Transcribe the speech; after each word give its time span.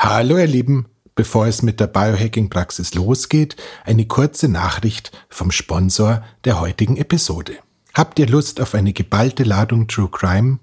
Hallo 0.00 0.38
ihr 0.38 0.46
Lieben, 0.46 0.86
bevor 1.16 1.48
es 1.48 1.62
mit 1.62 1.80
der 1.80 1.88
Biohacking-Praxis 1.88 2.94
losgeht, 2.94 3.56
eine 3.84 4.06
kurze 4.06 4.48
Nachricht 4.48 5.10
vom 5.28 5.50
Sponsor 5.50 6.22
der 6.44 6.60
heutigen 6.60 6.96
Episode. 6.96 7.58
Habt 7.94 8.20
ihr 8.20 8.28
Lust 8.28 8.60
auf 8.60 8.76
eine 8.76 8.92
geballte 8.92 9.42
Ladung 9.42 9.88
True 9.88 10.08
Crime? 10.08 10.60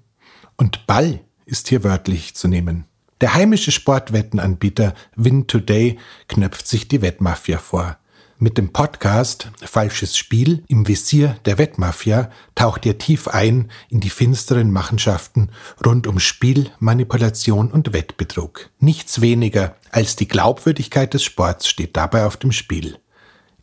Und 0.56 0.86
Ball 0.86 1.20
ist 1.44 1.68
hier 1.68 1.84
wörtlich 1.84 2.34
zu 2.34 2.48
nehmen. 2.48 2.86
Der 3.20 3.34
heimische 3.34 3.72
Sportwettenanbieter 3.72 4.94
Win 5.16 5.46
Today 5.46 5.98
knöpft 6.28 6.66
sich 6.66 6.88
die 6.88 7.02
Wettmafia 7.02 7.58
vor. 7.58 7.98
Mit 8.38 8.58
dem 8.58 8.70
Podcast 8.70 9.50
Falsches 9.62 10.18
Spiel 10.18 10.62
im 10.68 10.86
Visier 10.86 11.38
der 11.46 11.56
Wettmafia 11.56 12.30
taucht 12.54 12.84
ihr 12.84 12.98
tief 12.98 13.28
ein 13.28 13.70
in 13.88 14.00
die 14.00 14.10
finsteren 14.10 14.70
Machenschaften 14.70 15.48
rund 15.84 16.06
um 16.06 16.20
Spiel, 16.20 16.70
Manipulation 16.78 17.70
und 17.70 17.94
Wettbetrug. 17.94 18.68
Nichts 18.78 19.22
weniger 19.22 19.76
als 19.90 20.16
die 20.16 20.28
Glaubwürdigkeit 20.28 21.14
des 21.14 21.24
Sports 21.24 21.66
steht 21.66 21.96
dabei 21.96 22.26
auf 22.26 22.36
dem 22.36 22.52
Spiel. 22.52 22.98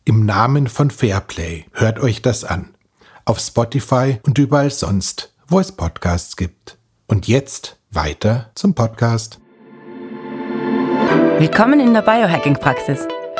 Im 0.04 0.26
Namen 0.26 0.66
von 0.66 0.90
Fairplay 0.90 1.66
hört 1.72 2.00
euch 2.00 2.20
das 2.20 2.42
an. 2.42 2.74
Auf 3.24 3.38
Spotify 3.38 4.18
und 4.24 4.38
überall 4.38 4.70
sonst, 4.70 5.32
wo 5.46 5.60
es 5.60 5.70
Podcasts 5.70 6.36
gibt. 6.36 6.78
Und 7.06 7.28
jetzt 7.28 7.78
weiter 7.92 8.50
zum 8.56 8.74
Podcast. 8.74 9.38
Willkommen 11.38 11.78
in 11.78 11.94
der 11.94 12.02
Biohacking-Praxis, 12.02 13.06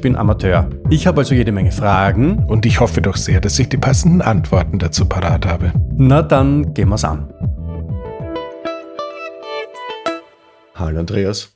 bin 0.00 0.16
Amateur. 0.16 0.68
Ich 0.90 1.06
habe 1.06 1.20
also 1.20 1.34
jede 1.34 1.52
Menge 1.52 1.72
Fragen. 1.72 2.44
Und 2.46 2.64
ich 2.66 2.80
hoffe 2.80 3.02
doch 3.02 3.16
sehr, 3.16 3.40
dass 3.40 3.58
ich 3.58 3.68
die 3.68 3.76
passenden 3.76 4.22
Antworten 4.22 4.78
dazu 4.78 5.06
parat 5.06 5.46
habe. 5.46 5.72
Na 5.96 6.22
dann 6.22 6.74
gehen 6.74 6.88
wir's 6.88 7.04
an. 7.04 7.32
Hallo 10.74 10.98
Andreas. 10.98 11.50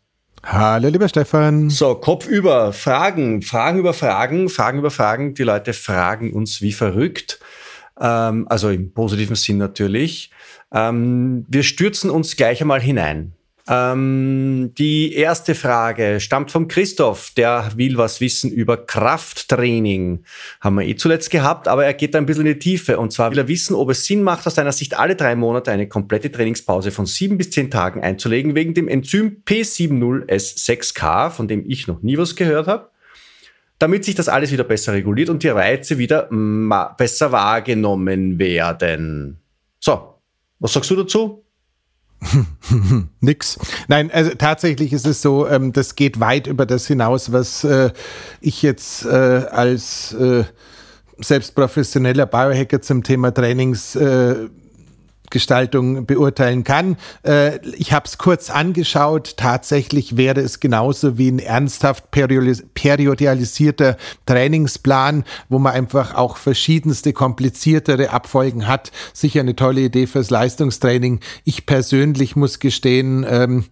Hallo 0.45 0.89
lieber 0.89 1.09
Stefan. 1.09 1.71
So, 1.71 1.95
Kopf 1.95 2.27
über, 2.27 2.73
Fragen, 2.73 3.43
Fragen 3.43 3.79
über 3.79 3.93
Fragen, 3.95 4.49
Fragen 4.49 4.79
über 4.79 4.91
Fragen. 4.91 5.35
Die 5.35 5.43
Leute 5.43 5.73
fragen 5.73 6.33
uns 6.33 6.63
wie 6.63 6.73
verrückt. 6.73 7.41
Ähm, 8.01 8.47
also 8.49 8.71
im 8.71 8.93
positiven 8.93 9.37
Sinn 9.37 9.59
natürlich. 9.59 10.31
Ähm, 10.73 11.47
wir 11.49 11.63
stürzen 11.63 12.11
uns 12.11 12.37
gleich 12.37 12.61
einmal 12.61 12.81
hinein. 12.81 13.33
Ähm, 13.71 14.73
die 14.79 15.13
erste 15.13 15.55
Frage 15.55 16.21
stammt 16.21 16.51
von 16.51 16.69
Christoph, 16.69 17.33
der 17.37 17.73
will 17.77 17.99
was 17.99 18.21
wissen 18.21 18.51
über 18.51 18.79
Krafttraining. 18.79 20.25
Haben 20.61 20.77
wir 20.77 20.87
eh 20.87 20.97
zuletzt 20.97 21.31
gehabt, 21.31 21.69
aber 21.69 21.85
er 21.85 21.93
geht 21.93 22.15
da 22.15 22.19
ein 22.19 22.25
bisschen 22.25 22.47
in 22.47 22.55
die 22.55 22.59
Tiefe. 22.59 22.99
Und 22.99 23.13
zwar 23.13 23.31
will 23.31 23.39
er 23.39 23.49
wissen, 23.49 23.75
ob 23.75 23.91
es 23.91 24.07
Sinn 24.07 24.23
macht, 24.23 24.47
aus 24.47 24.55
deiner 24.55 24.73
Sicht 24.73 24.99
alle 24.99 25.17
drei 25.17 25.37
Monate 25.37 25.71
eine 25.71 25.87
komplette 25.87 26.33
Trainingspause 26.33 26.91
von 26.91 27.05
sieben 27.05 27.37
bis 27.37 27.51
zehn 27.51 27.71
Tagen 27.71 28.03
einzulegen, 28.03 28.55
wegen 28.55 28.73
dem 28.73 28.89
Enzym 28.89 29.43
P70S6K, 29.45 31.31
von 31.31 31.47
dem 31.47 31.65
ich 31.69 31.87
noch 31.87 32.03
nie 32.03 32.17
was 32.17 32.37
gehört 32.37 32.67
habe 32.67 32.91
damit 33.81 34.05
sich 34.05 34.17
das 34.17 34.29
alles 34.29 34.51
wieder 34.51 34.65
besser 34.65 34.93
reguliert 34.93 35.29
und 35.29 35.45
die 35.45 35.49
Reize 35.49 35.99
wieder 35.99 36.29
besser 36.99 37.31
wahrgenommen 37.31 38.37
werden. 38.39 39.39
So, 39.79 40.15
was 40.59 40.73
sagst 40.73 40.91
du 40.91 40.97
dazu? 40.97 41.45
Nix. 43.21 43.59
Nein, 43.87 44.11
also 44.11 44.33
tatsächlich 44.37 44.93
ist 44.93 45.07
es 45.07 45.23
so, 45.23 45.47
ähm, 45.47 45.73
das 45.73 45.95
geht 45.95 46.21
weit 46.21 46.47
über 46.47 46.67
das 46.67 46.87
hinaus, 46.87 47.33
was 47.33 47.65
äh, 47.65 47.91
ich 48.41 48.63
jetzt 48.63 49.05
äh, 49.05 49.09
als 49.09 50.13
äh, 50.15 50.45
selbst 51.19 51.55
professioneller 51.55 52.27
Biohacker 52.27 52.81
zum 52.83 53.03
Thema 53.03 53.33
Trainings 53.33 53.97
äh, 53.97 54.49
Gestaltung 55.31 56.07
beurteilen 56.07 56.65
kann. 56.65 56.97
Äh, 57.23 57.59
ich 57.77 57.93
habe 57.93 58.07
es 58.07 58.19
kurz 58.19 58.51
angeschaut. 58.51 59.37
Tatsächlich 59.37 60.17
wäre 60.17 60.41
es 60.41 60.61
genauso 60.61 61.19
wie 61.19 61.31
ein 61.31 61.39
ernsthaft 61.39 62.11
periodialisierter 62.11 63.97
Trainingsplan, 64.27 65.25
wo 65.49 65.59
man 65.59 65.73
einfach 65.73 66.15
auch 66.15 66.37
verschiedenste 66.37 67.13
kompliziertere 67.13 68.11
Abfolgen 68.11 68.67
hat. 68.67 68.93
Sicher 69.13 69.41
eine 69.41 69.57
tolle 69.57 69.83
Idee 69.83 70.07
fürs 70.07 70.31
Leistungstraining. 70.31 71.21
Ich 71.45 71.67
persönlich 71.67 72.37
muss 72.37 72.59
gestehen, 72.59 73.27
ähm, 73.29 73.65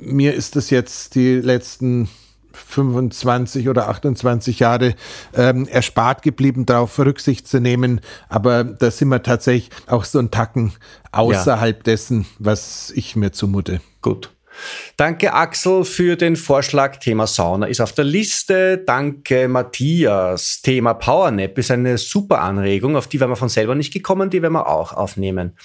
mir 0.00 0.34
ist 0.34 0.56
das 0.56 0.70
jetzt 0.70 1.14
die 1.14 1.34
letzten 1.34 2.08
25 2.58 3.68
oder 3.68 3.88
28 3.88 4.58
Jahre 4.58 4.94
ähm, 5.34 5.66
erspart 5.68 6.22
geblieben, 6.22 6.66
darauf 6.66 6.98
Rücksicht 6.98 7.48
zu 7.48 7.60
nehmen. 7.60 8.00
Aber 8.28 8.64
da 8.64 8.90
sind 8.90 9.08
wir 9.08 9.22
tatsächlich 9.22 9.70
auch 9.86 10.04
so 10.04 10.18
ein 10.18 10.30
Tacken 10.30 10.72
außerhalb 11.12 11.76
ja. 11.78 11.82
dessen, 11.82 12.26
was 12.38 12.92
ich 12.94 13.16
mir 13.16 13.32
zumute. 13.32 13.80
Gut. 14.02 14.30
Danke 14.96 15.32
Axel 15.34 15.84
für 15.84 16.16
den 16.16 16.36
Vorschlag. 16.36 16.96
Thema 16.96 17.26
Sauna 17.26 17.66
ist 17.66 17.80
auf 17.80 17.92
der 17.92 18.04
Liste. 18.04 18.78
Danke 18.78 19.48
Matthias. 19.48 20.60
Thema 20.62 20.94
Powernap 20.94 21.56
ist 21.58 21.70
eine 21.70 21.98
super 21.98 22.40
Anregung, 22.40 22.96
auf 22.96 23.06
die 23.06 23.20
wären 23.20 23.30
wir 23.30 23.36
von 23.36 23.48
selber 23.48 23.74
nicht 23.74 23.92
gekommen, 23.92 24.30
die 24.30 24.42
werden 24.42 24.54
wir 24.54 24.68
auch 24.68 24.92
aufnehmen. 24.92 25.56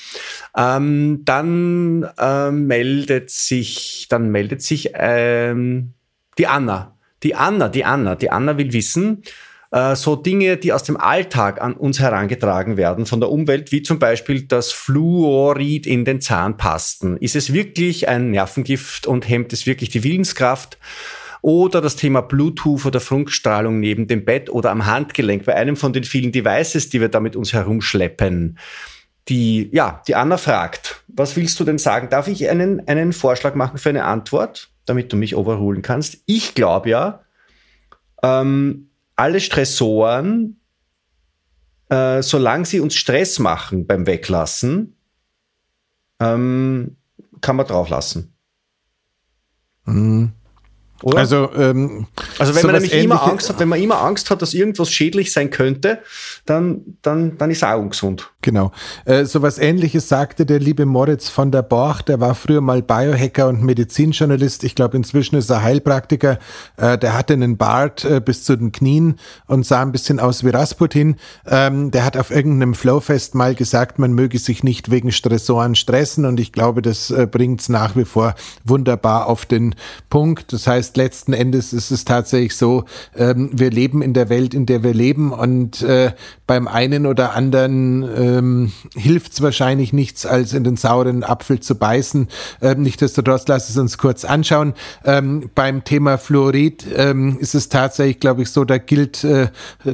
Ähm, 0.55 1.21
dann 1.25 2.09
ähm, 2.19 2.67
meldet 2.67 3.29
sich, 3.29 4.07
dann 4.09 4.29
meldet 4.29 4.61
sich 4.61 4.91
ähm, 4.93 5.93
die 6.37 6.47
Anna. 6.47 6.97
Die 7.23 7.35
Anna, 7.35 7.69
die 7.69 7.85
Anna, 7.85 8.15
die 8.15 8.29
Anna 8.29 8.57
will 8.57 8.73
wissen, 8.73 9.23
äh, 9.73 9.95
so 9.95 10.15
Dinge, 10.15 10.57
die 10.57 10.71
aus 10.71 10.83
dem 10.83 10.97
Alltag 10.97 11.59
an 11.61 11.73
uns 11.73 11.99
herangetragen 11.99 12.77
werden 12.77 13.05
von 13.05 13.19
der 13.19 13.31
Umwelt, 13.31 13.71
wie 13.71 13.81
zum 13.81 13.97
Beispiel 13.97 14.43
das 14.43 14.71
Fluorid 14.71 15.87
in 15.87 16.05
den 16.05 16.21
Zahnpasten. 16.21 17.17
Ist 17.17 17.35
es 17.35 17.53
wirklich 17.53 18.07
ein 18.07 18.31
Nervengift 18.31 19.07
und 19.07 19.27
hemmt 19.27 19.51
es 19.51 19.65
wirklich 19.65 19.89
die 19.89 20.03
Willenskraft? 20.03 20.77
Oder 21.41 21.81
das 21.81 21.97
Thema 21.97 22.21
Bluetooth 22.21 22.85
oder 22.85 23.01
Funkstrahlung 23.01 23.81
neben 23.81 24.07
dem 24.07 24.23
Bett 24.23 24.49
oder 24.49 24.71
am 24.71 24.85
Handgelenk 24.85 25.43
bei 25.43 25.55
einem 25.55 25.75
von 25.75 25.91
den 25.91 26.05
vielen 26.05 26.31
Devices, 26.31 26.89
die 26.89 27.01
wir 27.01 27.09
da 27.09 27.19
mit 27.19 27.35
uns 27.35 27.51
herumschleppen. 27.51 28.57
Die, 29.27 29.69
ja, 29.73 30.01
die 30.07 30.15
Anna 30.15 30.37
fragt, 30.37 31.03
was 31.07 31.35
willst 31.35 31.59
du 31.59 31.63
denn 31.65 31.79
sagen? 31.79 32.09
Darf 32.09 32.27
ich 32.27 32.49
einen, 32.49 32.87
einen 32.87 33.11
Vorschlag 33.11 33.55
machen 33.55 33.77
für 33.77 33.89
eine 33.89 34.05
Antwort? 34.05 34.69
Damit 34.85 35.11
du 35.11 35.17
mich 35.17 35.35
overrulen 35.35 35.81
kannst. 35.81 36.23
Ich 36.25 36.55
glaube 36.55 36.89
ja, 36.89 37.23
ähm, 38.21 38.89
alle 39.15 39.39
Stressoren, 39.39 40.59
äh, 41.89 42.21
solange 42.21 42.65
sie 42.65 42.79
uns 42.79 42.95
Stress 42.95 43.39
machen 43.39 43.85
beim 43.85 44.05
Weglassen, 44.05 44.95
ähm, 46.19 46.97
kann 47.41 47.55
man 47.55 47.67
drauf 47.67 47.89
lassen. 47.89 48.35
Mhm. 49.85 50.33
Oder? 51.03 51.17
Also, 51.17 51.49
ähm, 51.55 52.07
also 52.39 52.55
wenn 52.55 52.65
man 52.65 52.75
nämlich 52.75 52.93
immer 52.93 53.21
Angst 53.23 53.49
hat, 53.49 53.59
wenn 53.59 53.67
man 53.67 53.81
immer 53.81 54.01
Angst 54.01 54.29
hat, 54.29 54.41
dass 54.41 54.53
irgendwas 54.53 54.89
schädlich 54.89 55.33
sein 55.33 55.49
könnte, 55.49 55.99
dann, 56.45 56.81
dann, 57.01 57.37
dann 57.37 57.51
ist 57.51 57.57
es 57.57 57.63
auch 57.63 57.77
ungesund. 57.77 58.31
Genau. 58.41 58.71
Äh, 59.05 59.25
so 59.25 59.41
was 59.41 59.57
ähnliches 59.57 60.07
sagte 60.07 60.45
der 60.45 60.59
liebe 60.59 60.85
Moritz 60.85 61.29
von 61.29 61.51
der 61.51 61.61
Borch, 61.61 62.01
der 62.01 62.19
war 62.19 62.35
früher 62.35 62.61
mal 62.61 62.81
Biohacker 62.81 63.47
und 63.47 63.63
Medizinjournalist. 63.63 64.63
Ich 64.63 64.75
glaube, 64.75 64.97
inzwischen 64.97 65.35
ist 65.35 65.49
er 65.49 65.61
Heilpraktiker. 65.61 66.39
Äh, 66.77 66.97
der 66.97 67.17
hatte 67.17 67.33
einen 67.33 67.57
Bart 67.57 68.05
äh, 68.05 68.21
bis 68.21 68.43
zu 68.43 68.55
den 68.55 68.71
Knien 68.71 69.19
und 69.47 69.65
sah 69.65 69.81
ein 69.81 69.91
bisschen 69.91 70.19
aus 70.19 70.43
wie 70.43 70.49
Rasputin. 70.49 71.17
Ähm, 71.45 71.91
der 71.91 72.05
hat 72.05 72.17
auf 72.17 72.31
irgendeinem 72.31 72.73
Flowfest 72.73 73.35
mal 73.35 73.55
gesagt, 73.55 73.99
man 73.99 74.13
möge 74.13 74.39
sich 74.39 74.63
nicht 74.63 74.91
wegen 74.91 75.11
Stressoren 75.11 75.75
stressen 75.75 76.25
und 76.25 76.39
ich 76.39 76.51
glaube, 76.51 76.81
das 76.81 77.11
äh, 77.11 77.27
bringt 77.29 77.61
es 77.61 77.69
nach 77.69 77.95
wie 77.95 78.05
vor 78.05 78.35
wunderbar 78.63 79.27
auf 79.27 79.45
den 79.45 79.75
Punkt. 80.09 80.53
Das 80.53 80.67
heißt, 80.67 80.92
heißt, 80.93 80.97
letzten 80.97 81.33
Endes 81.33 81.73
ist 81.73 81.91
es 81.91 82.05
tatsächlich 82.05 82.55
so, 82.55 82.85
ähm, 83.15 83.49
wir 83.53 83.71
leben 83.71 84.01
in 84.01 84.13
der 84.13 84.29
Welt, 84.29 84.53
in 84.53 84.65
der 84.65 84.83
wir 84.83 84.93
leben 84.93 85.31
und 85.31 85.81
äh, 85.81 86.11
beim 86.47 86.67
einen 86.67 87.05
oder 87.05 87.33
anderen 87.33 88.03
ähm, 88.03 88.71
hilft 88.95 89.33
es 89.33 89.41
wahrscheinlich 89.41 89.93
nichts, 89.93 90.25
als 90.25 90.53
in 90.53 90.63
den 90.63 90.77
sauren 90.77 91.23
Apfel 91.23 91.59
zu 91.59 91.75
beißen. 91.75 92.27
Ähm, 92.61 92.83
Nichtsdestotrotz, 92.83 93.47
lass 93.47 93.69
es 93.69 93.77
uns 93.77 93.97
kurz 93.97 94.25
anschauen. 94.25 94.73
Ähm, 95.05 95.49
beim 95.55 95.83
Thema 95.83 96.17
Fluorid 96.17 96.85
ähm, 96.95 97.37
ist 97.39 97.55
es 97.55 97.69
tatsächlich, 97.69 98.19
glaube 98.19 98.43
ich, 98.43 98.49
so, 98.49 98.65
da 98.65 98.77
gilt 98.77 99.23
äh, 99.23 99.47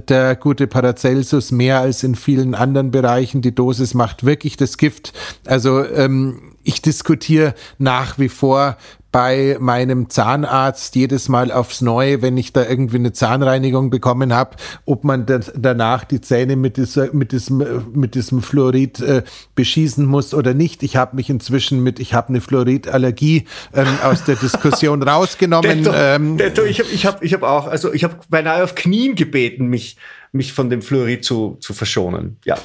der 0.08 0.36
gute 0.36 0.68
Paracelsus 0.68 1.52
mehr 1.52 1.80
als 1.80 2.04
in 2.04 2.16
vielen 2.16 2.56
anderen 2.56 2.92
Bereichen. 2.92 3.42
Die 3.42 3.54
Dosis 3.54 3.94
macht 3.94 4.26
wirklich 4.26 4.58
das 4.58 4.78
Gift. 4.78 5.14
Also 5.46 5.86
ähm, 5.86 6.50
ich 6.70 6.84
diskutiere 6.84 7.56
nach 7.80 8.20
wie 8.20 8.30
vor 8.30 8.78
bei 9.12 9.58
meinem 9.60 10.12
Zahnarzt 10.12 10.96
jedes 10.96 11.30
Mal 11.30 11.52
aufs 11.52 11.82
Neue, 11.82 12.22
wenn 12.22 12.38
ich 12.38 12.54
da 12.54 12.64
irgendwie 12.64 12.98
eine 12.98 13.12
Zahnreinigung 13.12 13.90
bekommen 13.90 14.36
habe, 14.36 14.56
ob 14.86 15.04
man 15.04 15.26
danach 15.56 16.04
die 16.04 16.22
Zähne 16.22 16.56
mit, 16.56 16.78
dieser, 16.78 17.12
mit, 17.12 17.32
diesem, 17.32 17.64
mit 17.92 18.14
diesem 18.14 18.44
Fluorid 18.44 19.00
äh, 19.00 19.24
beschießen 19.56 20.06
muss 20.06 20.36
oder 20.36 20.54
nicht. 20.54 20.84
Ich 20.84 20.96
habe 20.96 21.16
mich 21.16 21.32
inzwischen 21.32 21.82
mit, 21.82 22.00
ich 22.00 22.14
habe 22.14 22.30
eine 22.30 22.40
Fluoridallergie 22.40 23.46
ähm, 23.74 23.88
aus 24.04 24.26
der 24.26 24.36
Diskussion 24.36 25.02
rausgenommen. 25.10 25.86
Detto, 25.86 25.92
ähm, 25.96 26.38
Detto, 26.38 26.64
ich 26.64 26.80
habe 26.80 26.90
ich 26.92 27.06
hab, 27.08 27.24
ich 27.24 27.34
hab 27.34 27.42
auch, 27.42 27.66
also 27.66 27.92
ich 27.92 28.04
habe 28.04 28.16
beinahe 28.30 28.64
auf 28.64 28.76
Knien 28.76 29.16
gebeten, 29.16 29.66
mich 29.66 29.98
mich 30.32 30.54
von 30.54 30.70
dem 30.70 30.82
Fluorid 30.82 31.26
zu, 31.26 31.58
zu 31.60 31.74
verschonen. 31.74 32.38
Ja. 32.46 32.56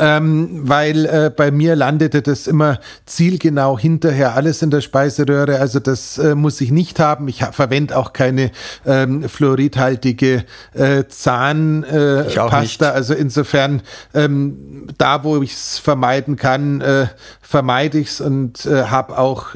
Ähm, 0.00 0.60
weil 0.62 1.06
äh, 1.06 1.32
bei 1.34 1.50
mir 1.50 1.74
landete 1.74 2.22
das 2.22 2.46
immer 2.46 2.78
zielgenau 3.04 3.76
hinterher 3.78 4.34
alles 4.34 4.62
in 4.62 4.70
der 4.70 4.80
Speiseröhre. 4.80 5.58
Also 5.58 5.80
das 5.80 6.18
äh, 6.18 6.36
muss 6.36 6.60
ich 6.60 6.70
nicht 6.70 7.00
haben. 7.00 7.26
Ich 7.26 7.42
ha 7.42 7.50
verwende 7.50 7.96
auch 7.96 8.12
keine 8.12 8.52
ähm, 8.86 9.28
fluoridhaltige 9.28 10.44
äh, 10.74 11.04
Zahnpasta. 11.08 12.90
Äh, 12.90 12.92
also 12.92 13.14
insofern 13.14 13.82
ähm, 14.14 14.86
da, 14.96 15.24
wo 15.24 15.42
ich 15.42 15.52
es 15.52 15.78
vermeiden 15.78 16.36
kann, 16.36 16.80
äh, 16.80 17.06
vermeide 17.40 17.98
ich 17.98 18.08
es 18.08 18.20
und 18.20 18.66
äh, 18.66 18.84
habe 18.84 19.18
auch 19.18 19.48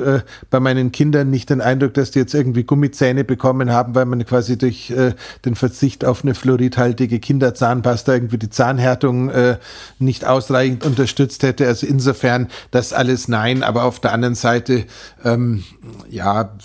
bei 0.51 0.61
meinen 0.61 0.93
Kindern 0.93 1.31
nicht 1.31 1.51
den 1.51 1.61
Eindruck, 1.61 1.95
dass 1.95 2.11
die 2.11 2.19
jetzt 2.19 2.35
irgendwie 2.35 2.65
Gummizähne 2.65 3.25
bekommen 3.25 3.73
haben, 3.73 3.95
weil 3.95 4.05
man 4.05 4.25
quasi 4.25 4.57
durch 4.59 4.93
den 5.45 5.55
Verzicht 5.55 6.05
auf 6.05 6.23
eine 6.23 6.35
fluoridhaltige 6.35 7.19
Kinderzahnpasta 7.29 8.15
irgendwie 8.15 8.39
die 8.39 8.49
Zahnhärtung 8.49 9.29
äh, 9.29 9.59
nicht 9.99 10.25
ausreichend 10.25 10.87
unterstützt 10.87 11.43
hätte. 11.43 11.67
Also 11.67 11.87
insofern 11.87 12.49
das 12.71 12.95
alles 12.95 13.29
nein, 13.29 13.63
aber 13.63 13.85
auf 13.85 14.01
der 14.01 14.15
anderen 14.15 14.35
Seite, 14.35 14.87
ähm, 15.27 15.63
ja, 16.09 16.57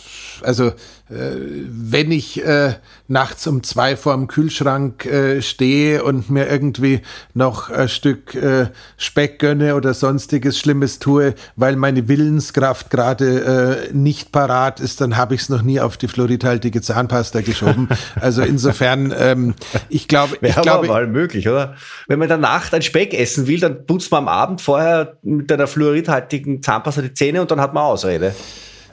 also 0.41 0.71
wenn 1.15 2.11
ich 2.11 2.43
äh, 2.43 2.73
nachts 3.07 3.45
um 3.47 3.63
zwei 3.63 3.95
vor 3.95 4.13
dem 4.13 4.27
Kühlschrank 4.27 5.05
äh, 5.05 5.41
stehe 5.41 6.03
und 6.03 6.29
mir 6.29 6.49
irgendwie 6.49 7.01
noch 7.33 7.69
ein 7.69 7.89
Stück 7.89 8.35
äh, 8.35 8.67
Speck 8.97 9.39
gönne 9.39 9.75
oder 9.75 9.93
sonstiges 9.93 10.57
Schlimmes 10.57 10.99
tue, 10.99 11.35
weil 11.55 11.75
meine 11.75 12.07
Willenskraft 12.07 12.89
gerade 12.89 13.87
äh, 13.89 13.93
nicht 13.93 14.31
parat 14.31 14.79
ist, 14.79 15.01
dann 15.01 15.17
habe 15.17 15.35
ich 15.35 15.41
es 15.41 15.49
noch 15.49 15.61
nie 15.61 15.79
auf 15.79 15.97
die 15.97 16.07
fluoridhaltige 16.07 16.81
Zahnpasta 16.81 17.41
geschoben. 17.41 17.89
Also 18.19 18.41
insofern, 18.41 19.13
ähm, 19.17 19.53
ich 19.89 20.07
glaube, 20.07 20.37
ich 20.41 20.55
glaube, 20.55 20.87
mal 20.87 21.07
möglich, 21.07 21.47
oder? 21.47 21.75
Wenn 22.07 22.19
man 22.19 22.25
in 22.25 22.29
der 22.29 22.37
Nacht 22.37 22.73
ein 22.73 22.81
Speck 22.81 23.13
essen 23.13 23.47
will, 23.47 23.59
dann 23.59 23.85
putzt 23.85 24.11
man 24.11 24.23
am 24.23 24.27
Abend 24.27 24.61
vorher 24.61 25.17
mit 25.23 25.51
einer 25.51 25.67
fluoridhaltigen 25.67 26.61
Zahnpasta 26.61 27.01
die 27.01 27.13
Zähne 27.13 27.41
und 27.41 27.51
dann 27.51 27.59
hat 27.59 27.73
man 27.73 27.83
Ausrede. 27.83 28.33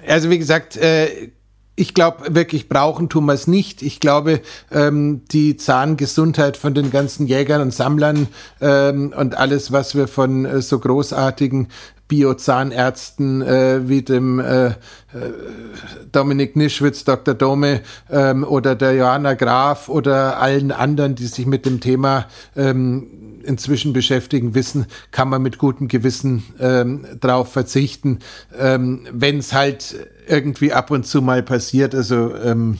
Also 0.06 0.30
wie 0.30 0.38
gesagt, 0.38 0.76
äh, 0.76 1.30
ich 1.80 1.94
glaube 1.94 2.34
wirklich, 2.34 2.68
brauchen 2.68 3.08
tun 3.08 3.24
wir 3.24 3.32
es 3.32 3.46
nicht. 3.46 3.80
Ich 3.80 4.00
glaube, 4.00 4.42
ähm, 4.70 5.22
die 5.32 5.56
Zahngesundheit 5.56 6.58
von 6.58 6.74
den 6.74 6.90
ganzen 6.90 7.26
Jägern 7.26 7.62
und 7.62 7.72
Sammlern 7.72 8.28
ähm, 8.60 9.14
und 9.16 9.38
alles, 9.38 9.72
was 9.72 9.94
wir 9.94 10.06
von 10.06 10.44
äh, 10.44 10.60
so 10.60 10.78
großartigen 10.78 11.68
Biozahnärzten 12.06 13.40
äh, 13.40 13.88
wie 13.88 14.02
dem 14.02 14.40
äh, 14.40 14.66
äh, 14.66 14.72
Dominik 16.12 16.54
Nischwitz, 16.54 17.04
Dr. 17.04 17.32
Dome 17.34 17.80
ähm, 18.10 18.44
oder 18.44 18.74
der 18.74 18.94
Johanna 18.94 19.32
Graf 19.32 19.88
oder 19.88 20.38
allen 20.38 20.72
anderen, 20.72 21.14
die 21.14 21.26
sich 21.26 21.46
mit 21.46 21.64
dem 21.64 21.80
Thema 21.80 22.26
ähm, 22.56 23.06
inzwischen 23.44 23.92
beschäftigen, 23.92 24.54
wissen, 24.54 24.86
kann 25.10 25.28
man 25.28 25.42
mit 25.42 25.58
gutem 25.58 25.88
Gewissen 25.88 26.42
ähm, 26.58 27.06
drauf 27.20 27.52
verzichten, 27.52 28.20
ähm, 28.58 29.06
wenn 29.12 29.38
es 29.38 29.52
halt 29.52 29.96
irgendwie 30.28 30.72
ab 30.72 30.90
und 30.90 31.06
zu 31.06 31.22
mal 31.22 31.42
passiert. 31.42 31.94
Also 31.94 32.34
ähm, 32.36 32.78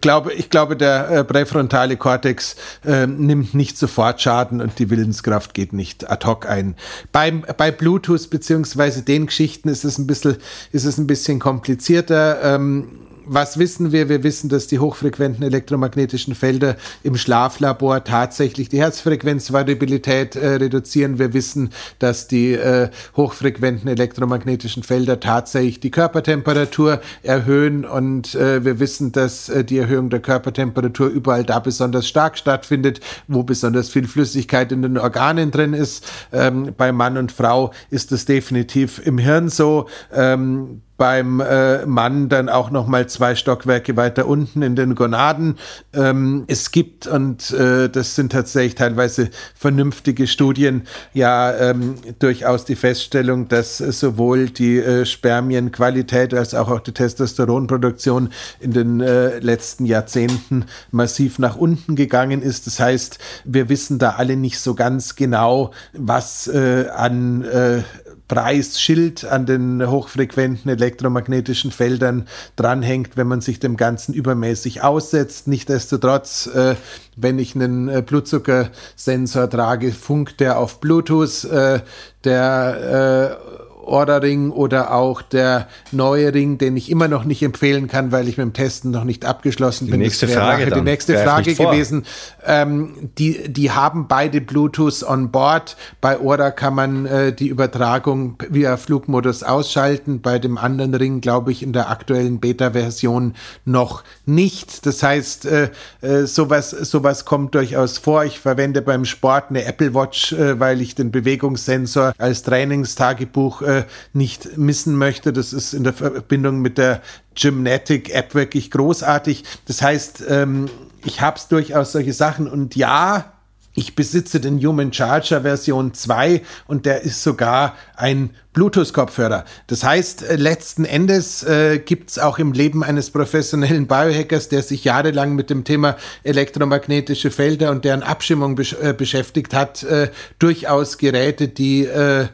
glaube, 0.00 0.32
ich 0.32 0.50
glaube, 0.50 0.76
der 0.76 1.10
äh, 1.10 1.24
präfrontale 1.24 1.96
Kortex 1.96 2.56
äh, 2.84 3.06
nimmt 3.06 3.54
nicht 3.54 3.76
sofort 3.78 4.20
Schaden 4.20 4.60
und 4.60 4.78
die 4.78 4.90
Willenskraft 4.90 5.54
geht 5.54 5.72
nicht 5.72 6.08
ad 6.08 6.26
hoc 6.26 6.46
ein. 6.48 6.76
Beim, 7.12 7.44
bei 7.56 7.70
Bluetooth 7.70 8.30
beziehungsweise 8.30 9.02
den 9.02 9.26
Geschichten 9.26 9.68
ist 9.68 9.84
es 9.84 9.98
ein 9.98 10.06
bisschen, 10.06 10.36
ist 10.72 10.84
es 10.84 10.98
ein 10.98 11.06
bisschen 11.06 11.40
komplizierter. 11.40 12.40
Ähm, 12.42 13.05
was 13.26 13.58
wissen 13.58 13.92
wir? 13.92 14.08
Wir 14.08 14.22
wissen, 14.22 14.48
dass 14.48 14.66
die 14.66 14.78
hochfrequenten 14.78 15.42
elektromagnetischen 15.42 16.34
Felder 16.34 16.76
im 17.02 17.16
Schlaflabor 17.16 18.04
tatsächlich 18.04 18.68
die 18.68 18.78
Herzfrequenzvariabilität 18.78 20.36
äh, 20.36 20.54
reduzieren. 20.54 21.18
Wir 21.18 21.32
wissen, 21.32 21.70
dass 21.98 22.28
die 22.28 22.52
äh, 22.52 22.90
hochfrequenten 23.16 23.88
elektromagnetischen 23.88 24.82
Felder 24.82 25.20
tatsächlich 25.20 25.80
die 25.80 25.90
Körpertemperatur 25.90 27.00
erhöhen 27.22 27.84
und 27.84 28.34
äh, 28.34 28.64
wir 28.64 28.80
wissen, 28.80 29.12
dass 29.12 29.48
äh, 29.48 29.64
die 29.64 29.78
Erhöhung 29.78 30.10
der 30.10 30.20
Körpertemperatur 30.20 31.08
überall 31.08 31.44
da 31.44 31.58
besonders 31.58 32.06
stark 32.06 32.38
stattfindet, 32.38 33.00
wo 33.28 33.42
besonders 33.42 33.88
viel 33.88 34.06
Flüssigkeit 34.06 34.72
in 34.72 34.82
den 34.82 34.98
Organen 34.98 35.50
drin 35.50 35.74
ist. 35.74 36.06
Ähm, 36.32 36.72
bei 36.76 36.92
Mann 36.92 37.16
und 37.16 37.32
Frau 37.32 37.72
ist 37.90 38.12
es 38.12 38.24
definitiv 38.24 39.04
im 39.04 39.18
Hirn 39.18 39.48
so. 39.48 39.88
Ähm, 40.12 40.82
beim 40.96 41.40
äh, 41.40 41.84
Mann 41.86 42.28
dann 42.28 42.48
auch 42.48 42.70
noch 42.70 42.86
mal 42.86 43.08
zwei 43.08 43.34
Stockwerke 43.34 43.96
weiter 43.96 44.26
unten 44.26 44.62
in 44.62 44.76
den 44.76 44.94
Gonaden. 44.94 45.56
Ähm, 45.92 46.44
es 46.46 46.70
gibt 46.70 47.06
und 47.06 47.50
äh, 47.52 47.88
das 47.88 48.14
sind 48.14 48.32
tatsächlich 48.32 48.74
teilweise 48.74 49.30
vernünftige 49.54 50.26
Studien 50.26 50.86
ja 51.12 51.54
ähm, 51.54 51.96
durchaus 52.18 52.64
die 52.64 52.76
Feststellung, 52.76 53.48
dass 53.48 53.78
sowohl 53.78 54.50
die 54.50 54.78
äh, 54.78 55.04
Spermienqualität 55.04 56.32
als 56.32 56.54
auch, 56.54 56.70
auch 56.70 56.80
die 56.80 56.92
Testosteronproduktion 56.92 58.30
in 58.60 58.72
den 58.72 59.00
äh, 59.00 59.38
letzten 59.38 59.84
Jahrzehnten 59.84 60.64
massiv 60.90 61.38
nach 61.38 61.56
unten 61.56 61.96
gegangen 61.96 62.42
ist. 62.42 62.66
Das 62.66 62.80
heißt, 62.80 63.18
wir 63.44 63.68
wissen 63.68 63.98
da 63.98 64.10
alle 64.10 64.36
nicht 64.36 64.60
so 64.60 64.74
ganz 64.74 65.16
genau, 65.16 65.72
was 65.92 66.46
äh, 66.46 66.86
an 66.94 67.44
äh, 67.44 67.82
Preisschild 68.28 69.24
an 69.24 69.46
den 69.46 69.88
hochfrequenten 69.88 70.70
elektromagnetischen 70.70 71.70
Feldern 71.70 72.26
dranhängt, 72.56 73.16
wenn 73.16 73.28
man 73.28 73.40
sich 73.40 73.60
dem 73.60 73.76
Ganzen 73.76 74.14
übermäßig 74.14 74.82
aussetzt. 74.82 75.46
Nichtsdestotrotz, 75.46 76.46
äh, 76.48 76.74
wenn 77.16 77.38
ich 77.38 77.54
einen 77.54 77.88
äh, 77.88 78.02
Blutzuckersensor 78.02 79.48
trage, 79.48 79.92
funkt 79.92 80.40
der 80.40 80.58
auf 80.58 80.80
Bluetooth. 80.80 81.44
Äh, 81.44 81.80
der 82.24 83.38
äh, 83.40 83.65
Order-Ring 83.86 84.50
oder 84.50 84.94
auch 84.94 85.22
der 85.22 85.68
neue 85.92 86.32
Ring, 86.32 86.58
den 86.58 86.76
ich 86.76 86.90
immer 86.90 87.08
noch 87.08 87.24
nicht 87.24 87.42
empfehlen 87.42 87.88
kann, 87.88 88.12
weil 88.12 88.28
ich 88.28 88.36
mit 88.36 88.44
dem 88.44 88.52
Testen 88.52 88.90
noch 88.90 89.04
nicht 89.04 89.24
abgeschlossen 89.24 89.86
die 89.86 89.92
bin. 89.92 90.00
Nächste 90.00 90.28
Frage 90.28 90.70
die 90.70 90.80
nächste 90.80 91.18
Frage 91.18 91.54
gewesen. 91.54 92.04
Ähm, 92.44 93.10
die, 93.18 93.52
die 93.52 93.70
haben 93.70 94.08
beide 94.08 94.40
Bluetooth 94.40 95.02
on 95.02 95.30
board. 95.30 95.76
Bei 96.00 96.20
Order 96.20 96.50
kann 96.50 96.74
man 96.74 97.06
äh, 97.06 97.32
die 97.32 97.48
Übertragung 97.48 98.36
via 98.48 98.76
Flugmodus 98.76 99.42
ausschalten. 99.42 100.20
Bei 100.20 100.38
dem 100.38 100.58
anderen 100.58 100.94
Ring, 100.94 101.20
glaube 101.20 101.52
ich, 101.52 101.62
in 101.62 101.72
der 101.72 101.90
aktuellen 101.90 102.40
Beta-Version 102.40 103.34
noch 103.64 104.04
nicht. 104.24 104.86
Das 104.86 105.02
heißt, 105.02 105.46
äh, 105.46 105.70
äh, 106.00 106.26
sowas, 106.26 106.70
sowas 106.70 107.24
kommt 107.24 107.54
durchaus 107.54 107.98
vor. 107.98 108.24
Ich 108.24 108.40
verwende 108.40 108.82
beim 108.82 109.04
Sport 109.04 109.46
eine 109.50 109.64
Apple 109.64 109.94
Watch, 109.94 110.32
äh, 110.32 110.58
weil 110.60 110.80
ich 110.80 110.94
den 110.94 111.10
Bewegungssensor 111.10 112.12
als 112.18 112.42
Trainingstagebuch 112.42 113.62
äh, 113.62 113.75
nicht 114.12 114.56
missen 114.56 114.96
möchte. 114.96 115.32
Das 115.32 115.52
ist 115.52 115.74
in 115.74 115.84
der 115.84 115.92
Verbindung 115.92 116.60
mit 116.60 116.78
der 116.78 117.02
Gymnatic-App 117.34 118.34
wirklich 118.34 118.70
großartig. 118.70 119.44
Das 119.66 119.82
heißt, 119.82 120.24
ähm, 120.28 120.70
ich 121.04 121.20
habe 121.20 121.36
es 121.36 121.48
durchaus 121.48 121.92
solche 121.92 122.12
Sachen 122.12 122.48
und 122.48 122.74
ja, 122.76 123.32
ich 123.78 123.94
besitze 123.94 124.40
den 124.40 124.58
Human 124.64 124.90
Charger 124.90 125.42
Version 125.42 125.92
2 125.92 126.40
und 126.66 126.86
der 126.86 127.02
ist 127.02 127.22
sogar 127.22 127.76
ein 127.94 128.30
Bluetooth-Kopfhörer. 128.54 129.44
Das 129.66 129.84
heißt, 129.84 130.22
äh, 130.22 130.36
letzten 130.36 130.86
Endes 130.86 131.42
äh, 131.42 131.78
gibt 131.78 132.10
es 132.10 132.18
auch 132.18 132.38
im 132.38 132.52
Leben 132.52 132.82
eines 132.82 133.10
professionellen 133.10 133.86
Biohackers, 133.86 134.48
der 134.48 134.62
sich 134.62 134.84
jahrelang 134.84 135.34
mit 135.34 135.50
dem 135.50 135.64
Thema 135.64 135.96
elektromagnetische 136.24 137.30
Felder 137.30 137.70
und 137.70 137.84
deren 137.84 138.02
Abschirmung 138.02 138.54
besch 138.54 138.74
äh, 138.80 138.94
beschäftigt 138.94 139.52
hat, 139.52 139.82
äh, 139.82 140.08
durchaus 140.38 140.96
Geräte, 140.96 141.48
die 141.48 141.84
äh, 141.84 142.28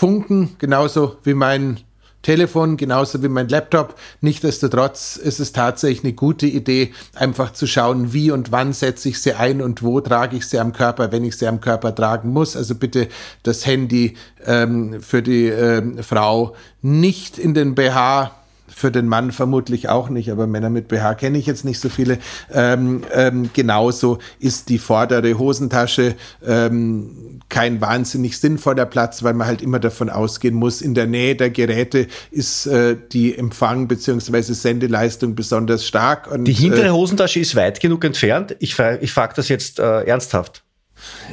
funken, 0.00 0.56
genauso 0.58 1.18
wie 1.24 1.34
mein 1.34 1.80
Telefon, 2.22 2.78
genauso 2.78 3.22
wie 3.22 3.28
mein 3.28 3.50
Laptop. 3.50 3.96
Nichtsdestotrotz 4.22 5.16
ist 5.16 5.40
es 5.40 5.52
tatsächlich 5.52 6.02
eine 6.04 6.14
gute 6.14 6.46
Idee, 6.46 6.94
einfach 7.14 7.52
zu 7.52 7.66
schauen, 7.66 8.14
wie 8.14 8.30
und 8.30 8.50
wann 8.50 8.72
setze 8.72 9.10
ich 9.10 9.20
sie 9.20 9.34
ein 9.34 9.60
und 9.60 9.82
wo 9.82 10.00
trage 10.00 10.38
ich 10.38 10.46
sie 10.46 10.58
am 10.58 10.72
Körper, 10.72 11.12
wenn 11.12 11.22
ich 11.22 11.36
sie 11.36 11.46
am 11.46 11.60
Körper 11.60 11.94
tragen 11.94 12.30
muss. 12.30 12.56
Also 12.56 12.76
bitte 12.76 13.08
das 13.42 13.66
Handy 13.66 14.14
ähm, 14.46 15.02
für 15.02 15.20
die 15.20 15.48
ähm, 15.48 16.02
Frau 16.02 16.56
nicht 16.80 17.36
in 17.36 17.52
den 17.52 17.74
BH 17.74 18.30
für 18.74 18.90
den 18.90 19.08
Mann 19.08 19.32
vermutlich 19.32 19.88
auch 19.88 20.08
nicht, 20.08 20.30
aber 20.30 20.46
Männer 20.46 20.70
mit 20.70 20.88
BH 20.88 21.14
kenne 21.14 21.38
ich 21.38 21.46
jetzt 21.46 21.64
nicht 21.64 21.80
so 21.80 21.88
viele. 21.88 22.18
Ähm, 22.52 23.02
ähm, 23.12 23.50
genauso 23.52 24.18
ist 24.38 24.68
die 24.68 24.78
vordere 24.78 25.38
Hosentasche 25.38 26.14
ähm, 26.46 27.40
kein 27.48 27.80
wahnsinnig 27.80 28.38
sinnvoller 28.38 28.86
Platz, 28.86 29.22
weil 29.22 29.34
man 29.34 29.46
halt 29.46 29.62
immer 29.62 29.78
davon 29.78 30.08
ausgehen 30.08 30.54
muss, 30.54 30.80
in 30.80 30.94
der 30.94 31.06
Nähe 31.06 31.36
der 31.36 31.50
Geräte 31.50 32.06
ist 32.30 32.66
äh, 32.66 32.96
die 33.12 33.36
Empfang 33.36 33.88
bzw. 33.88 34.40
Sendeleistung 34.42 35.34
besonders 35.34 35.86
stark. 35.86 36.30
Und, 36.30 36.44
die 36.44 36.52
hintere 36.52 36.86
äh, 36.86 36.90
Hosentasche 36.90 37.40
ist 37.40 37.56
weit 37.56 37.80
genug 37.80 38.04
entfernt. 38.04 38.56
Ich, 38.60 38.78
ich 38.78 39.12
frage 39.12 39.34
das 39.34 39.48
jetzt 39.48 39.78
äh, 39.78 40.02
ernsthaft. 40.04 40.62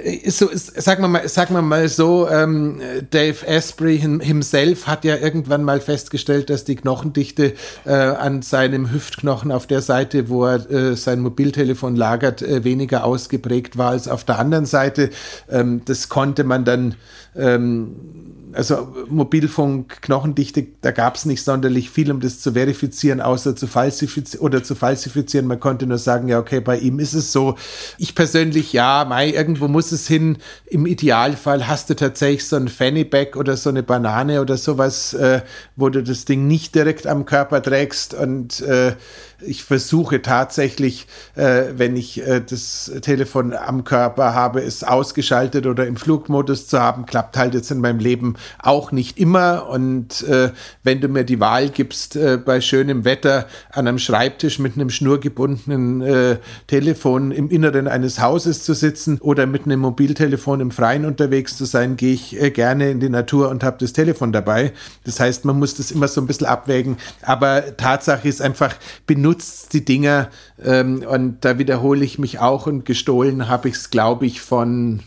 Ist 0.04 0.38
so, 0.38 0.50
ist, 0.50 0.86
wir 0.86 1.08
mal, 1.08 1.28
sagen 1.28 1.54
wir 1.54 1.62
mal 1.62 1.90
so, 1.90 2.28
ähm, 2.30 2.80
Dave 3.12 3.48
Asprey 3.48 4.00
himself 4.00 4.88
hat 4.88 5.06
ja 5.06 5.18
irgendwann 5.18 5.64
mal 5.64 5.82
festgestellt, 5.82 6.50
dass 6.50 6.64
die 6.64 6.76
Knochendichte 6.76 7.54
äh, 7.86 7.92
an 7.92 8.42
seinem 8.42 8.92
Hüftknochen 8.92 9.52
auf 9.52 9.68
der 9.68 9.82
Seite, 9.82 10.30
wo 10.30 10.46
er 10.46 10.70
äh, 10.70 10.96
sein 10.96 11.20
Mobiltelefon 11.20 11.96
lagert, 11.96 12.42
äh, 12.42 12.64
weniger 12.64 13.04
ausgeprägt 13.04 13.78
war 13.78 13.92
als 13.92 14.08
auf 14.08 14.24
der 14.24 14.40
anderen 14.40 14.66
Seite. 14.66 15.10
Ähm, 15.50 15.82
das 15.86 16.10
konnte 16.10 16.44
man 16.44 16.66
dann 16.66 16.96
ähm, 17.36 18.36
also 18.54 18.94
Mobilfunk, 19.10 20.02
Knochendichte, 20.02 20.66
da 20.82 20.92
gab 20.92 21.16
es 21.16 21.26
nicht 21.26 21.44
sonderlich 21.44 21.90
viel, 21.90 22.12
um 22.12 22.20
das 22.20 22.40
zu 22.40 22.54
verifizieren, 22.54 23.22
außer 23.22 23.56
zu 23.56 23.68
falsifizieren 23.68 24.46
oder 24.46 24.64
zu 24.64 24.76
falsifizieren. 24.76 25.48
Man 25.48 25.60
konnte 25.60 25.86
nur 25.86 25.98
sagen, 25.98 26.28
ja, 26.28 26.40
okay, 26.40 26.60
bei 26.60 26.78
ihm 26.78 27.00
ist 27.00 27.14
es 27.14 27.32
so. 27.32 27.56
Ich 27.98 28.16
persönlich, 28.16 28.74
ja, 28.74 29.06
Mai, 29.08 29.30
irgendwo 29.32 29.68
muss 29.68 29.92
es 29.92 30.08
hin. 30.08 30.38
Im 30.66 30.86
Idealfall 30.86 31.68
hast 31.68 31.90
du 31.90 31.96
tatsächlich 31.96 32.48
so 32.48 32.56
ein 32.56 32.68
Fanny-Bag 32.68 33.36
oder 33.36 33.58
so 33.58 33.70
eine 33.70 33.84
Banane 33.84 34.42
oder 34.42 34.58
sowas, 34.58 35.14
äh, 35.14 35.42
wo 35.76 35.90
du 35.90 36.04
das 36.04 36.26
Ding 36.26 36.48
nicht 36.48 36.76
direkt 36.76 37.08
am 37.08 37.26
Körper 37.26 37.62
trägst 37.62 38.14
und 38.14 38.62
äh, 38.62 38.94
ich 39.42 39.64
versuche 39.64 40.22
tatsächlich, 40.22 41.08
äh, 41.36 41.66
wenn 41.76 41.96
ich 41.96 42.26
äh, 42.26 42.42
das 42.42 42.92
Telefon 43.02 43.54
am 43.54 43.84
Körper 43.84 44.34
habe, 44.34 44.62
es 44.62 44.84
ausgeschaltet 44.84 45.68
oder 45.68 45.86
im 45.86 45.96
Flugmodus 45.96 46.68
zu 46.68 46.80
haben. 46.80 47.06
Klappt 47.06 47.38
halt 47.38 47.54
jetzt 47.54 47.70
in 47.72 47.80
meinem 47.80 48.00
Leben 48.00 48.36
auch 48.60 48.92
nicht 48.92 49.20
immer. 49.20 49.70
Und 49.70 50.24
äh, 50.24 50.52
wenn 50.84 51.02
du 51.02 51.08
mir 51.08 51.24
die 51.24 51.40
Wahl 51.40 51.70
gibst, 51.70 52.16
äh, 52.16 52.38
bei 52.38 52.62
schönem 52.62 53.06
Wetter 53.06 53.48
an 53.72 53.88
einem 53.88 54.00
Schreibtisch 54.00 54.60
mit 54.60 54.76
einem 54.76 54.90
schnurgebundenen 54.90 56.02
äh, 56.02 56.38
Telefon 56.68 57.32
im 57.32 57.50
Inneren 57.50 57.88
eines 57.88 58.20
Hauses 58.20 58.64
zu 58.64 58.74
sitzen 58.74 59.20
oder 59.20 59.46
mit 59.46 59.66
einem 59.66 59.82
Mobiltelefon 59.82 60.62
im 60.62 60.72
Freien 60.72 61.06
unterwegs 61.06 61.58
zu 61.58 61.66
sein, 61.66 61.96
gehe 61.96 62.14
ich 62.14 62.42
äh, 62.42 62.50
gerne 62.50 62.90
in 62.90 63.00
die 63.00 63.10
Natur 63.10 63.50
und 63.50 63.64
habe 63.64 63.78
das 63.80 63.94
Telefon 63.94 64.32
dabei. 64.32 64.74
Das 65.04 65.20
heißt, 65.20 65.46
man 65.46 65.60
muss 65.60 65.76
das 65.76 65.92
immer 65.92 66.08
so 66.08 66.22
ein 66.22 66.28
bisschen 66.28 66.48
abwägen. 66.48 66.98
Aber 67.22 67.78
Tatsache 67.78 68.28
ist 68.28 68.42
einfach, 68.42 68.76
benutzt 69.06 69.27
nutzt 69.28 69.74
die 69.74 69.84
Dinger 69.84 70.30
ähm, 70.64 71.04
und 71.06 71.44
da 71.44 71.60
wiederhole 71.60 72.06
ich 72.06 72.18
mich 72.18 72.40
auch 72.40 72.66
und 72.66 72.86
gestohlen 72.86 73.50
habe 73.50 73.68
ich 73.68 73.76
es, 73.76 73.90
glaube 73.90 74.26
ich, 74.26 74.40
von, 74.40 75.02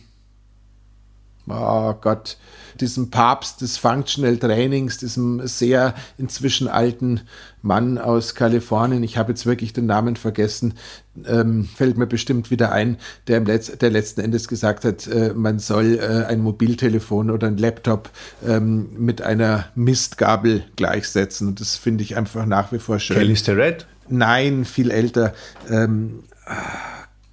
oh 1.49 1.95
Gott, 1.95 2.37
diesem 2.79 3.09
Papst 3.11 3.63
des 3.63 3.79
Functional 3.79 4.37
Trainings, 4.37 4.99
diesem 4.99 5.47
sehr 5.47 5.95
inzwischen 6.19 6.69
alten 6.69 7.23
Mann 7.63 7.97
aus 7.97 8.35
Kalifornien, 8.35 9.03
ich 9.03 9.17
habe 9.17 9.33
jetzt 9.33 9.47
wirklich 9.47 9.73
den 9.73 9.87
Namen 9.87 10.17
vergessen, 10.17 10.75
ähm, 11.27 11.65
fällt 11.65 11.97
mir 11.97 12.07
bestimmt 12.07 12.51
wieder 12.51 12.73
ein, 12.73 12.99
der, 13.27 13.39
im 13.39 13.45
Letz-, 13.45 13.77
der 13.77 13.91
letzten 13.91 14.21
Endes 14.21 14.49
gesagt 14.49 14.85
hat, 14.85 15.07
äh, 15.07 15.33
man 15.35 15.59
soll 15.59 15.99
äh, 15.99 16.27
ein 16.27 16.41
Mobiltelefon 16.41 17.31
oder 17.31 17.47
ein 17.47 17.57
Laptop 17.57 18.11
ähm, 18.47 18.89
mit 18.99 19.23
einer 19.23 19.67
Mistgabel 19.75 20.65
gleichsetzen. 20.77 21.49
Und 21.49 21.61
das 21.61 21.77
finde 21.77 22.03
ich 22.05 22.17
einfach 22.17 22.47
nach 22.47 22.73
wie 22.73 22.79
vor 22.79 22.99
schön. 22.99 23.17
Kelly 23.17 23.37
Starrett? 23.37 23.87
Nein, 24.09 24.65
viel 24.65 24.91
älter. 24.91 25.35
Ähm, 25.69 26.25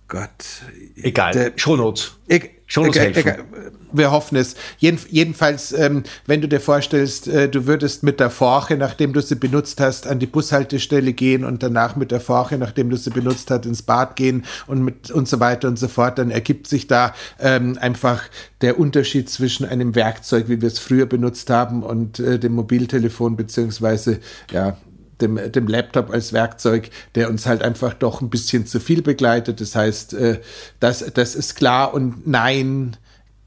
Gott. 0.07 0.61
Egal. 0.95 1.33
Der, 1.33 1.51
Shownotes. 1.55 2.13
E 2.29 2.39
Shownotes 2.65 2.97
egal, 3.01 3.17
egal, 3.17 3.45
wir 3.93 4.11
hoffen 4.11 4.35
es. 4.37 4.55
Jeden, 4.77 4.99
jedenfalls, 5.09 5.71
ähm, 5.71 6.03
wenn 6.25 6.41
du 6.41 6.49
dir 6.49 6.59
vorstellst, 6.59 7.27
äh, 7.27 7.47
du 7.47 7.65
würdest 7.65 8.03
mit 8.03 8.19
der 8.19 8.29
Forche, 8.29 8.75
nachdem 8.75 9.13
du 9.13 9.21
sie 9.21 9.35
benutzt 9.35 9.79
hast, 9.79 10.05
an 10.05 10.19
die 10.19 10.25
Bushaltestelle 10.25 11.13
gehen 11.13 11.45
und 11.45 11.63
danach 11.63 11.95
mit 11.95 12.11
der 12.11 12.19
Forche, 12.19 12.57
nachdem 12.57 12.89
du 12.89 12.97
sie 12.97 13.09
benutzt 13.09 13.51
hast, 13.51 13.65
ins 13.65 13.83
Bad 13.83 14.17
gehen 14.17 14.43
und 14.67 14.83
mit 14.83 15.11
und 15.11 15.27
so 15.29 15.39
weiter 15.39 15.69
und 15.69 15.79
so 15.79 15.87
fort, 15.87 16.19
dann 16.19 16.29
ergibt 16.29 16.67
sich 16.67 16.87
da 16.87 17.13
ähm, 17.39 17.77
einfach 17.79 18.23
der 18.61 18.79
Unterschied 18.79 19.29
zwischen 19.29 19.65
einem 19.65 19.95
Werkzeug, 19.95 20.49
wie 20.49 20.61
wir 20.61 20.67
es 20.67 20.79
früher 20.79 21.05
benutzt 21.05 21.49
haben, 21.49 21.83
und 21.83 22.19
äh, 22.19 22.37
dem 22.37 22.53
Mobiltelefon 22.53 23.37
beziehungsweise 23.37 24.19
ja 24.51 24.77
dem, 25.21 25.39
dem 25.51 25.67
Laptop 25.67 26.11
als 26.11 26.33
Werkzeug, 26.33 26.89
der 27.15 27.29
uns 27.29 27.45
halt 27.45 27.61
einfach 27.63 27.93
doch 27.93 28.21
ein 28.21 28.29
bisschen 28.29 28.65
zu 28.65 28.79
viel 28.79 29.01
begleitet. 29.01 29.61
Das 29.61 29.75
heißt, 29.75 30.13
äh, 30.13 30.39
das, 30.79 30.99
das 31.13 31.35
ist 31.35 31.55
klar 31.55 31.93
und 31.93 32.27
nein, 32.27 32.97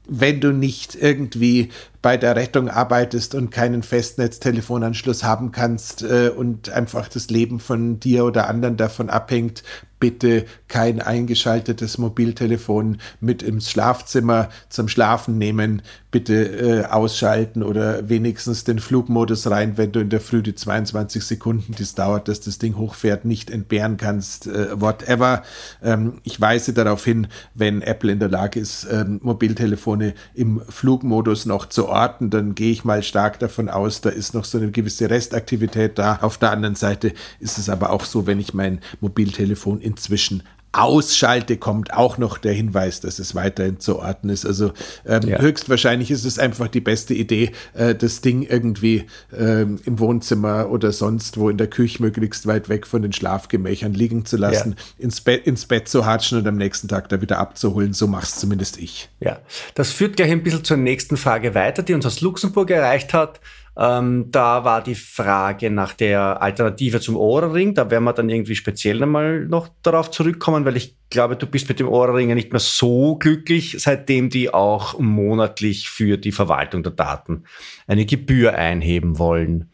wenn 0.07 0.41
du 0.41 0.51
nicht 0.51 0.95
irgendwie 0.95 1.69
bei 2.01 2.17
der 2.17 2.35
Rettung 2.35 2.69
arbeitest 2.69 3.35
und 3.35 3.51
keinen 3.51 3.83
Festnetztelefonanschluss 3.83 5.23
haben 5.23 5.51
kannst 5.51 6.01
äh, 6.01 6.31
und 6.35 6.69
einfach 6.69 7.07
das 7.07 7.29
Leben 7.29 7.59
von 7.59 7.99
dir 7.99 8.25
oder 8.25 8.47
anderen 8.47 8.77
davon 8.77 9.09
abhängt, 9.09 9.63
bitte 10.01 10.45
kein 10.67 10.99
eingeschaltetes 10.99 11.97
Mobiltelefon 11.97 12.97
mit 13.21 13.41
ins 13.43 13.69
Schlafzimmer 13.69 14.49
zum 14.67 14.89
Schlafen 14.89 15.37
nehmen, 15.37 15.83
bitte 16.09 16.33
äh, 16.33 16.85
ausschalten 16.85 17.63
oder 17.63 18.09
wenigstens 18.09 18.65
den 18.65 18.79
Flugmodus 18.79 19.49
rein, 19.49 19.77
wenn 19.77 19.93
du 19.93 20.01
in 20.01 20.09
der 20.09 20.19
Früh 20.19 20.41
die 20.41 20.55
22 20.55 21.23
Sekunden, 21.23 21.75
die 21.75 21.83
es 21.83 21.95
dauert, 21.95 22.27
dass 22.27 22.41
das 22.41 22.57
Ding 22.57 22.75
hochfährt, 22.77 23.23
nicht 23.23 23.49
entbehren 23.51 23.95
kannst, 23.95 24.47
äh, 24.47 24.81
whatever. 24.81 25.43
Ähm, 25.83 26.19
ich 26.23 26.41
weise 26.41 26.73
darauf 26.73 27.05
hin, 27.05 27.27
wenn 27.53 27.81
Apple 27.81 28.11
in 28.11 28.19
der 28.19 28.29
Lage 28.29 28.59
ist, 28.59 28.87
ähm, 28.91 29.19
Mobiltelefone 29.21 30.15
im 30.33 30.61
Flugmodus 30.67 31.45
noch 31.45 31.67
zu 31.67 31.87
orten, 31.91 32.29
dann 32.29 32.55
gehe 32.55 32.71
ich 32.71 32.83
mal 32.83 33.03
stark 33.03 33.39
davon 33.39 33.69
aus, 33.69 34.01
da 34.01 34.09
ist 34.09 34.33
noch 34.33 34.45
so 34.45 34.57
eine 34.57 34.71
gewisse 34.71 35.09
Restaktivität 35.09 35.99
da. 35.99 36.19
Auf 36.21 36.37
der 36.37 36.51
anderen 36.51 36.75
Seite 36.75 37.13
ist 37.39 37.57
es 37.57 37.69
aber 37.69 37.91
auch 37.91 38.05
so, 38.05 38.25
wenn 38.25 38.39
ich 38.39 38.53
mein 38.53 38.79
Mobiltelefon 38.99 39.81
inzwischen 39.81 40.43
ausschalte, 40.73 41.57
kommt 41.57 41.93
auch 41.93 42.17
noch 42.17 42.37
der 42.37 42.53
Hinweis, 42.53 43.01
dass 43.01 43.19
es 43.19 43.35
weiterhin 43.35 43.79
zu 43.79 43.99
orten 43.99 44.29
ist. 44.29 44.45
Also 44.45 44.71
ähm, 45.05 45.27
ja. 45.27 45.41
höchstwahrscheinlich 45.41 46.11
ist 46.11 46.23
es 46.23 46.39
einfach 46.39 46.69
die 46.69 46.79
beste 46.79 47.13
Idee, 47.13 47.51
äh, 47.73 47.93
das 47.93 48.21
Ding 48.21 48.43
irgendwie 48.43 49.05
ähm, 49.37 49.79
im 49.85 49.99
Wohnzimmer 49.99 50.69
oder 50.69 50.93
sonst 50.93 51.37
wo 51.37 51.49
in 51.49 51.57
der 51.57 51.67
Küche 51.67 52.01
möglichst 52.01 52.47
weit 52.47 52.69
weg 52.69 52.87
von 52.87 53.01
den 53.01 53.11
Schlafgemächern 53.11 53.93
liegen 53.93 54.25
zu 54.25 54.37
lassen, 54.37 54.75
ja. 54.77 55.03
ins, 55.03 55.21
Be 55.21 55.33
ins 55.33 55.65
Bett 55.65 55.89
zu 55.89 56.05
hatschen 56.05 56.37
und 56.37 56.47
am 56.47 56.55
nächsten 56.55 56.87
Tag 56.87 57.09
da 57.09 57.21
wieder 57.21 57.39
abzuholen. 57.39 57.93
So 57.93 58.07
mach's 58.07 58.39
zumindest 58.39 58.77
ich. 58.77 59.09
Ja, 59.19 59.39
das 59.75 59.91
führt 59.91 60.15
gleich 60.15 60.31
ein 60.31 60.43
bisschen 60.43 60.63
zur 60.63 60.77
nächsten 60.77 61.17
Frage 61.17 61.53
weiter, 61.53 61.83
die 61.83 61.93
uns 61.93 62.05
aus 62.05 62.21
Luxemburg 62.21 62.69
erreicht 62.69 63.13
hat. 63.13 63.41
Ähm, 63.77 64.31
da 64.31 64.65
war 64.65 64.83
die 64.83 64.95
Frage 64.95 65.71
nach 65.71 65.93
der 65.93 66.41
Alternative 66.41 66.99
zum 66.99 67.15
Ohrring. 67.15 67.73
Da 67.73 67.89
werden 67.89 68.03
wir 68.03 68.13
dann 68.13 68.29
irgendwie 68.29 68.55
speziell 68.55 69.01
einmal 69.01 69.45
noch 69.45 69.69
darauf 69.81 70.11
zurückkommen, 70.11 70.65
weil 70.65 70.75
ich 70.75 70.97
glaube, 71.09 71.37
du 71.37 71.45
bist 71.45 71.69
mit 71.69 71.79
dem 71.79 71.87
Ohrring 71.87 72.29
ja 72.29 72.35
nicht 72.35 72.51
mehr 72.51 72.59
so 72.59 73.15
glücklich, 73.15 73.77
seitdem 73.79 74.29
die 74.29 74.53
auch 74.53 74.99
monatlich 74.99 75.89
für 75.89 76.17
die 76.17 76.31
Verwaltung 76.33 76.83
der 76.83 76.91
Daten 76.91 77.43
eine 77.87 78.05
Gebühr 78.05 78.55
einheben 78.55 79.17
wollen. 79.19 79.71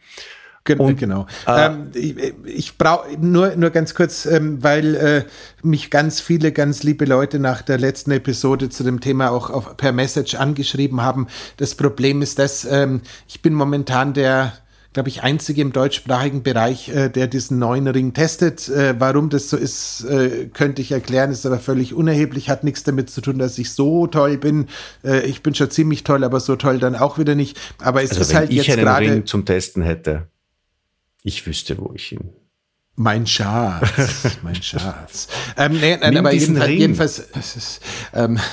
Und, 0.76 0.98
genau. 0.98 1.26
Äh, 1.46 1.66
ähm, 1.66 1.90
ich, 1.94 2.16
ich 2.44 2.78
brauche 2.78 3.08
nur, 3.18 3.56
nur 3.56 3.70
ganz 3.70 3.94
kurz, 3.94 4.26
ähm, 4.26 4.62
weil 4.62 4.94
äh, 4.94 5.24
mich 5.62 5.90
ganz 5.90 6.20
viele, 6.20 6.52
ganz 6.52 6.82
liebe 6.82 7.04
Leute 7.04 7.38
nach 7.38 7.62
der 7.62 7.78
letzten 7.78 8.10
Episode 8.10 8.68
zu 8.68 8.84
dem 8.84 9.00
Thema 9.00 9.30
auch 9.30 9.50
auf, 9.50 9.76
per 9.76 9.92
Message 9.92 10.34
angeschrieben 10.34 11.02
haben. 11.02 11.26
Das 11.56 11.74
Problem 11.74 12.22
ist, 12.22 12.38
dass 12.38 12.64
ähm, 12.64 13.00
ich 13.26 13.42
bin 13.42 13.54
momentan 13.54 14.12
der 14.12 14.52
glaube 14.98 15.10
ich, 15.10 15.22
einzige 15.22 15.62
im 15.62 15.72
deutschsprachigen 15.72 16.42
Bereich, 16.42 16.88
äh, 16.88 17.08
der 17.08 17.26
diesen 17.26 17.58
neuen 17.58 17.86
Ring 17.86 18.14
testet. 18.14 18.68
Äh, 18.68 18.94
warum 18.98 19.28
das 19.30 19.48
so 19.48 19.56
ist, 19.56 20.04
äh, 20.04 20.48
könnte 20.52 20.82
ich 20.82 20.92
erklären, 20.92 21.30
ist 21.30 21.46
aber 21.46 21.58
völlig 21.58 21.94
unerheblich, 21.94 22.48
hat 22.48 22.64
nichts 22.64 22.84
damit 22.84 23.10
zu 23.10 23.20
tun, 23.20 23.38
dass 23.38 23.58
ich 23.58 23.72
so 23.72 24.06
toll 24.06 24.38
bin. 24.38 24.66
Äh, 25.04 25.20
ich 25.26 25.42
bin 25.42 25.54
schon 25.54 25.70
ziemlich 25.70 26.04
toll, 26.04 26.24
aber 26.24 26.40
so 26.40 26.56
toll 26.56 26.78
dann 26.78 26.96
auch 26.96 27.18
wieder 27.18 27.34
nicht. 27.34 27.60
Aber 27.80 28.02
es 28.02 28.10
also 28.10 28.22
ist 28.22 28.34
halt 28.34 28.52
jetzt 28.52 28.66
gerade. 28.66 28.78
Wenn 28.78 28.88
ich 28.88 28.96
einen 28.96 29.12
Ring 29.18 29.26
zum 29.26 29.44
Testen 29.44 29.82
hätte, 29.82 30.26
ich 31.28 31.46
wüsste, 31.46 31.78
wo 31.78 31.92
ich 31.94 32.12
ihn. 32.12 32.32
Mein 32.96 33.26
Schatz, 33.26 34.38
mein 34.42 34.60
Schatz. 34.60 35.28
ähm, 35.56 35.78
nee, 35.78 35.96
nein, 35.96 36.16
aber 36.16 36.32
jedenfalls, 36.32 36.70
jedenfalls 36.70 37.18
ist, 37.18 37.80
ähm, 38.12 38.40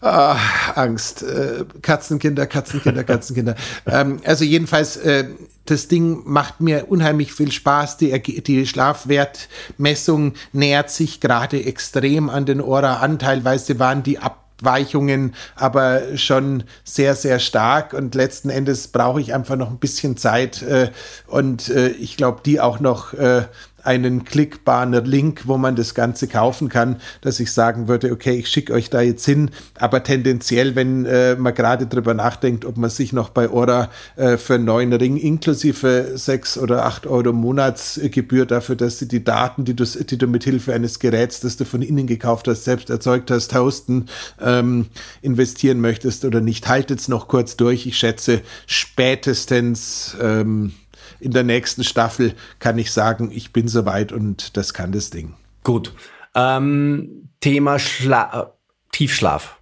Ah, 0.00 0.38
Angst. 0.74 1.22
Äh, 1.22 1.64
Katzenkinder, 1.80 2.46
Katzenkinder, 2.46 3.02
Katzenkinder. 3.02 3.56
ähm, 3.86 4.20
also 4.24 4.44
jedenfalls, 4.44 4.96
äh, 4.98 5.24
das 5.64 5.88
Ding 5.88 6.22
macht 6.24 6.60
mir 6.60 6.86
unheimlich 6.88 7.32
viel 7.32 7.50
Spaß. 7.50 7.96
Die, 7.96 8.22
die 8.22 8.66
Schlafwertmessung 8.66 10.34
nähert 10.52 10.90
sich 10.90 11.20
gerade 11.20 11.64
extrem 11.64 12.28
an 12.30 12.46
den 12.46 12.60
Ora 12.60 12.96
an. 12.96 13.18
Teilweise 13.18 13.78
waren 13.78 14.02
die 14.02 14.18
Abweichungen 14.60 15.34
aber 15.54 16.16
schon 16.16 16.64
sehr, 16.84 17.14
sehr 17.14 17.38
stark. 17.38 17.92
Und 17.92 18.14
letzten 18.14 18.50
Endes 18.50 18.88
brauche 18.88 19.20
ich 19.20 19.34
einfach 19.34 19.56
noch 19.56 19.70
ein 19.70 19.78
bisschen 19.78 20.16
Zeit 20.16 20.62
äh, 20.62 20.90
und 21.26 21.68
äh, 21.68 21.88
ich 21.88 22.16
glaube, 22.16 22.40
die 22.44 22.60
auch 22.60 22.80
noch 22.80 23.12
äh, 23.14 23.42
einen 23.86 24.24
klickbaren 24.24 24.92
Link, 25.04 25.42
wo 25.46 25.56
man 25.56 25.76
das 25.76 25.94
Ganze 25.94 26.28
kaufen 26.28 26.68
kann, 26.68 26.96
dass 27.20 27.40
ich 27.40 27.52
sagen 27.52 27.88
würde, 27.88 28.12
okay, 28.12 28.34
ich 28.34 28.48
schicke 28.48 28.72
euch 28.72 28.90
da 28.90 29.00
jetzt 29.00 29.24
hin. 29.24 29.50
Aber 29.78 30.02
tendenziell, 30.02 30.74
wenn 30.74 31.06
äh, 31.06 31.36
man 31.36 31.54
gerade 31.54 31.86
drüber 31.86 32.14
nachdenkt, 32.14 32.64
ob 32.64 32.76
man 32.76 32.90
sich 32.90 33.12
noch 33.12 33.30
bei 33.30 33.48
Ora 33.48 33.90
äh, 34.16 34.36
für 34.36 34.54
einen 34.54 34.64
neuen 34.64 34.92
Ring 34.92 35.16
inklusive 35.16 36.12
sechs 36.14 36.58
oder 36.58 36.84
acht 36.84 37.06
Euro 37.06 37.32
Monatsgebühr 37.32 38.46
dafür, 38.46 38.76
dass 38.76 38.98
sie 38.98 39.08
die 39.08 39.24
Daten, 39.24 39.64
die 39.64 39.74
du, 39.74 39.84
die 39.84 40.18
du 40.18 40.26
mit 40.26 40.44
Hilfe 40.44 40.74
eines 40.74 40.98
Geräts, 40.98 41.40
das 41.40 41.56
du 41.56 41.64
von 41.64 41.82
innen 41.82 42.06
gekauft 42.06 42.48
hast, 42.48 42.64
selbst 42.64 42.90
erzeugt 42.90 43.30
hast, 43.30 43.54
hosten, 43.54 44.06
ähm, 44.40 44.86
investieren 45.22 45.80
möchtest 45.80 46.24
oder 46.24 46.40
nicht. 46.40 46.68
Haltet 46.68 47.00
es 47.00 47.08
noch 47.08 47.28
kurz 47.28 47.56
durch. 47.56 47.86
Ich 47.86 47.96
schätze 47.96 48.40
spätestens 48.66 50.16
ähm, 50.20 50.72
in 51.20 51.32
der 51.32 51.42
nächsten 51.42 51.84
Staffel 51.84 52.34
kann 52.58 52.78
ich 52.78 52.92
sagen, 52.92 53.30
ich 53.32 53.52
bin 53.52 53.68
soweit 53.68 54.12
und 54.12 54.56
das 54.56 54.74
kann 54.74 54.92
das 54.92 55.10
Ding. 55.10 55.34
Gut. 55.62 55.92
Ähm, 56.34 57.28
Thema 57.40 57.78
Schla 57.78 58.52
Tiefschlaf. 58.92 59.58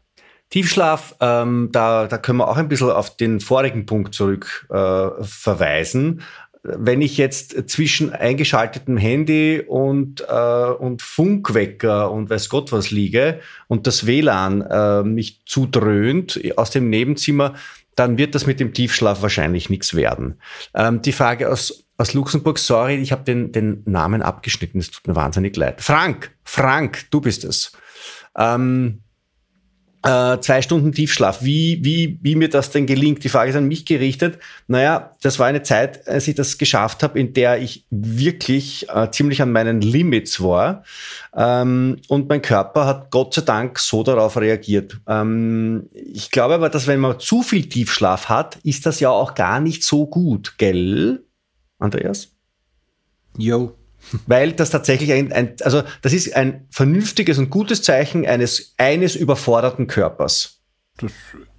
Tiefschlaf, 0.50 1.16
ähm, 1.20 1.70
da, 1.72 2.06
da 2.06 2.18
können 2.18 2.38
wir 2.38 2.48
auch 2.48 2.56
ein 2.56 2.68
bisschen 2.68 2.90
auf 2.90 3.16
den 3.16 3.40
vorigen 3.40 3.86
Punkt 3.86 4.14
zurück 4.14 4.68
äh, 4.70 5.08
verweisen. 5.20 6.22
Wenn 6.62 7.02
ich 7.02 7.16
jetzt 7.16 7.68
zwischen 7.68 8.12
eingeschaltetem 8.12 8.96
Handy 8.96 9.62
und, 9.66 10.24
äh, 10.28 10.66
und 10.78 11.02
Funkwecker 11.02 12.10
und 12.10 12.30
weiß 12.30 12.48
Gott 12.48 12.70
was 12.70 12.90
liege 12.90 13.40
und 13.66 13.86
das 13.86 14.06
WLAN 14.06 14.62
äh, 14.62 15.02
mich 15.02 15.42
zudröhnt 15.44 16.40
aus 16.56 16.70
dem 16.70 16.88
Nebenzimmer, 16.88 17.54
dann 17.96 18.18
wird 18.18 18.34
das 18.34 18.46
mit 18.46 18.60
dem 18.60 18.74
Tiefschlaf 18.74 19.22
wahrscheinlich 19.22 19.70
nichts 19.70 19.94
werden. 19.94 20.40
Ähm, 20.74 21.02
die 21.02 21.12
Frage 21.12 21.50
aus, 21.50 21.86
aus 21.96 22.14
Luxemburg, 22.14 22.58
sorry, 22.58 22.96
ich 22.96 23.12
habe 23.12 23.24
den, 23.24 23.52
den 23.52 23.82
Namen 23.84 24.22
abgeschnitten, 24.22 24.80
es 24.80 24.90
tut 24.90 25.06
mir 25.06 25.16
wahnsinnig 25.16 25.56
leid. 25.56 25.80
Frank, 25.80 26.34
Frank, 26.44 27.10
du 27.10 27.20
bist 27.20 27.44
es. 27.44 27.72
Ähm, 28.36 29.03
äh, 30.04 30.38
zwei 30.40 30.60
Stunden 30.60 30.92
Tiefschlaf. 30.92 31.42
Wie, 31.42 31.80
wie, 31.82 32.18
wie 32.20 32.36
mir 32.36 32.50
das 32.50 32.70
denn 32.70 32.86
gelingt? 32.86 33.24
Die 33.24 33.30
Frage 33.30 33.50
ist 33.50 33.56
an 33.56 33.66
mich 33.66 33.86
gerichtet. 33.86 34.38
Naja, 34.66 35.12
das 35.22 35.38
war 35.38 35.46
eine 35.46 35.62
Zeit, 35.62 36.06
als 36.06 36.28
ich 36.28 36.34
das 36.34 36.58
geschafft 36.58 37.02
habe, 37.02 37.18
in 37.18 37.32
der 37.32 37.60
ich 37.60 37.86
wirklich 37.90 38.86
äh, 38.90 39.10
ziemlich 39.10 39.40
an 39.40 39.50
meinen 39.50 39.80
Limits 39.80 40.42
war. 40.42 40.84
Ähm, 41.34 41.96
und 42.08 42.28
mein 42.28 42.42
Körper 42.42 42.84
hat 42.84 43.10
Gott 43.10 43.32
sei 43.32 43.42
Dank 43.42 43.78
so 43.78 44.02
darauf 44.02 44.36
reagiert. 44.36 45.00
Ähm, 45.08 45.88
ich 45.92 46.30
glaube 46.30 46.54
aber, 46.54 46.68
dass 46.68 46.86
wenn 46.86 47.00
man 47.00 47.18
zu 47.18 47.42
viel 47.42 47.66
Tiefschlaf 47.66 48.28
hat, 48.28 48.58
ist 48.62 48.84
das 48.84 49.00
ja 49.00 49.08
auch 49.08 49.34
gar 49.34 49.58
nicht 49.58 49.84
so 49.84 50.06
gut, 50.06 50.58
gell, 50.58 51.24
Andreas? 51.78 52.28
Jo. 53.38 53.74
Weil 54.26 54.52
das 54.52 54.70
tatsächlich 54.70 55.12
ein, 55.12 55.32
ein, 55.32 55.56
also 55.62 55.82
das 56.02 56.12
ist 56.12 56.34
ein 56.34 56.66
vernünftiges 56.70 57.38
und 57.38 57.50
gutes 57.50 57.82
Zeichen 57.82 58.26
eines, 58.26 58.74
eines 58.78 59.16
überforderten 59.16 59.86
Körpers. 59.86 60.60
Das 60.98 61.12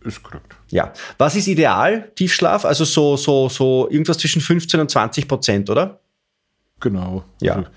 ist 0.03 0.23
korrekt. 0.23 0.55
Ja. 0.69 0.93
Was 1.17 1.35
ist 1.35 1.47
ideal? 1.47 2.11
Tiefschlaf? 2.15 2.65
Also 2.65 2.85
so, 2.85 3.17
so, 3.17 3.49
so 3.49 3.89
irgendwas 3.89 4.17
zwischen 4.17 4.41
15 4.41 4.79
und 4.79 4.89
20 4.89 5.27
Prozent, 5.27 5.69
oder? 5.69 5.99
Genau. 6.79 7.23
Ja. 7.41 7.55
Also, 7.55 7.69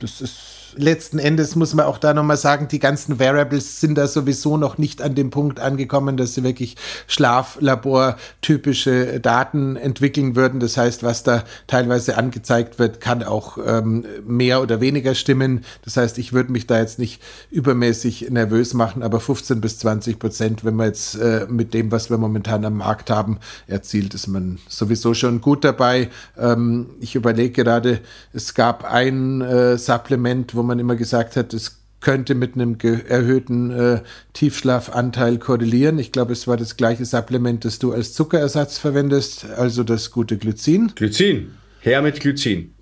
das 0.00 0.20
ist 0.20 0.55
letzten 0.76 1.18
Endes 1.18 1.56
muss 1.56 1.74
man 1.74 1.86
auch 1.86 1.98
da 1.98 2.14
nochmal 2.14 2.36
sagen, 2.36 2.68
die 2.68 2.78
ganzen 2.78 3.18
Variables 3.18 3.80
sind 3.80 3.96
da 3.96 4.06
sowieso 4.06 4.56
noch 4.56 4.78
nicht 4.78 5.02
an 5.02 5.14
dem 5.14 5.30
Punkt 5.30 5.60
angekommen, 5.60 6.16
dass 6.16 6.34
sie 6.34 6.44
wirklich 6.44 6.76
Schlaflabor-typische 7.06 9.20
Daten 9.20 9.76
entwickeln 9.76 10.36
würden. 10.36 10.60
Das 10.60 10.76
heißt, 10.76 11.02
was 11.02 11.22
da 11.22 11.44
teilweise 11.66 12.18
angezeigt 12.18 12.78
wird, 12.78 13.00
kann 13.00 13.22
auch 13.22 13.58
ähm, 13.64 14.04
mehr 14.26 14.62
oder 14.62 14.80
weniger 14.80 15.14
stimmen. 15.14 15.64
Das 15.84 15.96
heißt, 15.96 16.18
ich 16.18 16.32
würde 16.32 16.52
mich 16.52 16.66
da 16.66 16.78
jetzt 16.78 16.98
nicht 16.98 17.22
übermäßig 17.50 18.30
nervös 18.30 18.74
machen, 18.74 19.02
aber 19.02 19.20
15 19.20 19.60
bis 19.60 19.78
20 19.78 20.18
Prozent, 20.18 20.64
wenn 20.64 20.76
man 20.76 20.88
jetzt 20.88 21.16
äh, 21.16 21.46
mit 21.48 21.74
dem, 21.74 21.90
was 21.90 22.10
wir 22.10 22.18
momentan 22.18 22.64
am 22.64 22.76
Markt 22.76 23.10
haben, 23.10 23.38
erzielt, 23.66 24.14
ist 24.14 24.26
man 24.26 24.58
sowieso 24.68 25.14
schon 25.14 25.40
gut 25.40 25.64
dabei. 25.64 26.10
Ähm, 26.38 26.86
ich 27.00 27.14
überlege 27.14 27.64
gerade, 27.64 28.00
es 28.32 28.54
gab 28.54 28.84
ein 28.84 29.40
äh, 29.40 29.78
Supplement, 29.78 30.54
wo 30.54 30.62
man 30.66 30.78
immer 30.78 30.96
gesagt 30.96 31.36
hat, 31.36 31.54
es 31.54 31.82
könnte 32.00 32.34
mit 32.34 32.54
einem 32.54 32.76
erhöhten 33.08 33.70
äh, 33.70 34.00
Tiefschlafanteil 34.32 35.38
korrelieren. 35.38 35.98
Ich 35.98 36.12
glaube, 36.12 36.32
es 36.32 36.46
war 36.46 36.56
das 36.56 36.76
gleiche 36.76 37.04
Supplement, 37.04 37.64
das 37.64 37.78
du 37.78 37.92
als 37.92 38.12
Zuckerersatz 38.12 38.78
verwendest, 38.78 39.46
also 39.56 39.82
das 39.82 40.10
gute 40.10 40.36
Glycin. 40.36 40.92
Glycin, 40.94 41.52
her 41.80 42.02
mit 42.02 42.20
Glycin. 42.20 42.74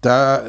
Da, 0.00 0.44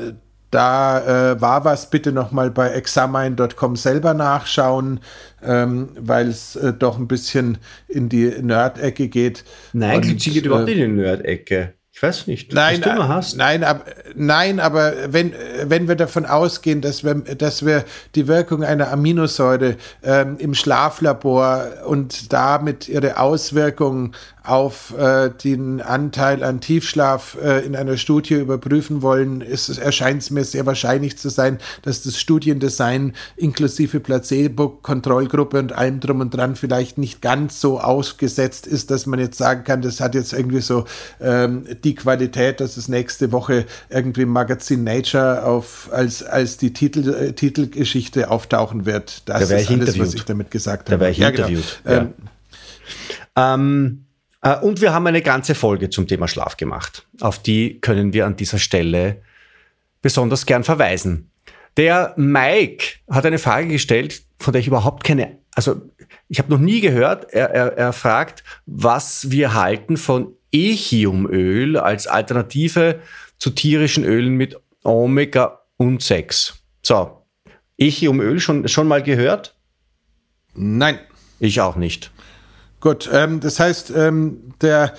da 0.52 1.32
äh, 1.32 1.42
war 1.42 1.64
was, 1.66 1.90
bitte 1.90 2.12
nochmal 2.12 2.52
bei 2.52 2.72
examine.com 2.72 3.76
selber 3.76 4.14
nachschauen, 4.14 5.00
ähm, 5.44 5.90
weil 5.98 6.28
es 6.28 6.56
äh, 6.56 6.74
doch 6.74 6.98
ein 6.98 7.08
bisschen 7.08 7.58
in 7.88 8.10
die 8.10 8.26
Nerd-Ecke 8.42 9.08
geht. 9.08 9.46
Nein, 9.74 10.02
Glycin 10.02 10.34
geht 10.34 10.46
überhaupt 10.46 10.68
nicht 10.68 10.80
in 10.80 10.98
die 10.98 11.02
Nerd-Ecke. 11.04 11.74
Ich 12.00 12.04
weiß 12.04 12.28
nicht, 12.28 12.54
nein, 12.54 12.78
was 12.78 12.82
du 12.82 12.90
immer 12.92 13.08
hast. 13.10 13.36
Nein, 13.36 13.62
ab, 13.62 13.86
nein, 14.16 14.62
aber 14.62 14.94
wenn, 15.10 15.34
wenn 15.66 15.90
wir 15.90 15.96
davon 15.96 16.26
ausgehen, 16.26 16.80
dass 16.80 17.04
wir, 17.04 17.16
dass 17.16 17.66
wir 17.66 17.84
die 18.16 18.30
Wirkung 18.30 18.64
einer 18.64 18.90
Aminosäure 18.90 19.76
ähm, 20.02 20.38
im 20.38 20.54
Schlaflabor 20.54 21.68
und 21.88 22.32
damit 22.32 22.88
ihre 22.88 23.20
Auswirkungen 23.20 24.16
auf 24.50 24.98
äh, 24.98 25.30
den 25.30 25.82
Anteil 25.82 26.44
an 26.44 26.60
Tiefschlaf 26.60 27.38
äh, 27.42 27.66
in 27.66 27.76
einer 27.76 27.98
Studie 27.98 28.36
überprüfen 28.36 29.02
wollen, 29.02 29.42
erscheint 29.42 30.24
es 30.24 30.32
mir 30.32 30.44
sehr 30.44 30.66
wahrscheinlich 30.66 31.18
zu 31.18 31.30
sein, 31.30 31.60
dass 31.84 32.04
das 32.04 32.20
Studiendesign 32.20 33.14
inklusive 33.38 34.00
Placebo-Kontrollgruppe 34.00 35.60
und 35.60 35.74
allem 35.74 36.00
drum 36.00 36.22
und 36.22 36.36
dran 36.36 36.56
vielleicht 36.56 36.98
nicht 36.98 37.22
ganz 37.22 37.62
so 37.62 37.80
ausgesetzt 37.80 38.66
ist, 38.66 38.92
dass 38.92 39.06
man 39.06 39.20
jetzt 39.20 39.38
sagen 39.38 39.64
kann, 39.64 39.82
das 39.82 40.00
hat 40.00 40.16
jetzt 40.16 40.34
irgendwie 40.34 40.62
so 40.62 40.86
ähm, 41.22 41.66
die 41.84 41.96
Qualität, 41.96 42.60
dass 42.60 42.78
es 42.78 42.88
nächste 42.88 43.32
Woche 43.32 43.66
irgendwie 43.90 44.24
im 44.24 44.30
Magazin 44.30 44.84
Nature 44.84 45.46
auf, 45.46 45.90
als, 45.92 46.24
als 46.24 46.58
die 46.58 46.74
Titel, 46.74 47.14
äh, 47.14 47.34
Titelgeschichte 47.34 48.32
auftauchen 48.32 48.86
wird. 48.86 49.24
Das 49.26 49.50
da 49.50 49.58
ist 49.58 49.70
alles, 49.70 50.00
was 50.00 50.14
ich 50.14 50.26
damit 50.26 50.50
gesagt 50.50 50.90
da 50.90 50.94
habe. 50.94 51.00
Da 51.00 51.02
wäre 51.02 51.12
ich 51.12 51.18
ja, 51.20 51.30
genau. 51.30 51.48
interviewt. 51.48 51.82
Genau. 51.84 51.96
Ja. 51.96 52.10
Ähm, 53.36 53.54
ähm 53.64 54.06
äh, 54.06 54.09
und 54.42 54.82
wir 54.82 54.94
haben 54.94 55.08
eine 55.08 55.22
ganze 55.22 55.56
Folge 55.56 55.90
zum 55.90 56.08
Thema 56.08 56.28
Schlaf 56.28 56.58
gemacht. 56.58 57.06
Auf 57.20 57.40
die 57.42 57.80
können 57.82 58.14
wir 58.14 58.26
an 58.26 58.36
dieser 58.36 58.60
Stelle 58.60 59.22
besonders 60.02 60.46
gern 60.46 60.64
verweisen. 60.64 61.32
Der 61.78 62.14
Mike 62.18 62.86
hat 63.10 63.26
eine 63.26 63.40
Frage 63.40 63.68
gestellt, 63.68 64.24
von 64.38 64.54
der 64.54 64.62
ich 64.62 64.68
überhaupt 64.68 65.04
keine, 65.04 65.38
also 65.56 65.82
ich 66.28 66.40
habe 66.40 66.52
noch 66.52 66.60
nie 66.60 66.82
gehört. 66.82 67.32
Er, 67.34 67.50
er, 67.52 67.78
er 67.78 67.94
fragt, 67.94 68.44
was 68.66 69.32
wir 69.32 69.54
halten 69.54 69.98
von 69.98 70.34
Echiumöl 70.52 71.78
als 71.78 72.08
Alternative 72.08 73.02
zu 73.38 73.50
tierischen 73.52 74.04
Ölen 74.04 74.36
mit 74.36 74.60
Omega 74.84 75.62
und 75.78 76.02
6. 76.02 76.56
So, 76.82 77.26
Echiumöl 77.78 78.40
schon, 78.40 78.68
schon 78.68 78.88
mal 78.88 79.04
gehört? 79.04 79.56
Nein. 80.54 81.00
Ich 81.40 81.62
auch 81.62 81.78
nicht. 81.78 82.12
Gut, 82.82 83.10
ähm, 83.12 83.40
das 83.42 83.60
heißt, 83.60 83.92
ähm, 83.96 84.54
der, 84.62 84.94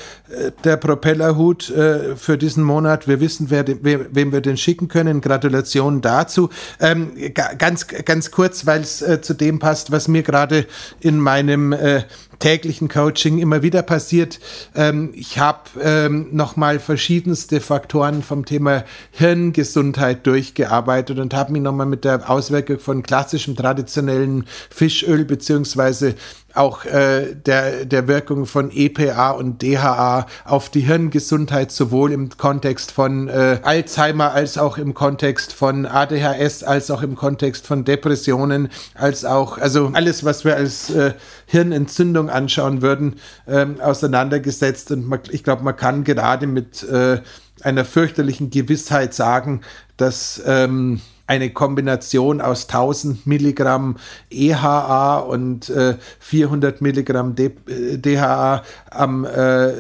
der 0.65 0.77
Propellerhut 0.77 1.71
äh, 1.71 2.15
für 2.17 2.37
diesen 2.37 2.63
Monat, 2.63 3.09
wir 3.09 3.21
wissen, 3.21 3.51
wer, 3.51 3.65
wer, 3.83 4.15
wem 4.15 4.33
wir 4.33 4.41
den 4.41 4.57
schicken 4.57 4.89
können. 4.89 5.21
Gratulation 5.21 6.01
dazu. 6.01 6.51
Ähm, 6.79 7.13
ganz, 7.59 7.87
ganz 7.87 8.31
kurz, 8.31 8.67
weil 8.67 8.83
es 8.83 9.03
äh, 9.03 9.21
zu 9.23 9.35
dem 9.35 9.59
passt, 9.59 9.93
was 9.93 10.09
mir 10.09 10.23
gerade 10.23 10.67
in 11.01 11.19
meinem 11.19 11.73
äh, 11.73 12.03
täglichen 12.41 12.89
Coaching 12.89 13.39
immer 13.39 13.63
wieder 13.63 13.83
passiert. 13.83 14.41
Ähm, 14.75 15.11
ich 15.15 15.39
habe 15.39 15.71
ähm, 15.81 16.29
nochmal 16.33 16.81
verschiedenste 16.81 17.61
Faktoren 17.61 18.23
vom 18.23 18.45
Thema 18.45 18.85
Hirngesundheit 19.13 20.27
durchgearbeitet 20.27 21.19
und 21.19 21.35
habe 21.35 21.53
mich 21.53 21.63
nochmal 21.63 21.87
mit 21.87 22.05
der 22.05 22.29
Auswirkung 22.29 22.79
von 22.79 23.03
klassischem 23.03 23.55
traditionellen 23.55 24.47
Fischöl 24.71 25.25
beziehungsweise 25.25 26.15
auch 26.55 26.85
äh, 26.85 27.35
der, 27.35 27.85
der 27.85 28.09
Wirkung 28.09 28.47
von 28.47 28.71
EPA 28.71 29.31
und 29.31 29.63
DHA 29.63 30.27
auf 30.45 30.69
die 30.69 30.81
Hirngesundheit 30.81 31.71
sowohl 31.71 32.13
im 32.13 32.31
Kontext 32.37 32.93
von 32.93 33.29
äh, 33.29 33.59
Alzheimer 33.63 34.33
als 34.33 34.59
auch 34.59 34.79
im 34.79 34.95
Kontext 34.95 35.53
von 35.53 35.87
ADHS, 35.87 36.63
als 36.63 36.91
auch 36.91 37.03
im 37.03 37.17
Kontext 37.17 37.67
von 37.67 37.85
Depressionen, 37.85 38.69
als 38.95 39.25
auch, 39.25 39.59
also 39.59 39.91
alles, 39.95 40.25
was 40.25 40.45
wir 40.45 40.57
als 40.57 40.91
äh, 40.91 41.15
Hirnentzündung 41.47 42.31
anschauen 42.31 42.83
würden, 42.83 43.17
ähm, 43.47 43.81
auseinandergesetzt. 43.81 44.91
Und 44.91 45.07
man, 45.07 45.21
ich 45.31 45.45
glaube, 45.45 45.63
man 45.63 45.77
kann 45.77 46.05
gerade 46.05 46.47
mit 46.47 46.83
äh, 46.83 47.21
einer 47.63 47.85
fürchterlichen 47.85 48.51
Gewissheit 48.51 49.15
sagen, 49.15 49.61
dass 49.97 50.43
ähm, 50.47 51.01
eine 51.31 51.51
Kombination 51.51 52.41
aus 52.41 52.65
1000 52.69 53.25
Milligramm 53.25 53.99
EHA 54.31 55.19
und 55.19 55.71
äh, 55.71 55.95
400 56.19 56.81
Milligramm 56.81 57.37
D 57.37 57.53
DHA 57.69 58.65
am 58.91 59.25
äh, 59.25 59.75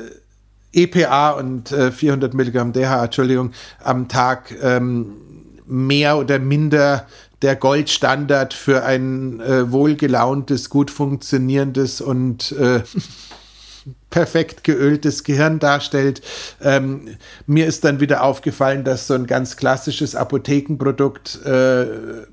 EPA 0.72 1.30
und 1.30 1.72
äh, 1.72 1.90
400 1.90 2.34
Milligramm 2.34 2.72
DHA, 2.72 3.06
Entschuldigung, 3.06 3.50
am 3.82 4.06
Tag 4.06 4.54
ähm, 4.62 5.16
mehr 5.66 6.18
oder 6.18 6.38
minder 6.38 7.08
der 7.42 7.56
Goldstandard 7.56 8.54
für 8.54 8.84
ein 8.84 9.40
äh, 9.40 9.72
wohlgelauntes, 9.72 10.70
gut 10.70 10.92
funktionierendes 10.92 12.00
und 12.00 12.52
äh, 12.52 12.82
perfekt 14.10 14.64
geöltes 14.64 15.24
Gehirn 15.24 15.58
darstellt. 15.58 16.22
Ähm, 16.60 17.16
mir 17.46 17.66
ist 17.66 17.84
dann 17.84 18.00
wieder 18.00 18.22
aufgefallen, 18.22 18.84
dass 18.84 19.06
so 19.06 19.14
ein 19.14 19.26
ganz 19.26 19.56
klassisches 19.56 20.14
Apothekenprodukt 20.14 21.44
äh, 21.44 21.86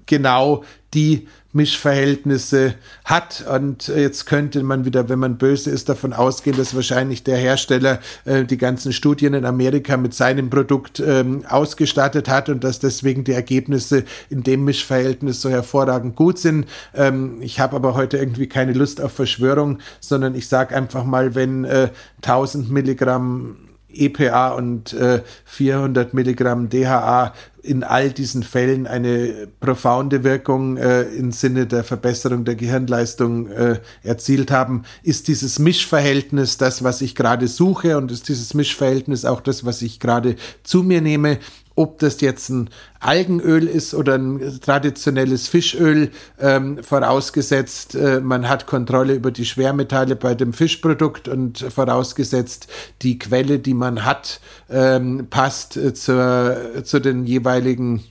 genau 0.06 0.64
die 0.94 1.28
Mischverhältnisse 1.58 2.76
hat. 3.04 3.44
Und 3.54 3.90
jetzt 3.90 4.26
könnte 4.26 4.64
man 4.64 4.86
wieder, 4.86 5.10
wenn 5.10 5.20
man 5.20 5.38
böse 5.38 5.70
ist, 5.70 5.90
davon 5.90 6.14
ausgehen, 6.14 6.56
dass 6.56 6.74
wahrscheinlich 6.74 7.24
der 7.24 7.36
Hersteller 7.36 8.00
äh, 8.24 8.46
die 8.46 8.58
ganzen 8.58 8.94
Studien 8.94 9.34
in 9.34 9.44
Amerika 9.44 9.98
mit 9.98 10.14
seinem 10.14 10.50
Produkt 10.50 11.02
ähm, 11.02 11.44
ausgestattet 11.50 12.30
hat 12.30 12.48
und 12.48 12.64
dass 12.64 12.80
deswegen 12.80 13.26
die 13.26 13.34
Ergebnisse 13.34 14.06
in 14.30 14.44
dem 14.44 14.64
Mischverhältnis 14.64 15.42
so 15.42 15.50
hervorragend 15.50 16.16
gut 16.16 16.40
sind. 16.40 16.68
Ähm, 16.96 17.42
ich 17.42 17.60
habe 17.60 17.76
aber 17.76 17.96
heute 17.96 18.18
irgendwie 18.18 18.48
keine 18.48 18.72
Lust 18.74 19.02
auf 19.02 19.12
Verschwörung, 19.12 19.80
sondern 20.00 20.36
ich 20.36 20.48
sage 20.48 20.74
einfach 20.76 21.04
mal, 21.04 21.36
wenn 21.36 21.66
äh, 21.66 21.90
1000 22.22 22.70
Milligramm 22.70 23.67
EPA 23.94 24.50
und 24.50 24.94
äh, 24.94 25.22
400 25.46 26.14
Milligramm 26.14 26.70
DHA 26.70 27.34
in 27.62 27.84
all 27.84 28.12
diesen 28.12 28.44
Fällen 28.44 28.88
eine 28.88 29.48
profounde 29.60 30.24
Wirkung 30.24 30.78
äh, 30.78 31.04
im 31.04 31.32
Sinne 31.32 31.68
der 31.68 31.84
Verbesserung 31.84 32.46
der 32.46 32.56
Gehirnleistung 32.56 33.50
äh, 33.50 33.80
erzielt 34.04 34.52
haben, 34.52 34.84
ist 35.04 35.28
dieses 35.28 35.60
Mischverhältnis 35.60 36.58
das, 36.58 36.84
was 36.84 37.02
ich 37.02 37.16
gerade 37.16 37.48
suche? 37.48 37.98
Und 37.98 38.12
ist 38.12 38.30
dieses 38.30 38.54
Mischverhältnis 38.54 39.26
auch 39.26 39.42
das, 39.42 39.66
was 39.66 39.82
ich 39.82 40.00
gerade 40.00 40.36
zu 40.64 40.84
mir 40.84 41.02
nehme 41.02 41.40
ob 41.78 42.00
das 42.00 42.22
jetzt 42.22 42.50
ein 42.50 42.70
Algenöl 43.00 43.68
ist 43.68 43.94
oder 43.94 44.16
ein 44.16 44.60
traditionelles 44.62 45.48
Fischöl, 45.48 46.12
ähm, 46.40 46.84
vorausgesetzt, 46.84 47.94
äh, 47.96 48.20
man 48.20 48.50
hat 48.50 48.66
Kontrolle 48.66 49.14
über 49.14 49.32
die 49.32 49.46
Schwermetalle 49.46 50.16
bei 50.16 50.34
dem 50.34 50.54
Fischprodukt 50.54 51.28
und 51.28 51.60
vorausgesetzt, 51.60 52.68
die 53.04 53.20
Quelle, 53.20 53.60
die 53.60 53.76
man 53.76 54.04
hat, 54.04 54.42
ähm, 54.70 55.28
passt 55.30 55.78
äh, 55.78 55.94
zur, 55.94 56.84
zu 56.84 57.00
den 57.00 57.26
jeweiligen 57.26 58.04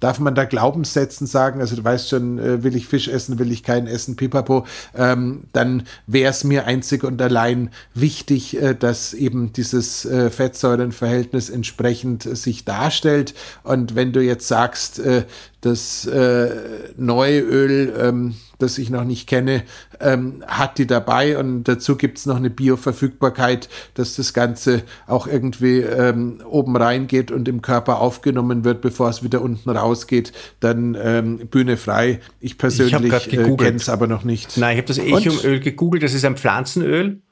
darf 0.00 0.18
man 0.18 0.34
da 0.34 0.44
Glaubenssätzen 0.44 1.26
sagen, 1.26 1.60
also 1.60 1.76
du 1.76 1.84
weißt 1.84 2.08
schon, 2.08 2.38
äh, 2.38 2.62
will 2.62 2.76
ich 2.76 2.86
Fisch 2.86 3.08
essen, 3.08 3.38
will 3.38 3.52
ich 3.52 3.62
keinen 3.62 3.86
essen, 3.86 4.16
pipapo, 4.16 4.66
ähm, 4.94 5.44
dann 5.52 5.84
wäre 6.06 6.30
es 6.30 6.44
mir 6.44 6.66
einzig 6.66 7.04
und 7.04 7.20
allein 7.22 7.70
wichtig, 7.94 8.60
äh, 8.60 8.74
dass 8.74 9.14
eben 9.14 9.52
dieses 9.52 10.04
äh, 10.04 10.30
Fettsäurenverhältnis 10.30 11.50
entsprechend 11.50 12.22
sich 12.22 12.64
darstellt. 12.64 13.34
Und 13.62 13.94
wenn 13.94 14.12
du 14.12 14.20
jetzt 14.20 14.48
sagst, 14.48 14.98
äh, 14.98 15.24
das 15.64 16.06
äh, 16.06 16.50
neue 16.96 17.40
Öl, 17.40 17.94
ähm, 17.98 18.34
das 18.58 18.76
ich 18.76 18.90
noch 18.90 19.04
nicht 19.04 19.26
kenne, 19.26 19.62
ähm, 20.00 20.44
hat 20.46 20.78
die 20.78 20.86
dabei 20.86 21.38
und 21.38 21.64
dazu 21.64 21.96
gibt 21.96 22.18
es 22.18 22.26
noch 22.26 22.36
eine 22.36 22.50
Bioverfügbarkeit, 22.50 23.68
dass 23.94 24.16
das 24.16 24.34
Ganze 24.34 24.82
auch 25.06 25.26
irgendwie 25.26 25.80
ähm, 25.80 26.42
oben 26.48 26.76
reingeht 26.76 27.30
und 27.30 27.48
im 27.48 27.62
Körper 27.62 28.00
aufgenommen 28.00 28.64
wird, 28.64 28.82
bevor 28.82 29.08
es 29.08 29.22
wieder 29.22 29.40
unten 29.40 29.70
rausgeht, 29.70 30.32
dann 30.60 30.96
ähm, 31.00 31.48
Bühne 31.48 31.76
frei. 31.76 32.20
Ich 32.40 32.58
persönlich 32.58 33.32
äh, 33.32 33.56
kenne 33.56 33.76
es 33.76 33.88
aber 33.88 34.06
noch 34.06 34.24
nicht. 34.24 34.58
Nein, 34.58 34.76
ich 34.76 34.82
habe 34.82 34.88
das 34.88 34.98
Echiumöl 34.98 35.60
gegoogelt, 35.60 36.02
das 36.02 36.12
ist 36.12 36.24
ein 36.24 36.36
Pflanzenöl. 36.36 37.22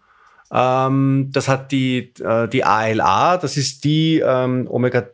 Ähm, 0.50 1.28
das 1.32 1.48
hat 1.48 1.70
die, 1.70 2.12
äh, 2.20 2.48
die 2.48 2.64
ALA, 2.64 3.36
das 3.36 3.56
ist 3.56 3.84
die 3.84 4.22
ähm, 4.24 4.66
Omega 4.68 5.06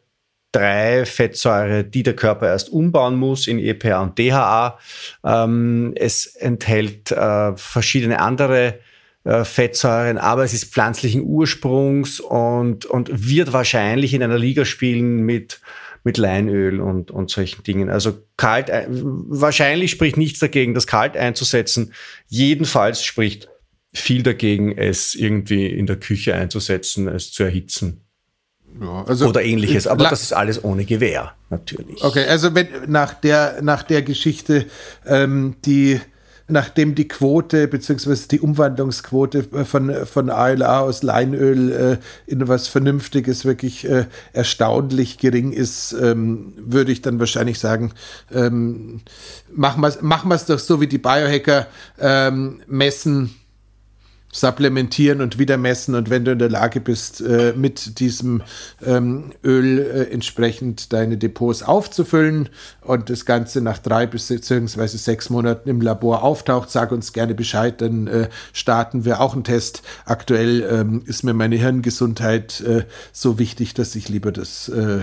drei 0.53 1.05
Fettsäure, 1.05 1.85
die 1.85 2.03
der 2.03 2.17
Körper 2.17 2.49
erst 2.49 2.71
umbauen 2.71 3.17
muss 3.17 3.47
in 3.47 3.59
EPA 3.59 4.03
und 4.03 4.19
DHA. 4.19 4.79
Ähm, 5.25 5.93
es 5.97 6.27
enthält 6.27 7.11
äh, 7.13 7.57
verschiedene 7.57 8.21
andere 8.21 8.81
äh, 9.25 9.45
Fettsäuren, 9.45 10.19
aber 10.19 10.45
es 10.45 10.55
ist 10.55 10.73
pflanzlichen 10.73 11.23
Ursprungs 11.23 12.21
und, 12.21 12.87
und 12.87 13.11
wird 13.13 13.53
wahrscheinlich 13.53 14.15
in 14.15 14.23
einer 14.23 14.39
Liga 14.39 14.65
spielen 14.65 15.21
mit 15.21 15.61
mit 16.05 16.17
Leinöl 16.17 16.81
und, 16.81 17.11
und 17.11 17.29
solchen 17.29 17.63
Dingen. 17.65 17.91
Also 17.91 18.25
kalt, 18.37 18.71
wahrscheinlich 18.89 19.91
spricht 19.91 20.17
nichts 20.17 20.39
dagegen, 20.39 20.73
das 20.73 20.87
kalt 20.87 21.17
einzusetzen. 21.17 21.93
Jedenfalls 22.29 23.05
spricht 23.05 23.49
viel 23.93 24.23
dagegen, 24.23 24.73
es 24.73 25.15
irgendwie 25.15 25.67
in 25.67 25.87
der 25.87 25.97
Küche 25.97 26.35
einzusetzen, 26.35 27.09
es 27.09 27.33
zu 27.33 27.43
erhitzen. 27.43 28.08
Ja, 28.81 29.05
also 29.07 29.29
oder 29.29 29.43
ähnliches, 29.43 29.87
aber 29.87 30.09
das 30.09 30.23
ist 30.23 30.33
alles 30.33 30.63
ohne 30.63 30.85
Gewehr, 30.85 31.33
natürlich. 31.51 32.03
Okay, 32.03 32.27
also 32.27 32.55
wenn 32.55 32.69
nach 32.87 33.15
der, 33.15 33.61
nach 33.63 33.83
der 33.83 34.03
Geschichte, 34.03 34.67
ähm, 35.07 35.57
die 35.65 36.01
nachdem 36.49 36.95
die 36.95 37.07
Quote 37.07 37.69
bzw. 37.69 38.17
die 38.31 38.41
Umwandlungsquote 38.41 39.65
von, 39.65 39.95
von 40.07 40.31
ALA 40.31 40.81
aus 40.81 41.03
Leinöl 41.03 41.73
äh, 41.73 41.99
in 42.27 42.49
was 42.49 42.69
Vernünftiges 42.69 43.45
wirklich 43.45 43.89
äh, 43.89 44.07
erstaunlich 44.33 45.19
gering 45.19 45.53
ist, 45.53 45.93
ähm, 45.93 46.55
würde 46.57 46.91
ich 46.91 47.03
dann 47.03 47.21
wahrscheinlich 47.21 47.59
sagen, 47.59 47.93
ähm, 48.33 49.03
machen 49.55 49.83
wir 49.83 49.89
es 49.89 50.01
machen 50.01 50.31
doch 50.49 50.59
so 50.59 50.81
wie 50.81 50.87
die 50.87 50.99
Biohacker 50.99 51.67
ähm, 51.99 52.61
messen 52.67 53.35
supplementieren 54.33 55.21
und 55.21 55.39
wieder 55.39 55.57
messen 55.57 55.95
und 55.95 56.11
wenn 56.11 56.25
du 56.25 56.33
in 56.33 56.39
der 56.39 56.51
Lage 56.51 56.81
bist, 56.81 57.21
äh, 57.21 57.55
mit 57.57 57.99
diesem 57.99 58.43
ähm, 58.85 59.33
Öl 59.43 59.79
äh, 59.79 60.13
entsprechend 60.13 60.93
deine 60.93 61.17
Depots 61.17 61.63
aufzufüllen 61.63 62.49
und 62.83 63.09
das 63.11 63.25
Ganze 63.25 63.61
nach 63.61 63.79
drei 63.79 64.07
bis 64.07 64.29
beziehungsweise 64.29 64.99
sechs 64.99 65.31
Monaten 65.31 65.69
im 65.69 65.81
Labor 65.81 66.23
auftaucht, 66.23 66.71
sag 66.71 66.93
uns 66.93 67.13
gerne 67.13 67.35
Bescheid, 67.35 67.81
dann 67.81 68.07
äh, 68.07 68.29
starten 68.53 69.05
wir 69.05 69.21
auch 69.21 69.35
einen 69.35 69.45
Test. 69.45 69.83
Aktuell 70.05 70.67
ähm, 70.71 71.03
ist 71.07 71.25
mir 71.25 71.35
meine 71.35 71.57
Hirngesundheit 71.57 72.61
äh, 72.61 72.85
so 73.13 73.39
wichtig, 73.39 73.75
dass 73.75 73.95
ich 73.95 74.09
lieber 74.09 74.33
das 74.33 74.69
äh, 74.69 75.01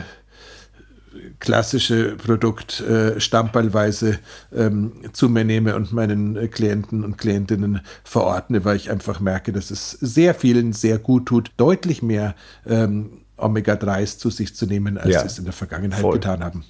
klassische 1.40 2.16
Produkt 2.16 2.82
äh, 2.82 3.20
stammballweise 3.20 4.20
ähm, 4.56 4.94
zu 5.14 5.30
mir 5.30 5.44
nehme 5.44 5.76
und 5.76 5.92
meinen 5.94 6.36
äh, 6.36 6.48
Klienten 6.48 7.04
und 7.04 7.18
Klientinnen 7.18 7.82
verordne, 8.04 8.66
weil 8.66 8.76
ich 8.76 8.92
einfach 8.92 9.20
merke, 9.20 9.52
dass 9.52 9.72
es 9.72 9.92
sehr 9.92 10.34
vielen 10.34 10.74
sehr 10.74 10.98
gut 10.98 11.28
tut, 11.28 11.52
deutlich 11.58 12.02
mehr 12.02 12.36
ähm, 12.66 13.22
Omega-3s 13.38 14.18
zu 14.18 14.30
sich 14.30 14.56
zu 14.56 14.66
nehmen, 14.66 14.98
als 14.98 15.14
ja, 15.14 15.20
sie 15.22 15.28
es 15.28 15.40
in 15.40 15.46
der 15.46 15.54
Vergangenheit 15.54 16.02
voll. 16.02 16.14
getan 16.14 16.44
haben. 16.44 16.64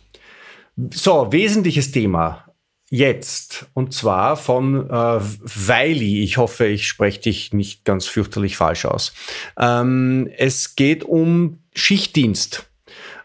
So, 0.91 1.31
wesentliches 1.31 1.91
Thema 1.91 2.45
jetzt 2.89 3.67
und 3.73 3.93
zwar 3.93 4.37
von 4.37 4.89
äh, 4.89 4.91
Weili. 4.91 6.21
Ich 6.21 6.37
hoffe, 6.37 6.67
ich 6.67 6.87
spreche 6.87 7.21
dich 7.21 7.53
nicht 7.53 7.83
ganz 7.83 8.05
fürchterlich 8.05 8.57
falsch 8.57 8.85
aus. 8.85 9.13
Ähm, 9.57 10.29
es 10.37 10.75
geht 10.75 11.03
um 11.03 11.59
Schichtdienst. 11.73 12.69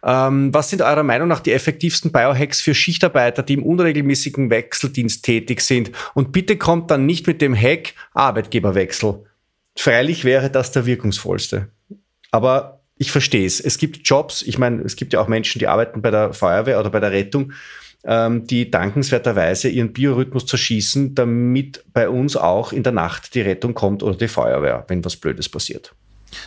Ähm, 0.02 0.52
was 0.54 0.70
sind 0.70 0.82
eurer 0.82 1.02
Meinung 1.02 1.28
nach 1.28 1.40
die 1.40 1.52
effektivsten 1.52 2.12
Biohacks 2.12 2.60
für 2.60 2.74
Schichtarbeiter, 2.74 3.42
die 3.42 3.54
im 3.54 3.62
unregelmäßigen 3.62 4.50
Wechseldienst 4.50 5.24
tätig 5.24 5.60
sind? 5.60 5.92
Und 6.14 6.32
bitte 6.32 6.56
kommt 6.56 6.90
dann 6.90 7.06
nicht 7.06 7.26
mit 7.26 7.40
dem 7.40 7.54
Hack 7.54 7.94
Arbeitgeberwechsel. 8.14 9.24
Freilich 9.76 10.24
wäre 10.24 10.50
das 10.50 10.72
der 10.72 10.86
wirkungsvollste. 10.86 11.68
Aber 12.30 12.80
ich 12.96 13.10
verstehe 13.10 13.46
es. 13.46 13.60
Es 13.60 13.78
gibt 13.78 14.06
Jobs, 14.08 14.42
ich 14.42 14.58
meine, 14.58 14.82
es 14.82 14.96
gibt 14.96 15.12
ja 15.12 15.20
auch 15.20 15.28
Menschen, 15.28 15.58
die 15.58 15.68
arbeiten 15.68 16.02
bei 16.02 16.10
der 16.10 16.32
Feuerwehr 16.32 16.78
oder 16.78 16.90
bei 16.90 17.00
der 17.00 17.12
Rettung 17.12 17.52
ähm, 18.04 18.46
die 18.46 18.70
dankenswerterweise 18.70 19.68
ihren 19.68 19.92
Biorhythmus 19.92 20.46
zerschießen, 20.46 21.14
damit 21.14 21.84
bei 21.92 22.08
uns 22.08 22.36
auch 22.36 22.72
in 22.72 22.82
der 22.82 22.92
Nacht 22.92 23.34
die 23.34 23.42
Rettung 23.42 23.74
kommt 23.74 24.02
oder 24.02 24.16
die 24.16 24.28
Feuerwehr, 24.28 24.84
wenn 24.88 25.04
was 25.04 25.16
Blödes 25.16 25.48
passiert. 25.48 25.94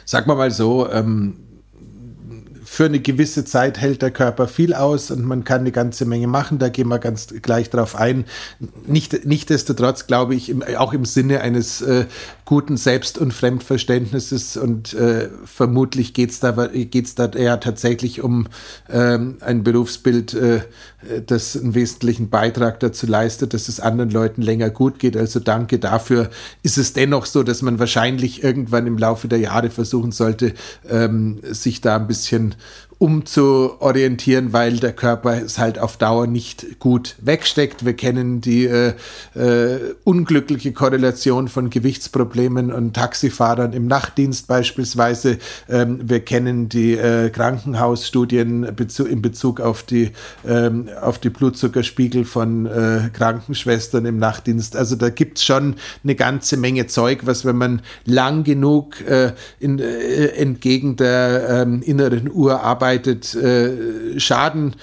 Sag 0.06 0.28
mal 0.28 0.50
so, 0.50 0.90
ähm, 0.90 1.43
für 2.74 2.86
eine 2.86 3.00
gewisse 3.00 3.46
Zeit 3.46 3.80
hält 3.80 4.02
der 4.02 4.10
Körper 4.10 4.48
viel 4.48 4.74
aus 4.74 5.12
und 5.12 5.24
man 5.26 5.44
kann 5.44 5.62
eine 5.62 5.72
ganze 5.72 6.06
Menge 6.06 6.26
machen. 6.26 6.58
Da 6.58 6.70
gehen 6.70 6.88
wir 6.88 6.98
ganz 6.98 7.28
gleich 7.28 7.70
drauf 7.70 7.96
ein. 7.96 8.26
Nicht, 8.88 9.28
nichtsdestotrotz 9.28 10.08
glaube 10.08 10.34
ich, 10.34 10.50
im, 10.50 10.64
auch 10.78 10.92
im 10.92 11.06
Sinne 11.06 11.42
eines 11.42 11.84
äh, 11.84 12.06
guten 12.46 12.76
Selbst- 12.76 13.20
und 13.20 13.32
Fremdverständnisses 13.32 14.58
und 14.58 14.96
äh, 14.96 15.30
vermutlich 15.46 16.16
geht 16.16 16.32
es 16.32 16.40
da, 16.40 16.68
geht's 16.74 17.14
da 17.14 17.28
eher 17.28 17.60
tatsächlich 17.60 18.24
um 18.24 18.48
ähm, 18.90 19.38
ein 19.42 19.64
Berufsbild, 19.64 20.34
äh, 20.34 20.62
das 21.28 21.56
einen 21.56 21.76
wesentlichen 21.76 22.30
Beitrag 22.30 22.80
dazu 22.80 23.06
leistet, 23.06 23.54
dass 23.54 23.68
es 23.68 23.82
anderen 23.82 24.10
Leuten 24.10 24.42
länger 24.42 24.72
gut 24.72 24.98
geht. 24.98 25.16
Also 25.16 25.40
danke 25.40 25.78
dafür. 25.78 26.32
Ist 26.64 26.80
es 26.80 26.94
dennoch 26.94 27.28
so, 27.28 27.44
dass 27.44 27.62
man 27.62 27.78
wahrscheinlich 27.78 28.44
irgendwann 28.44 28.88
im 28.88 28.98
Laufe 28.98 29.28
der 29.28 29.40
Jahre 29.40 29.70
versuchen 29.70 30.12
sollte, 30.12 30.54
ähm, 30.90 31.40
sich 31.44 31.82
da 31.82 31.98
ein 31.98 32.08
bisschen 32.08 32.56
umzuorientieren, 33.04 34.54
weil 34.54 34.78
der 34.78 34.94
Körper 34.94 35.36
es 35.36 35.58
halt 35.58 35.78
auf 35.78 35.98
Dauer 35.98 36.26
nicht 36.26 36.80
gut 36.80 37.18
wegsteckt. 37.20 37.84
Wir 37.84 37.98
kennen 37.98 38.40
die 38.40 38.64
äh, 38.64 38.94
äh, 39.36 39.94
unglückliche 40.06 40.72
Korrelation 40.72 41.50
von 41.50 41.70
Gewichtsproblemen 41.70 42.72
und 42.72 42.94
Taxifahrern 42.94 43.74
im 43.74 43.88
Nachtdienst 43.88 44.48
beispielsweise. 44.48 45.38
Ähm, 45.68 46.00
wir 46.02 46.22
kennen 46.22 46.70
die 46.70 46.94
äh, 46.94 47.30
Krankenhausstudien 47.30 48.74
bezu 48.74 49.06
in 49.06 49.22
Bezug 49.22 49.60
auf 49.60 49.84
die, 49.84 50.12
ähm, 50.48 50.88
auf 51.02 51.20
die 51.20 51.30
Blutzuckerspiegel 51.30 52.24
von 52.24 52.68
äh, 52.68 53.10
Krankenschwestern 53.12 54.06
im 54.06 54.18
Nachtdienst. 54.18 54.78
Also 54.78 54.96
da 54.96 55.10
gibt 55.10 55.40
es 55.40 55.44
schon 55.44 55.76
eine 56.06 56.16
ganze 56.16 56.56
Menge 56.56 56.88
Zeug, 56.88 57.26
was 57.26 57.44
wenn 57.44 57.58
man 57.58 57.82
lang 58.06 58.46
genug 58.46 59.02
äh, 59.02 59.34
in, 59.60 59.80
äh, 59.80 60.28
entgegen 60.28 60.96
der 60.96 61.50
ähm, 61.50 61.82
inneren 61.82 62.32
Uhr 62.32 62.62
arbeitet, 62.62 62.93
arbeitet, 62.94 63.34
äh, 63.36 64.20
Schaden 64.20 64.76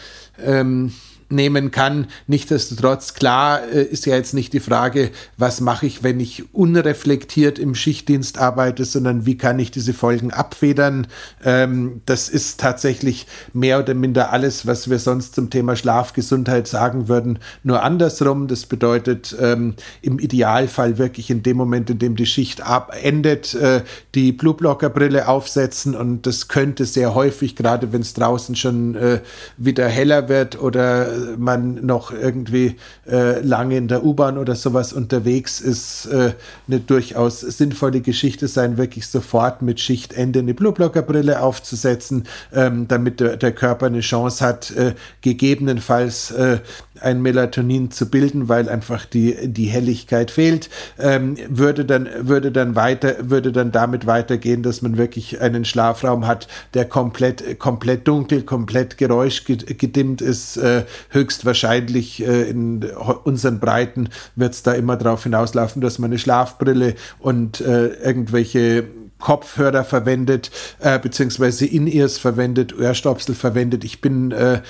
ähm, 0.42 0.92
nehmen 1.30 1.70
kann. 1.70 2.06
Nichtsdestotrotz, 2.26 3.14
klar 3.14 3.62
äh, 3.72 3.82
ist 3.82 4.06
ja 4.06 4.16
jetzt 4.16 4.34
nicht 4.34 4.52
die 4.52 4.60
Frage, 4.60 5.10
was 5.36 5.60
mache 5.60 5.86
ich, 5.86 6.02
wenn 6.02 6.20
ich 6.20 6.52
unreflektiert 6.54 7.58
im 7.58 7.74
Schichtdienst 7.74 8.38
arbeite, 8.38 8.84
sondern 8.84 9.26
wie 9.26 9.38
kann 9.38 9.58
ich 9.58 9.70
diese 9.70 9.94
Folgen 9.94 10.32
abfedern. 10.32 11.06
Ähm, 11.44 12.02
das 12.06 12.28
ist 12.28 12.60
tatsächlich 12.60 13.26
mehr 13.52 13.78
oder 13.78 13.94
minder 13.94 14.32
alles, 14.32 14.66
was 14.66 14.90
wir 14.90 14.98
sonst 14.98 15.34
zum 15.34 15.50
Thema 15.50 15.76
Schlafgesundheit 15.76 16.66
sagen 16.66 17.08
würden, 17.08 17.38
nur 17.62 17.82
andersrum. 17.82 18.48
Das 18.48 18.66
bedeutet 18.66 19.34
ähm, 19.40 19.74
im 20.02 20.18
Idealfall 20.18 20.98
wirklich 20.98 21.30
in 21.30 21.42
dem 21.42 21.56
Moment, 21.56 21.90
in 21.90 21.98
dem 21.98 22.16
die 22.16 22.26
Schicht 22.26 22.62
endet, 23.02 23.54
äh, 23.54 23.82
die 24.14 24.32
Blueblocker-Brille 24.32 25.28
aufsetzen 25.28 25.94
und 25.94 26.26
das 26.26 26.48
könnte 26.48 26.84
sehr 26.84 27.14
häufig, 27.14 27.56
gerade 27.56 27.92
wenn 27.92 28.00
es 28.00 28.14
draußen 28.14 28.56
schon 28.56 28.94
äh, 28.96 29.20
wieder 29.56 29.88
heller 29.88 30.28
wird 30.28 30.60
oder 30.60 31.19
man 31.36 31.86
noch 31.86 32.12
irgendwie 32.12 32.76
äh, 33.08 33.40
lange 33.40 33.76
in 33.76 33.88
der 33.88 34.04
U-Bahn 34.04 34.38
oder 34.38 34.54
sowas 34.54 34.92
unterwegs 34.92 35.60
ist, 35.60 36.06
äh, 36.06 36.32
eine 36.68 36.80
durchaus 36.80 37.40
sinnvolle 37.40 38.00
Geschichte 38.00 38.48
sein, 38.48 38.76
wirklich 38.76 39.06
sofort 39.06 39.62
mit 39.62 39.80
Schichtende 39.80 40.40
eine 40.40 40.54
Blueblockerbrille 40.54 41.40
aufzusetzen, 41.40 42.24
ähm, 42.52 42.88
damit 42.88 43.20
der, 43.20 43.36
der, 43.36 43.52
Körper 43.52 43.86
eine 43.86 44.00
Chance 44.00 44.44
hat, 44.44 44.70
äh, 44.70 44.94
gegebenenfalls 45.22 46.30
äh, 46.30 46.58
ein 47.00 47.22
Melatonin 47.22 47.90
zu 47.90 48.10
bilden, 48.10 48.48
weil 48.48 48.68
einfach 48.68 49.06
die, 49.06 49.48
die 49.48 49.66
Helligkeit 49.66 50.30
fehlt, 50.30 50.70
ähm, 50.98 51.36
würde 51.48 51.84
dann, 51.84 52.08
würde 52.20 52.52
dann 52.52 52.76
weiter, 52.76 53.16
würde 53.30 53.52
dann 53.52 53.72
damit 53.72 54.06
weitergehen, 54.06 54.62
dass 54.62 54.82
man 54.82 54.96
wirklich 54.96 55.40
einen 55.40 55.64
Schlafraum 55.64 56.26
hat, 56.26 56.48
der 56.74 56.84
komplett, 56.84 57.58
komplett 57.58 58.06
dunkel, 58.06 58.42
komplett 58.42 58.98
geräuschgedimmt 58.98 60.20
ist. 60.20 60.56
Äh, 60.56 60.84
höchstwahrscheinlich 61.10 62.26
äh, 62.26 62.50
in 62.50 62.84
unseren 63.24 63.60
Breiten 63.60 64.08
wird 64.36 64.54
es 64.54 64.62
da 64.62 64.72
immer 64.72 64.96
darauf 64.96 65.22
hinauslaufen, 65.22 65.82
dass 65.82 65.98
man 65.98 66.10
eine 66.10 66.18
Schlafbrille 66.18 66.94
und 67.18 67.60
äh, 67.60 67.88
irgendwelche 67.88 68.84
Kopfhörer 69.20 69.84
verwendet, 69.84 70.50
äh, 70.80 70.98
beziehungsweise 70.98 71.66
In-Ears 71.66 72.18
verwendet, 72.18 72.76
Ohrstöpsel 72.78 73.34
verwendet. 73.34 73.84
Ich 73.84 74.00
bin 74.00 74.32
äh, 74.32 74.62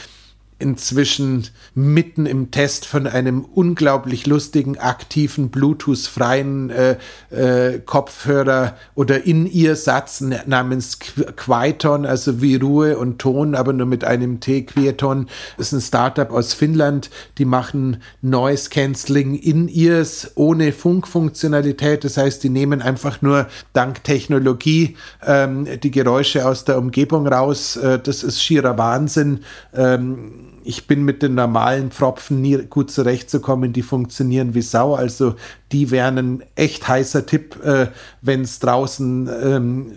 inzwischen 0.60 1.48
mitten 1.74 2.26
im 2.26 2.50
Test 2.50 2.86
von 2.86 3.06
einem 3.06 3.44
unglaublich 3.44 4.26
lustigen, 4.26 4.78
aktiven, 4.78 5.50
Bluetooth-freien 5.50 6.70
äh, 6.70 6.96
äh, 7.30 7.80
Kopfhörer 7.80 8.76
oder 8.94 9.24
in 9.24 9.46
ihr 9.46 9.76
Satz 9.76 10.22
namens 10.46 10.98
Quieton, 10.98 12.06
also 12.06 12.42
wie 12.42 12.56
Ruhe 12.56 12.98
und 12.98 13.18
Ton, 13.18 13.54
aber 13.54 13.72
nur 13.72 13.86
mit 13.86 14.04
einem 14.04 14.40
T. 14.40 14.62
Quieton 14.62 15.28
ist 15.56 15.72
ein 15.72 15.80
Startup 15.80 16.30
aus 16.30 16.52
Finnland, 16.52 17.10
die 17.38 17.44
machen 17.44 18.02
Noise 18.20 18.70
Cancelling 18.70 19.34
in 19.34 19.68
ears 19.68 20.32
ohne 20.34 20.72
Funkfunktionalität. 20.72 22.04
Das 22.04 22.16
heißt, 22.16 22.44
die 22.44 22.50
nehmen 22.50 22.82
einfach 22.82 23.22
nur 23.22 23.46
dank 23.72 24.04
Technologie 24.04 24.96
ähm, 25.26 25.66
die 25.82 25.90
Geräusche 25.90 26.46
aus 26.46 26.64
der 26.64 26.78
Umgebung 26.78 27.26
raus. 27.26 27.76
Äh, 27.76 27.98
das 27.98 28.22
ist 28.22 28.42
schierer 28.42 28.76
Wahnsinn. 28.76 29.40
Ähm, 29.74 30.49
ich 30.62 30.86
bin 30.86 31.04
mit 31.04 31.22
den 31.22 31.34
normalen 31.34 31.90
Pfropfen 31.90 32.40
nie 32.40 32.58
gut 32.58 32.90
zurechtzukommen, 32.90 33.72
die 33.72 33.82
funktionieren 33.82 34.54
wie 34.54 34.62
Sau. 34.62 34.94
Also 34.94 35.34
die 35.72 35.90
wären 35.90 36.18
ein 36.18 36.42
echt 36.56 36.88
heißer 36.88 37.26
Tipp, 37.26 37.62
äh, 37.64 37.86
wenn 38.22 38.42
es 38.42 38.58
draußen 38.58 39.30
ähm, 39.42 39.92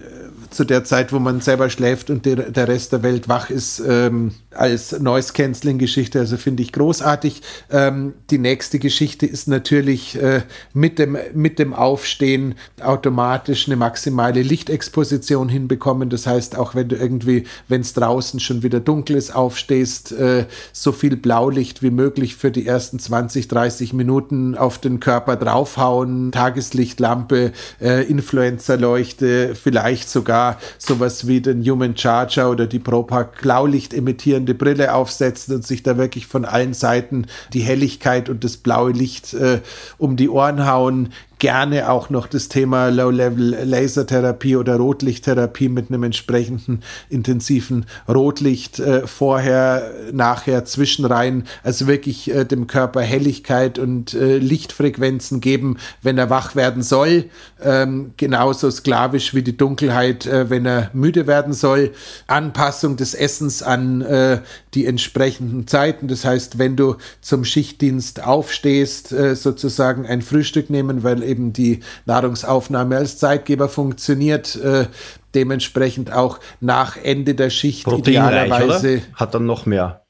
zu 0.52 0.66
der 0.66 0.84
Zeit, 0.84 1.12
wo 1.12 1.20
man 1.20 1.42
selber 1.42 1.70
schläft 1.70 2.12
und 2.12 2.26
der, 2.26 2.52
der 2.52 2.68
Rest 2.68 2.92
der 2.92 3.02
Welt 3.02 3.28
wach 3.28 3.50
ist, 3.50 3.82
ähm, 3.88 4.34
als 4.52 4.98
Noise-Canceling-Geschichte. 5.00 6.20
Also 6.20 6.38
finde 6.38 6.62
ich 6.62 6.72
großartig. 6.72 7.42
Ähm, 7.72 8.14
die 8.30 8.38
nächste 8.38 8.78
Geschichte 8.78 9.26
ist 9.26 9.48
natürlich 9.48 10.22
äh, 10.22 10.44
mit, 10.74 11.00
dem, 11.00 11.18
mit 11.34 11.58
dem 11.58 11.74
Aufstehen 11.74 12.54
automatisch 12.82 13.68
eine 13.68 13.76
maximale 13.76 14.44
Lichtexposition 14.44 15.50
hinbekommen. 15.50 16.10
Das 16.10 16.28
heißt, 16.28 16.56
auch 16.56 16.76
wenn 16.76 16.90
du 16.90 16.98
irgendwie, 16.98 17.46
wenn 17.68 17.82
es 17.82 17.94
draußen 17.94 18.40
schon 18.40 18.62
wieder 18.62 18.80
dunkel 18.80 19.16
ist, 19.16 19.36
aufstehst, 19.36 20.12
äh, 20.12 20.46
so 20.72 20.92
viel 20.92 21.18
Blaulicht 21.18 21.82
wie 21.82 21.92
möglich 21.92 22.36
für 22.36 22.52
die 22.52 22.68
ersten 22.68 23.00
20, 23.00 23.48
30 23.48 23.94
Minuten 23.94 24.56
auf 24.56 24.78
den 24.78 25.00
Körper 25.00 25.36
drauf 25.36 25.63
draufhauen, 25.64 26.32
Tageslichtlampe, 26.32 27.54
äh, 27.82 28.04
Influencerleuchte, 28.04 29.56
vielleicht 29.56 30.10
sogar 30.10 30.58
sowas 30.78 31.28
wie 31.28 31.42
den 31.42 31.64
Human 31.64 31.96
Charger 31.96 32.50
oder 32.52 32.68
die 32.68 32.80
ProPack 32.80 33.42
Blaulicht 33.42 33.94
emittierende 33.94 34.54
Brille 34.54 34.94
aufsetzen 34.94 35.56
und 35.56 35.66
sich 35.66 35.84
da 35.84 35.98
wirklich 35.98 36.28
von 36.28 36.46
allen 36.46 36.74
Seiten 36.74 37.28
die 37.54 37.62
Helligkeit 37.62 38.30
und 38.30 38.44
das 38.44 38.58
blaue 38.58 38.92
Licht 38.92 39.34
äh, 39.34 39.62
um 39.98 40.18
die 40.18 40.30
Ohren 40.30 40.66
hauen 40.68 41.10
gerne 41.44 41.90
auch 41.90 42.10
noch 42.10 42.28
das 42.28 42.48
Thema 42.48 42.88
Low-Level-Lasertherapie 42.88 44.56
oder 44.56 44.78
Rotlichttherapie 44.78 45.68
mit 45.68 45.90
einem 45.90 46.04
entsprechenden 46.04 46.84
intensiven 47.10 47.86
Rotlicht 48.08 48.80
äh, 48.80 49.06
vorher, 49.06 49.92
nachher, 50.14 50.64
zwischenrein, 50.64 51.44
also 51.62 51.86
wirklich 51.86 52.34
äh, 52.34 52.46
dem 52.46 52.68
Körper 52.68 53.02
Helligkeit 53.02 53.78
und 53.78 54.14
äh, 54.14 54.38
Lichtfrequenzen 54.38 55.42
geben, 55.42 55.80
wenn 56.02 56.18
er 56.18 56.30
wach 56.30 56.56
werden 56.56 56.82
soll. 56.82 57.26
Ähm, 57.62 58.14
genauso 58.16 58.72
sklavisch 58.72 59.34
wie 59.34 59.44
die 59.44 59.58
Dunkelheit, 59.58 60.26
äh, 60.26 60.50
wenn 60.50 60.66
er 60.66 60.92
müde 60.94 61.28
werden 61.28 61.52
soll. 61.52 61.92
Anpassung 62.26 62.96
des 62.96 63.16
Essens 63.16 63.62
an 63.62 64.00
äh, 64.00 64.40
die 64.76 64.86
entsprechenden 64.86 65.68
Zeiten. 65.68 66.08
Das 66.08 66.24
heißt, 66.24 66.58
wenn 66.58 66.78
du 66.78 66.96
zum 67.20 67.44
Schichtdienst 67.44 68.24
aufstehst, 68.24 69.12
äh, 69.12 69.36
sozusagen 69.36 70.06
ein 70.06 70.22
Frühstück 70.22 70.70
nehmen, 70.70 71.04
weil 71.04 71.22
eben 71.34 71.54
die 71.54 71.80
Nahrungsaufnahme 72.06 72.98
als 72.98 73.18
Zeitgeber 73.18 73.68
funktioniert. 73.70 74.56
Äh, 74.56 74.86
dementsprechend 75.34 76.14
auch 76.14 76.40
nach 76.62 76.96
Ende 76.98 77.34
der 77.36 77.50
Schicht 77.50 77.88
idealerweise. 77.88 78.98
Oder? 78.98 79.02
Hat 79.16 79.34
dann 79.34 79.46
noch 79.46 79.66
mehr, 79.66 80.04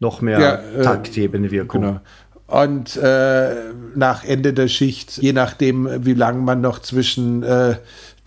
noch 0.00 0.20
mehr 0.20 0.40
ja, 0.40 0.54
äh, 0.54 0.82
taktgebende 0.82 1.50
Wirkung. 1.50 1.82
Genau. 1.82 2.00
Und 2.46 2.96
äh, 2.96 3.54
nach 3.94 4.24
Ende 4.24 4.52
der 4.52 4.66
Schicht, 4.66 5.18
je 5.18 5.32
nachdem, 5.32 6.04
wie 6.04 6.14
lange 6.14 6.40
man 6.40 6.60
noch 6.60 6.80
zwischen 6.80 7.44
äh, 7.44 7.76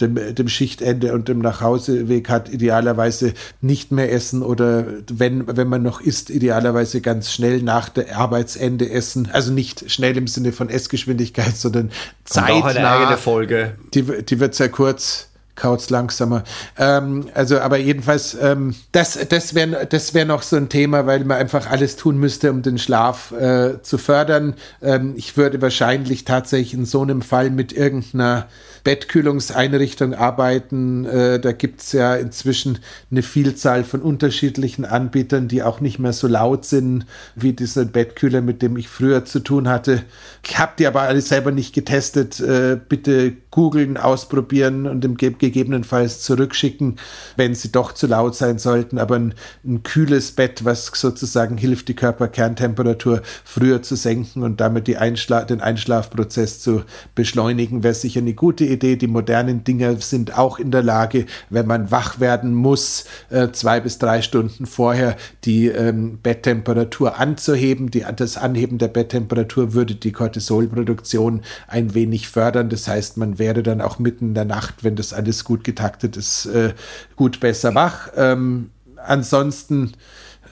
dem, 0.01 0.35
dem 0.35 0.47
Schichtende 0.47 1.13
und 1.13 1.27
dem 1.27 1.39
Nachhauseweg 1.39 2.29
hat, 2.29 2.49
idealerweise 2.49 3.33
nicht 3.61 3.91
mehr 3.91 4.11
essen 4.11 4.41
oder 4.41 4.85
wenn, 5.11 5.55
wenn 5.55 5.67
man 5.67 5.83
noch 5.83 6.01
isst, 6.01 6.29
idealerweise 6.29 7.01
ganz 7.01 7.31
schnell 7.31 7.61
nach 7.61 7.89
der 7.89 8.17
Arbeitsende 8.17 8.89
essen. 8.89 9.29
Also 9.31 9.51
nicht 9.51 9.91
schnell 9.91 10.17
im 10.17 10.27
Sinne 10.27 10.51
von 10.51 10.69
Essgeschwindigkeit, 10.69 11.55
sondern 11.55 11.91
Zeit. 12.25 12.51
Auch 12.51 12.65
eine 12.65 12.89
eigene 12.89 13.17
Folge. 13.17 13.75
Die, 13.93 14.03
die 14.23 14.39
wird 14.39 14.55
sehr 14.55 14.69
kurz. 14.69 15.29
kaut's 15.55 15.89
langsamer. 15.89 16.43
Ähm, 16.77 17.27
also, 17.33 17.59
aber 17.59 17.77
jedenfalls, 17.77 18.35
ähm, 18.41 18.75
das, 18.91 19.19
das 19.29 19.53
wäre 19.53 19.85
das 19.85 20.13
wär 20.13 20.25
noch 20.25 20.41
so 20.41 20.55
ein 20.55 20.69
Thema, 20.69 21.05
weil 21.05 21.23
man 21.25 21.37
einfach 21.37 21.69
alles 21.69 21.95
tun 21.95 22.17
müsste, 22.17 22.49
um 22.51 22.61
den 22.61 22.77
Schlaf 22.77 23.31
äh, 23.31 23.81
zu 23.81 23.97
fördern. 23.97 24.55
Ähm, 24.81 25.13
ich 25.15 25.37
würde 25.37 25.61
wahrscheinlich 25.61 26.25
tatsächlich 26.25 26.73
in 26.73 26.85
so 26.85 27.01
einem 27.01 27.21
Fall 27.21 27.51
mit 27.51 27.71
irgendeiner 27.71 28.47
Bettkühlungseinrichtung 28.83 30.13
arbeiten. 30.13 31.05
Äh, 31.05 31.39
da 31.39 31.51
gibt's 31.51 31.91
ja 31.93 32.15
inzwischen 32.15 32.79
eine 33.11 33.23
Vielzahl 33.23 33.83
von 33.83 34.01
unterschiedlichen 34.01 34.85
Anbietern, 34.85 35.47
die 35.47 35.63
auch 35.63 35.79
nicht 35.79 35.99
mehr 35.99 36.13
so 36.13 36.27
laut 36.27 36.65
sind 36.65 37.05
wie 37.35 37.53
dieser 37.53 37.85
Bettkühler, 37.85 38.41
mit 38.41 38.61
dem 38.61 38.77
ich 38.77 38.89
früher 38.89 39.25
zu 39.25 39.39
tun 39.39 39.69
hatte. 39.69 40.03
Ich 40.45 40.59
habe 40.59 40.73
die 40.77 40.87
aber 40.87 41.03
alle 41.03 41.21
selber 41.21 41.51
nicht 41.51 41.73
getestet. 41.73 42.39
Äh, 42.39 42.77
bitte 42.87 43.33
googeln, 43.53 43.97
ausprobieren 43.97 44.87
und 44.87 45.05
im 45.05 45.15
gegebenenfalls 45.15 46.21
zurückschicken, 46.21 46.95
wenn 47.37 47.53
sie 47.53 47.71
doch 47.71 47.91
zu 47.91 48.07
laut 48.07 48.35
sein 48.35 48.57
sollten. 48.57 48.97
Aber 48.97 49.15
ein, 49.15 49.35
ein 49.63 49.83
kühles 49.83 50.31
Bett, 50.31 50.65
was 50.65 50.87
sozusagen 50.87 51.55
hilft, 51.55 51.87
die 51.87 51.93
Körperkerntemperatur 51.93 53.21
früher 53.43 53.83
zu 53.83 53.95
senken 53.95 54.41
und 54.41 54.59
damit 54.59 54.87
Einschla 54.97 55.43
den 55.43 55.61
Einschlafprozess 55.61 56.61
zu 56.61 56.81
beschleunigen, 57.13 57.83
wäre 57.83 57.93
sicher 57.93 58.21
eine 58.21 58.33
gute 58.33 58.65
Idee. 58.65 58.95
Die 58.95 59.05
modernen 59.05 59.63
Dinger 59.63 59.97
sind 59.97 60.35
auch 60.35 60.57
in 60.57 60.71
der 60.71 60.81
Lage, 60.81 61.27
wenn 61.51 61.67
man 61.67 61.91
wach 61.91 62.19
werden 62.19 62.55
muss, 62.55 63.05
äh, 63.29 63.49
zwei 63.51 63.79
bis 63.79 63.99
drei 63.99 64.23
Stunden 64.23 64.65
vorher 64.65 65.15
die 65.45 65.67
ähm, 65.67 66.17
Betttemperatur 66.23 67.19
anzuheben. 67.19 67.91
Die, 67.91 68.03
das 68.15 68.35
Anheben 68.35 68.79
der 68.79 68.87
Betttemperatur 68.87 69.73
würde 69.73 69.93
die 69.93 70.11
Cortisolproduktion 70.11 71.41
ein 71.67 71.93
wenig 71.93 72.29
fördern. 72.29 72.69
Das 72.69 72.87
heißt, 72.87 73.17
man 73.17 73.37
wäre 73.37 73.42
dann 73.51 73.81
auch 73.81 73.99
mitten 73.99 74.29
in 74.29 74.33
der 74.33 74.45
Nacht, 74.45 74.83
wenn 74.83 74.95
das 74.95 75.13
alles 75.13 75.43
gut 75.43 75.63
getaktet 75.63 76.15
ist, 76.15 76.45
äh, 76.45 76.73
gut 77.15 77.39
besser 77.39 77.75
wach. 77.75 78.09
Ähm, 78.15 78.69
ansonsten 78.95 79.93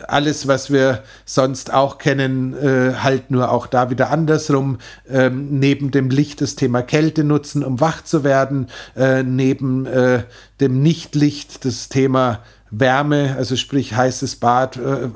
alles, 0.07 0.47
was 0.47 0.71
wir 0.71 1.03
sonst 1.25 1.73
auch 1.73 1.97
kennen, 1.97 2.53
äh, 2.53 2.95
halt 2.95 3.31
nur 3.31 3.51
auch 3.51 3.67
da 3.67 3.89
wieder 3.89 4.09
andersrum. 4.09 4.79
Ähm, 5.09 5.59
neben 5.59 5.91
dem 5.91 6.09
Licht 6.09 6.41
das 6.41 6.55
Thema 6.55 6.81
Kälte 6.81 7.23
nutzen, 7.23 7.63
um 7.63 7.79
wach 7.79 8.03
zu 8.03 8.23
werden. 8.23 8.67
Äh, 8.95 9.23
neben 9.23 9.85
äh, 9.85 10.23
dem 10.59 10.81
Nichtlicht 10.81 11.65
das 11.65 11.89
Thema 11.89 12.39
Wärme, 12.71 13.35
also 13.37 13.55
sprich 13.55 13.93
heißes 13.93 14.37
Bad, 14.37 14.77
äh, 14.77 15.09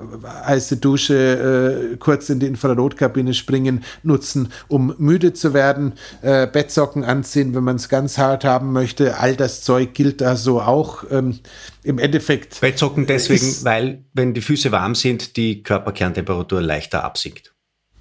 heiße 0.45 0.77
Dusche, 0.77 1.93
äh, 1.93 1.97
kurz 1.97 2.29
in 2.29 2.39
die 2.39 2.47
Infrarotkabine 2.47 3.33
springen, 3.33 3.83
nutzen, 4.03 4.49
um 4.67 4.93
müde 4.97 5.33
zu 5.33 5.53
werden, 5.53 5.93
äh, 6.21 6.47
Bettsocken 6.47 7.03
anziehen, 7.03 7.55
wenn 7.55 7.63
man 7.63 7.77
es 7.77 7.89
ganz 7.89 8.17
hart 8.17 8.43
haben 8.43 8.73
möchte. 8.73 9.17
All 9.17 9.35
das 9.35 9.61
Zeug 9.61 9.93
gilt 9.93 10.21
da 10.21 10.35
so 10.35 10.61
auch. 10.61 11.05
Ähm, 11.09 11.39
Im 11.83 11.97
Endeffekt. 11.97 12.59
Bettsocken 12.61 13.05
deswegen, 13.07 13.63
weil, 13.63 14.03
wenn 14.13 14.33
die 14.33 14.41
Füße 14.41 14.71
warm 14.71 14.93
sind, 14.93 15.37
die 15.37 15.63
Körperkerntemperatur 15.63 16.61
leichter 16.61 17.03
absinkt. 17.03 17.54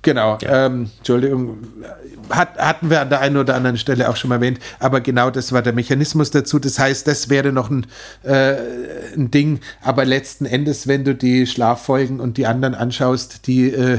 Genau, 0.04 0.36
ja. 0.42 0.66
ähm, 0.66 0.90
Entschuldigung, 0.98 1.58
hat, 2.28 2.58
hatten 2.58 2.90
wir 2.90 3.00
an 3.00 3.08
der 3.08 3.20
einen 3.20 3.38
oder 3.38 3.54
anderen 3.54 3.78
Stelle 3.78 4.08
auch 4.08 4.16
schon 4.16 4.28
mal 4.28 4.36
erwähnt, 4.36 4.58
aber 4.78 5.00
genau 5.00 5.30
das 5.30 5.50
war 5.52 5.62
der 5.62 5.72
Mechanismus 5.72 6.30
dazu. 6.30 6.58
Das 6.58 6.78
heißt, 6.78 7.06
das 7.06 7.30
wäre 7.30 7.52
noch 7.52 7.70
ein, 7.70 7.86
äh, 8.22 8.54
ein 9.16 9.30
Ding, 9.30 9.60
aber 9.82 10.04
letzten 10.04 10.44
Endes, 10.44 10.86
wenn 10.86 11.04
du 11.04 11.14
die 11.14 11.46
Schlaffolgen 11.46 12.20
und 12.20 12.36
die 12.36 12.46
anderen 12.46 12.74
anschaust, 12.74 13.46
die 13.46 13.70
äh, 13.70 13.98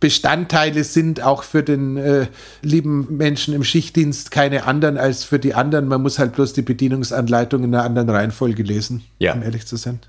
Bestandteile 0.00 0.82
sind 0.82 1.22
auch 1.22 1.44
für 1.44 1.62
den 1.62 1.96
äh, 1.96 2.26
lieben 2.62 3.16
Menschen 3.16 3.54
im 3.54 3.62
Schichtdienst 3.62 4.32
keine 4.32 4.64
anderen 4.64 4.98
als 4.98 5.22
für 5.22 5.38
die 5.38 5.54
anderen. 5.54 5.86
Man 5.86 6.02
muss 6.02 6.18
halt 6.18 6.32
bloß 6.32 6.54
die 6.54 6.62
Bedienungsanleitung 6.62 7.62
in 7.62 7.72
einer 7.72 7.84
anderen 7.84 8.10
Reihenfolge 8.10 8.64
lesen, 8.64 9.04
ja. 9.20 9.32
um 9.32 9.42
ehrlich 9.42 9.66
zu 9.66 9.76
sein. 9.76 10.00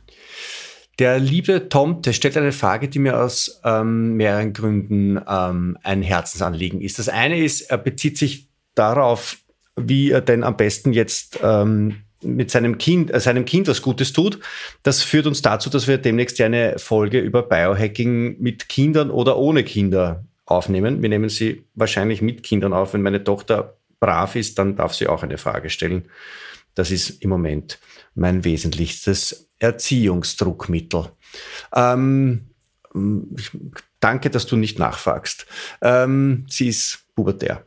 Der 1.00 1.20
liebe 1.20 1.68
Tom, 1.68 2.02
der 2.02 2.14
stellt 2.14 2.38
eine 2.38 2.54
Frage, 2.54 2.88
die 2.88 3.00
mir 3.00 3.20
aus 3.20 3.60
ähm, 3.66 4.14
mehreren 4.14 4.54
Gründen 4.54 5.20
ähm, 5.28 5.78
ein 5.84 6.02
Herzensanliegen 6.02 6.82
ist. 6.82 7.00
Das 7.00 7.10
eine 7.10 7.44
ist, 7.44 7.62
er 7.62 7.78
bezieht 7.78 8.18
sich 8.18 8.48
darauf, 8.76 9.38
wie 9.76 10.12
er 10.12 10.22
denn 10.22 10.44
am 10.44 10.56
besten 10.56 10.94
jetzt 10.94 11.40
ähm, 11.44 11.98
mit 12.24 12.50
seinem 12.50 12.78
Kind, 12.78 13.14
äh, 13.14 13.20
seinem 13.20 13.44
Kind 13.44 13.68
was 13.68 13.82
Gutes 13.82 14.14
tut. 14.14 14.40
Das 14.84 15.02
führt 15.04 15.28
uns 15.28 15.42
dazu, 15.42 15.70
dass 15.70 15.88
wir 15.88 15.98
demnächst 15.98 16.40
eine 16.40 16.80
Folge 16.80 17.20
über 17.20 17.44
Biohacking 17.44 18.40
mit 18.40 18.70
Kindern 18.70 19.12
oder 19.12 19.38
ohne 19.38 19.64
Kinder 19.64 20.24
aufnehmen. 20.46 21.02
Wir 21.02 21.10
nehmen 21.10 21.30
sie 21.30 21.66
wahrscheinlich 21.74 22.22
mit 22.22 22.44
Kindern 22.44 22.72
auf. 22.72 22.94
Wenn 22.94 23.02
meine 23.02 23.24
Tochter 23.24 23.76
brav 24.00 24.36
ist, 24.36 24.60
dann 24.60 24.76
darf 24.78 24.94
sie 24.94 25.08
auch 25.08 25.24
eine 25.24 25.38
Frage 25.38 25.70
stellen. 25.70 26.06
Das 26.74 26.92
ist 26.92 27.22
im 27.22 27.30
Moment 27.30 27.80
mein 28.16 28.44
wesentlichstes 28.44 29.48
Erziehungsdruckmittel. 29.60 31.12
Ähm, 31.76 32.50
danke, 34.00 34.30
dass 34.30 34.46
du 34.48 34.56
nicht 34.56 34.80
nachfragst. 34.80 35.46
Ähm, 35.82 36.46
sie 36.50 36.70
ist 36.70 37.06
pubertär. 37.16 37.66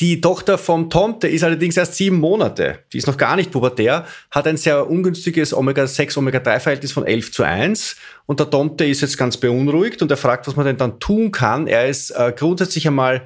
Die 0.00 0.20
Tochter 0.20 0.58
vom 0.58 0.90
Tomte 0.90 1.26
ist 1.26 1.42
allerdings 1.42 1.76
erst 1.76 1.96
sieben 1.96 2.20
Monate. 2.20 2.84
Die 2.92 2.98
ist 2.98 3.08
noch 3.08 3.16
gar 3.16 3.34
nicht 3.34 3.50
pubertär, 3.50 4.06
hat 4.30 4.46
ein 4.46 4.56
sehr 4.56 4.88
ungünstiges 4.88 5.52
Omega-6, 5.52 6.16
Omega-3-Verhältnis 6.18 6.92
von 6.92 7.04
11 7.04 7.32
zu 7.32 7.42
1. 7.42 7.96
Und 8.26 8.38
der 8.38 8.48
Tomte 8.48 8.84
ist 8.84 9.00
jetzt 9.00 9.18
ganz 9.18 9.36
beunruhigt 9.36 10.00
und 10.00 10.10
er 10.12 10.16
fragt, 10.16 10.46
was 10.46 10.54
man 10.54 10.66
denn 10.66 10.76
dann 10.76 11.00
tun 11.00 11.32
kann. 11.32 11.66
Er 11.66 11.88
ist 11.88 12.10
äh, 12.10 12.32
grundsätzlich 12.36 12.86
einmal 12.86 13.22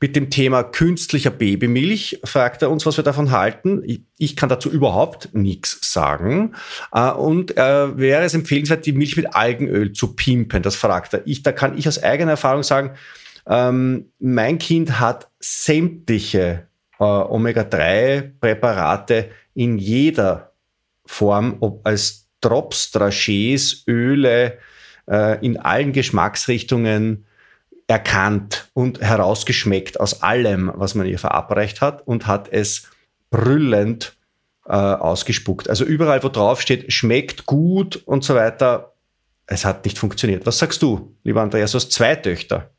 mit 0.00 0.14
dem 0.14 0.30
Thema 0.30 0.62
künstlicher 0.62 1.30
Babymilch, 1.30 2.20
fragt 2.24 2.62
er 2.62 2.70
uns, 2.70 2.84
was 2.84 2.98
wir 2.98 3.04
davon 3.04 3.30
halten. 3.30 3.82
Ich, 4.18 4.36
kann 4.36 4.48
dazu 4.48 4.70
überhaupt 4.70 5.30
nichts 5.32 5.78
sagen. 5.90 6.54
Äh, 6.92 7.10
und 7.12 7.56
äh, 7.56 7.96
wäre 7.96 8.24
es 8.24 8.34
empfehlenswert, 8.34 8.84
die 8.84 8.92
Milch 8.92 9.16
mit 9.16 9.34
Algenöl 9.34 9.92
zu 9.92 10.14
pimpen? 10.14 10.62
Das 10.62 10.76
fragt 10.76 11.14
er. 11.14 11.26
Ich, 11.26 11.42
da 11.42 11.52
kann 11.52 11.78
ich 11.78 11.88
aus 11.88 12.02
eigener 12.02 12.32
Erfahrung 12.32 12.62
sagen, 12.62 12.90
ähm, 13.46 14.10
mein 14.18 14.58
Kind 14.58 15.00
hat 15.00 15.28
sämtliche 15.38 16.66
äh, 16.98 17.04
Omega-3-Präparate 17.04 19.30
in 19.54 19.78
jeder 19.78 20.52
Form, 21.06 21.56
ob 21.60 21.86
als 21.86 22.28
Drops, 22.40 22.92
Dragés, 22.92 23.88
Öle, 23.88 24.58
äh, 25.08 25.44
in 25.44 25.56
allen 25.56 25.92
Geschmacksrichtungen 25.92 27.25
erkannt 27.88 28.68
und 28.72 29.00
herausgeschmeckt 29.00 30.00
aus 30.00 30.22
allem, 30.22 30.72
was 30.74 30.94
man 30.94 31.06
ihr 31.06 31.18
verabreicht 31.18 31.80
hat 31.80 32.06
und 32.06 32.26
hat 32.26 32.48
es 32.52 32.88
brüllend 33.30 34.16
äh, 34.66 34.72
ausgespuckt. 34.72 35.70
Also 35.70 35.84
überall, 35.84 36.22
wo 36.22 36.28
drauf 36.28 36.60
steht, 36.60 36.92
schmeckt 36.92 37.46
gut 37.46 37.96
und 37.96 38.24
so 38.24 38.34
weiter, 38.34 38.94
es 39.46 39.64
hat 39.64 39.84
nicht 39.84 39.98
funktioniert. 39.98 40.46
Was 40.46 40.58
sagst 40.58 40.82
du, 40.82 41.16
lieber 41.22 41.42
Andreas, 41.42 41.70
du 41.70 41.76
hast 41.76 41.92
zwei 41.92 42.16
Töchter. 42.16 42.70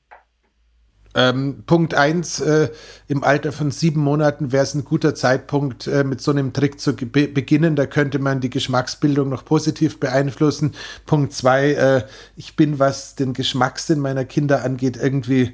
Ähm, 1.16 1.64
Punkt 1.66 1.94
1, 1.94 2.40
äh, 2.42 2.70
im 3.08 3.24
Alter 3.24 3.52
von 3.52 3.72
sieben 3.72 4.02
Monaten 4.02 4.52
wäre 4.52 4.64
es 4.64 4.74
ein 4.74 4.86
guter 4.86 5.16
Zeitpunkt, 5.16 5.88
äh, 5.88 6.04
mit 6.04 6.22
so 6.22 6.32
einem 6.32 6.54
Trick 6.54 6.80
zu 6.80 6.94
be 6.96 7.28
beginnen. 7.28 7.76
Da 7.76 7.86
könnte 7.86 8.20
man 8.20 8.40
die 8.40 8.50
Geschmacksbildung 8.50 9.30
noch 9.30 9.46
positiv 9.46 10.00
beeinflussen. 10.00 10.74
Punkt 11.06 11.34
2, 11.34 11.72
äh, 11.72 12.04
ich 12.36 12.56
bin, 12.56 12.80
was 12.80 13.16
den 13.16 13.34
Geschmackssinn 13.34 14.00
meiner 14.00 14.26
Kinder 14.26 14.64
angeht, 14.64 14.98
irgendwie 15.02 15.54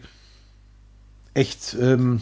echt 1.33 1.75
ähm, 1.79 2.21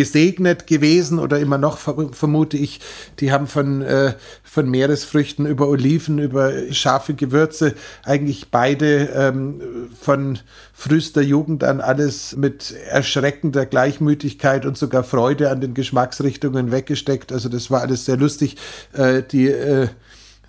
gesegnet 0.00 0.66
gewesen 0.66 1.18
oder 1.18 1.38
immer 1.40 1.58
noch, 1.58 1.76
vermute 1.76 2.56
ich. 2.56 2.80
Die 3.18 3.32
haben 3.32 3.46
von, 3.46 3.82
äh, 3.82 4.14
von 4.42 4.66
Meeresfrüchten 4.66 5.44
über 5.44 5.68
Oliven, 5.68 6.18
über 6.18 6.72
scharfe 6.72 7.12
Gewürze 7.12 7.74
eigentlich 8.02 8.50
beide 8.50 9.10
ähm, 9.14 9.60
von 10.00 10.38
frühester 10.72 11.20
Jugend 11.20 11.64
an 11.64 11.82
alles 11.82 12.34
mit 12.34 12.74
erschreckender 12.88 13.66
Gleichmütigkeit 13.66 14.64
und 14.64 14.78
sogar 14.78 15.04
Freude 15.04 15.50
an 15.50 15.60
den 15.60 15.74
Geschmacksrichtungen 15.74 16.72
weggesteckt. 16.72 17.30
Also 17.30 17.50
das 17.50 17.70
war 17.70 17.82
alles 17.82 18.06
sehr 18.06 18.16
lustig. 18.16 18.56
Äh, 18.94 19.22
die 19.22 19.48
äh, 19.48 19.88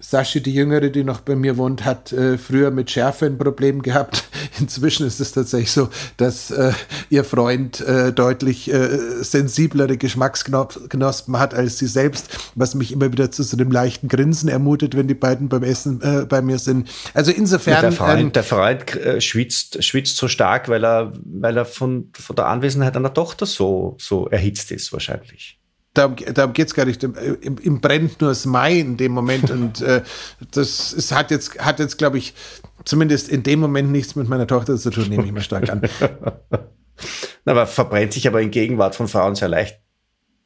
Saschi, 0.02 0.42
die 0.42 0.54
Jüngere, 0.54 0.90
die 0.90 1.04
noch 1.04 1.22
bei 1.22 1.36
mir 1.36 1.58
wohnt, 1.58 1.86
hat 1.86 2.12
äh, 2.12 2.38
früher 2.38 2.72
mit 2.72 2.90
Schärfe 2.90 3.28
ein 3.28 3.38
Problem 3.38 3.82
gehabt. 3.84 4.24
Inzwischen 4.60 5.06
ist 5.06 5.20
es 5.22 5.32
tatsächlich 5.32 5.72
so, 5.72 5.90
dass 6.18 6.50
äh, 6.52 6.74
ihr 7.10 7.24
Freund 7.24 7.80
äh, 7.82 8.12
deutlich 8.12 8.72
äh, 8.74 9.24
sensiblere 9.24 9.98
Geschmacksknospen 9.98 11.40
hat 11.40 11.54
als 11.54 11.78
sie 11.78 11.88
selbst, 11.88 12.52
was 12.56 12.74
mich 12.74 12.92
immer 12.92 13.12
wieder 13.12 13.32
zu 13.32 13.44
so 13.44 13.56
einem 13.56 13.72
leichten 13.72 14.08
Grinsen 14.08 14.50
ermutet, 14.50 14.98
wenn 14.98 15.08
die 15.08 15.14
beiden 15.14 15.50
beim 15.50 15.64
Essen 15.64 16.02
äh, 16.02 16.26
bei 16.26 16.42
mir 16.42 16.58
sind. 16.58 16.90
Also 17.14 17.32
insofern. 17.32 17.82
der 17.82 17.92
Freund, 17.92 18.22
ähm, 18.22 18.32
der 18.34 18.44
Freund 18.44 18.96
äh, 18.96 19.22
schwitzt, 19.22 19.84
schwitzt 19.84 20.18
so 20.18 20.28
stark, 20.28 20.68
weil 20.68 20.84
er, 20.84 21.14
weil 21.24 21.58
er 21.58 21.66
von, 21.66 22.10
von 22.14 22.36
der 22.36 22.48
Anwesenheit 22.48 22.98
einer 22.98 23.14
Tochter 23.14 23.46
so, 23.46 23.96
so 24.00 24.28
erhitzt 24.28 24.72
ist, 24.72 24.92
wahrscheinlich 24.92 25.61
darum, 25.94 26.16
darum 26.34 26.54
geht 26.54 26.68
es 26.68 26.74
gar 26.74 26.86
nicht. 26.86 27.04
Im, 27.04 27.58
Im 27.58 27.82
brennt 27.82 28.22
nur 28.22 28.30
das 28.30 28.46
Mai 28.46 28.80
in 28.80 28.98
dem 28.98 29.12
Moment. 29.12 29.50
und 29.52 29.82
äh, 29.82 30.04
das 30.52 30.94
ist, 30.94 31.12
hat 31.12 31.32
jetzt, 31.32 31.60
hat 31.60 31.80
jetzt 31.80 31.98
glaube 31.98 32.18
ich, 32.18 32.34
zumindest 32.86 33.30
in 33.30 33.44
dem 33.44 33.60
Moment 33.60 33.92
nichts 33.92 34.16
mit 34.16 34.28
meiner 34.28 34.48
Tochter 34.48 34.78
zu 34.78 34.90
tun, 34.90 35.10
nehme 35.10 35.26
ich 35.26 35.32
mal 35.32 35.42
stark 35.42 35.70
an. 35.70 35.82
Na, 37.46 37.54
aber 37.54 37.68
verbrennt 37.68 38.14
sich 38.14 38.28
aber 38.28 38.42
in 38.42 38.52
Gegenwart 38.52 38.96
von 38.96 39.08
Frauen 39.08 39.36
sehr 39.36 39.50
leicht 39.50 39.80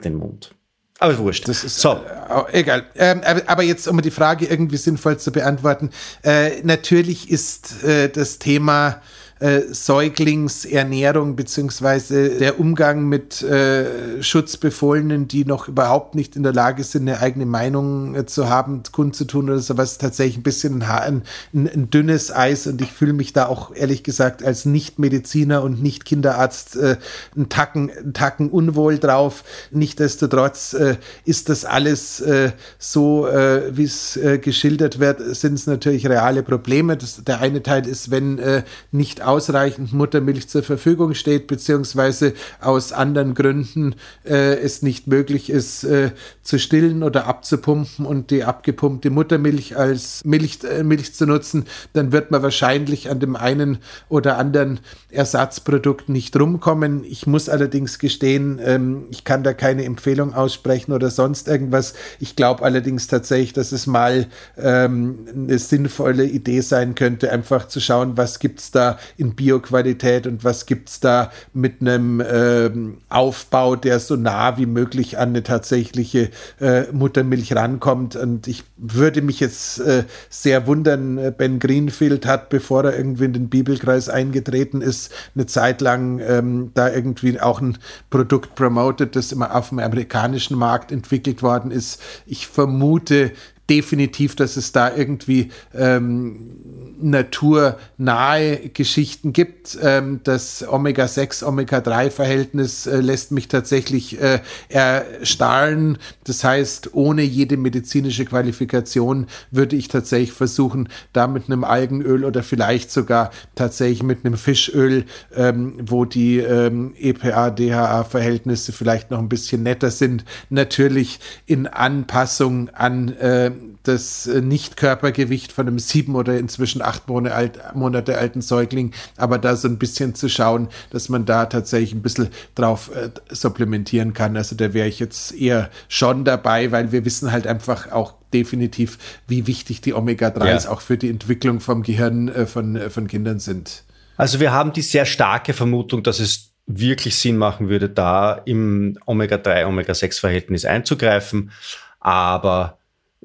den 0.03 0.15
Mund. 0.15 0.55
Aber 0.99 1.17
wurscht. 1.17 1.47
Das 1.49 1.63
ist 1.63 1.79
so. 1.79 1.91
Äh, 1.91 2.59
egal. 2.59 2.85
Ähm, 2.95 3.21
aber 3.47 3.63
jetzt, 3.63 3.87
um 3.87 4.01
die 4.01 4.11
Frage 4.11 4.45
irgendwie 4.45 4.77
sinnvoll 4.77 5.17
zu 5.17 5.31
beantworten, 5.31 5.89
äh, 6.23 6.61
natürlich 6.63 7.29
ist 7.29 7.83
äh, 7.83 8.09
das 8.09 8.39
Thema 8.39 9.01
äh, 9.39 9.61
Säuglingsernährung 9.69 11.35
beziehungsweise 11.35 12.37
der 12.37 12.57
Umgang 12.57 13.09
mit 13.09 13.41
äh, 13.41 14.23
Schutzbefohlenen, 14.23 15.27
die 15.27 15.43
noch 15.43 15.67
überhaupt 15.67 16.15
nicht 16.15 16.37
in 16.37 16.43
der 16.43 16.53
Lage 16.53 16.83
sind, 16.85 17.01
eine 17.01 17.19
eigene 17.19 17.45
Meinung 17.45 18.15
äh, 18.15 18.25
zu 18.25 18.49
haben, 18.49 18.83
kundzutun 18.91 19.49
oder 19.49 19.59
sowas, 19.59 19.97
tatsächlich 19.97 20.37
ein 20.37 20.43
bisschen 20.43 20.83
ein, 20.83 21.23
ein, 21.53 21.67
ein 21.67 21.89
dünnes 21.89 22.33
Eis 22.33 22.65
und 22.65 22.81
ich 22.81 22.93
fühle 22.93 23.11
mich 23.11 23.33
da 23.33 23.47
auch 23.47 23.75
ehrlich 23.75 24.03
gesagt 24.03 24.41
als 24.41 24.63
Nicht-Mediziner 24.63 25.63
und 25.63 25.83
Nicht-Kinderarzt 25.83 26.77
äh, 26.77 26.95
einen, 27.35 27.49
Tacken, 27.49 27.91
einen 27.91 28.13
Tacken 28.13 28.49
unwohl 28.49 28.99
drauf. 28.99 29.43
Nichtsdestotrotz 29.71 30.73
äh, 30.73 30.95
ist 31.25 31.49
das 31.49 31.65
alles 31.65 32.21
äh, 32.21 32.51
so, 32.79 33.27
äh, 33.27 33.75
wie 33.75 33.83
es 33.83 34.15
äh, 34.15 34.37
geschildert 34.37 34.99
wird, 34.99 35.19
sind 35.35 35.55
es 35.55 35.67
natürlich 35.67 36.07
reale 36.07 36.41
Probleme. 36.41 36.95
Das, 36.95 37.21
der 37.23 37.41
eine 37.41 37.61
Teil 37.63 37.85
ist, 37.85 38.11
wenn 38.11 38.39
äh, 38.39 38.63
nicht 38.91 39.25
ausreichend 39.35 39.91
Muttermilch 39.91 40.47
zur 40.47 40.63
Verfügung 40.63 41.13
steht, 41.13 41.47
beziehungsweise 41.47 42.33
aus 42.61 42.93
anderen 42.93 43.33
Gründen 43.33 43.95
äh, 44.23 44.57
es 44.59 44.81
nicht 44.81 45.07
möglich 45.07 45.49
ist, 45.49 45.83
äh, 45.83 46.11
zu 46.41 46.57
stillen 46.57 47.03
oder 47.03 47.27
abzupumpen 47.27 48.05
und 48.05 48.31
die 48.31 48.45
abgepumpte 48.45 49.09
Muttermilch 49.09 49.75
als 49.75 50.23
Milch, 50.23 50.59
äh, 50.63 50.83
Milch 50.83 51.13
zu 51.13 51.25
nutzen, 51.25 51.65
dann 51.91 52.13
wird 52.13 52.31
man 52.31 52.43
wahrscheinlich 52.43 53.09
an 53.09 53.19
dem 53.19 53.35
einen 53.35 53.79
oder 54.07 54.37
anderen 54.37 54.79
Ersatzprodukt 55.09 56.07
nicht 56.07 56.39
rumkommen. 56.39 57.03
Ich 57.03 57.27
muss 57.27 57.49
allerdings 57.49 57.99
gestehen, 57.99 58.59
ähm, 58.63 59.05
ich 59.09 59.25
kann 59.25 59.43
da 59.43 59.53
keine 59.53 59.83
Empfehlung 59.83 60.33
aussprechen 60.33 60.93
oder 60.93 61.09
sonst 61.09 61.49
irgendwas. 61.49 61.93
Ich 62.19 62.37
glaube 62.37 62.63
allerdings 62.63 63.07
tatsächlich, 63.07 63.51
dass 63.51 63.73
es 63.73 63.85
mal 63.85 64.27
ähm, 64.57 65.27
eine 65.35 65.59
sinnvolle 65.59 66.25
Idee 66.25 66.61
sein 66.61 66.95
könnte, 66.95 67.31
einfach 67.31 67.67
zu 67.67 67.81
schauen, 67.81 68.15
was 68.15 68.39
gibt 68.39 68.59
es 68.59 68.71
da 68.71 68.97
in 69.17 69.35
Bioqualität 69.35 70.27
und 70.27 70.43
was 70.43 70.65
gibt 70.65 70.89
es 70.89 70.99
da 70.99 71.31
mit 71.53 71.81
einem 71.81 72.21
ähm, 72.21 72.97
Aufbau, 73.09 73.75
der 73.75 73.99
so 73.99 74.15
nah 74.15 74.57
wie 74.57 74.65
möglich 74.65 75.17
an 75.17 75.29
eine 75.29 75.43
tatsächliche 75.43 76.29
äh, 76.59 76.83
Muttermilch 76.91 77.55
rankommt. 77.55 78.15
Und 78.15 78.47
ich 78.47 78.63
würde 78.77 79.21
mich 79.21 79.39
jetzt 79.39 79.79
äh, 79.79 80.03
sehr 80.29 80.67
wundern, 80.67 81.17
äh, 81.17 81.33
Ben 81.35 81.59
Greenfield 81.59 82.25
hat, 82.25 82.49
bevor 82.49 82.83
er 82.83 82.97
irgendwie 82.97 83.25
in 83.25 83.33
den 83.33 83.49
Bibelkreis 83.49 84.09
eingetreten 84.09 84.81
ist, 84.81 85.11
eine 85.35 85.45
Zeit 85.45 85.81
lang 85.81 86.19
ähm, 86.19 86.71
da 86.73 86.91
irgendwie 86.91 87.39
auch 87.39 87.61
ein 87.61 87.77
Produkt 88.09 88.55
promotet, 88.55 89.15
das 89.15 89.31
immer 89.31 89.55
auf 89.55 89.69
dem 89.69 89.79
amerikanischen 89.79 90.57
Markt 90.57 90.91
entwickelt 90.91 91.41
worden 91.41 91.71
ist. 91.71 92.01
Ich 92.25 92.47
vermute, 92.47 93.31
definitiv, 93.69 94.35
dass 94.35 94.57
es 94.57 94.71
da 94.71 94.95
irgendwie 94.95 95.49
ähm, 95.73 96.95
naturnahe 97.01 98.69
Geschichten 98.69 99.33
gibt. 99.33 99.77
Ähm, 99.81 100.21
das 100.23 100.67
Omega-6, 100.67 101.43
Omega-3-Verhältnis 101.43 102.85
äh, 102.85 102.97
lässt 102.97 103.31
mich 103.31 103.47
tatsächlich 103.47 104.21
äh, 104.21 104.39
erstarren. 104.69 105.97
Das 106.25 106.43
heißt, 106.43 106.93
ohne 106.93 107.23
jede 107.23 107.57
medizinische 107.57 108.25
Qualifikation 108.25 109.27
würde 109.51 109.75
ich 109.75 109.87
tatsächlich 109.87 110.31
versuchen, 110.31 110.89
da 111.13 111.27
mit 111.27 111.47
einem 111.47 111.63
Algenöl 111.63 112.23
oder 112.23 112.43
vielleicht 112.43 112.91
sogar 112.91 113.31
tatsächlich 113.55 114.03
mit 114.03 114.25
einem 114.25 114.37
Fischöl, 114.37 115.05
ähm, 115.35 115.73
wo 115.81 116.05
die 116.05 116.37
ähm, 116.37 116.93
EPA-DHA-Verhältnisse 116.99 118.73
vielleicht 118.73 119.11
noch 119.11 119.19
ein 119.19 119.29
bisschen 119.29 119.63
netter 119.63 119.89
sind, 119.89 120.23
natürlich 120.49 121.19
in 121.45 121.67
Anpassung 121.67 122.69
an 122.69 123.09
äh, 123.13 123.51
das 123.83 124.27
äh, 124.27 124.41
Nicht-Körpergewicht 124.41 125.51
von 125.51 125.67
einem 125.67 125.79
sieben 125.79 126.15
oder 126.15 126.37
inzwischen 126.37 126.81
acht 126.81 127.07
Monate 127.07 128.17
alten 128.17 128.41
Säugling, 128.41 128.91
aber 129.17 129.37
da 129.37 129.55
so 129.55 129.67
ein 129.67 129.77
bisschen 129.77 130.15
zu 130.15 130.29
schauen, 130.29 130.69
dass 130.89 131.09
man 131.09 131.25
da 131.25 131.45
tatsächlich 131.45 131.93
ein 131.93 132.01
bisschen 132.01 132.29
drauf 132.55 132.91
äh, 132.95 133.09
supplementieren 133.33 134.13
kann. 134.13 134.37
Also 134.37 134.55
da 134.55 134.73
wäre 134.73 134.87
ich 134.87 134.99
jetzt 134.99 135.33
eher 135.33 135.69
schon 135.87 136.25
dabei, 136.25 136.71
weil 136.71 136.91
wir 136.91 137.05
wissen 137.05 137.31
halt 137.31 137.47
einfach 137.47 137.91
auch 137.91 138.13
definitiv, 138.33 138.97
wie 139.27 139.47
wichtig 139.47 139.81
die 139.81 139.93
Omega-3s 139.93 140.65
ja. 140.65 140.69
auch 140.69 140.81
für 140.81 140.97
die 140.97 141.09
Entwicklung 141.09 141.59
vom 141.59 141.83
Gehirn 141.83 142.27
äh, 142.27 142.45
von, 142.45 142.75
äh, 142.75 142.89
von 142.89 143.07
Kindern 143.07 143.39
sind. 143.39 143.83
Also 144.17 144.39
wir 144.39 144.51
haben 144.51 144.73
die 144.73 144.81
sehr 144.81 145.05
starke 145.05 145.53
Vermutung, 145.53 146.03
dass 146.03 146.19
es 146.19 146.51
wirklich 146.67 147.15
Sinn 147.17 147.37
machen 147.37 147.69
würde, 147.69 147.89
da 147.89 148.33
im 148.33 148.97
Omega-3, 149.05 149.67
Omega-6-Verhältnis 149.67 150.65
einzugreifen. 150.65 151.51
Aber 151.99 152.77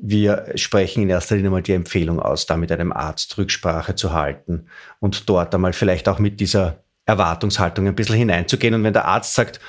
wir 0.02 0.52
sprechen 0.54 1.02
in 1.02 1.10
erster 1.10 1.36
Linie 1.36 1.50
mal 1.50 1.62
die 1.62 1.72
Empfehlung 1.72 2.20
aus, 2.20 2.46
da 2.46 2.56
mit 2.56 2.72
einem 2.72 2.92
Arzt 2.92 3.36
Rücksprache 3.36 3.94
zu 3.94 4.12
halten 4.12 4.66
und 4.98 5.28
dort 5.28 5.54
einmal 5.54 5.72
vielleicht 5.72 6.08
auch 6.08 6.18
mit 6.18 6.40
dieser 6.40 6.82
Erwartungshaltung 7.06 7.86
ein 7.86 7.94
bisschen 7.94 8.16
hineinzugehen. 8.16 8.74
Und 8.74 8.84
wenn 8.84 8.92
der 8.92 9.04
Arzt 9.04 9.34
sagt, 9.34 9.60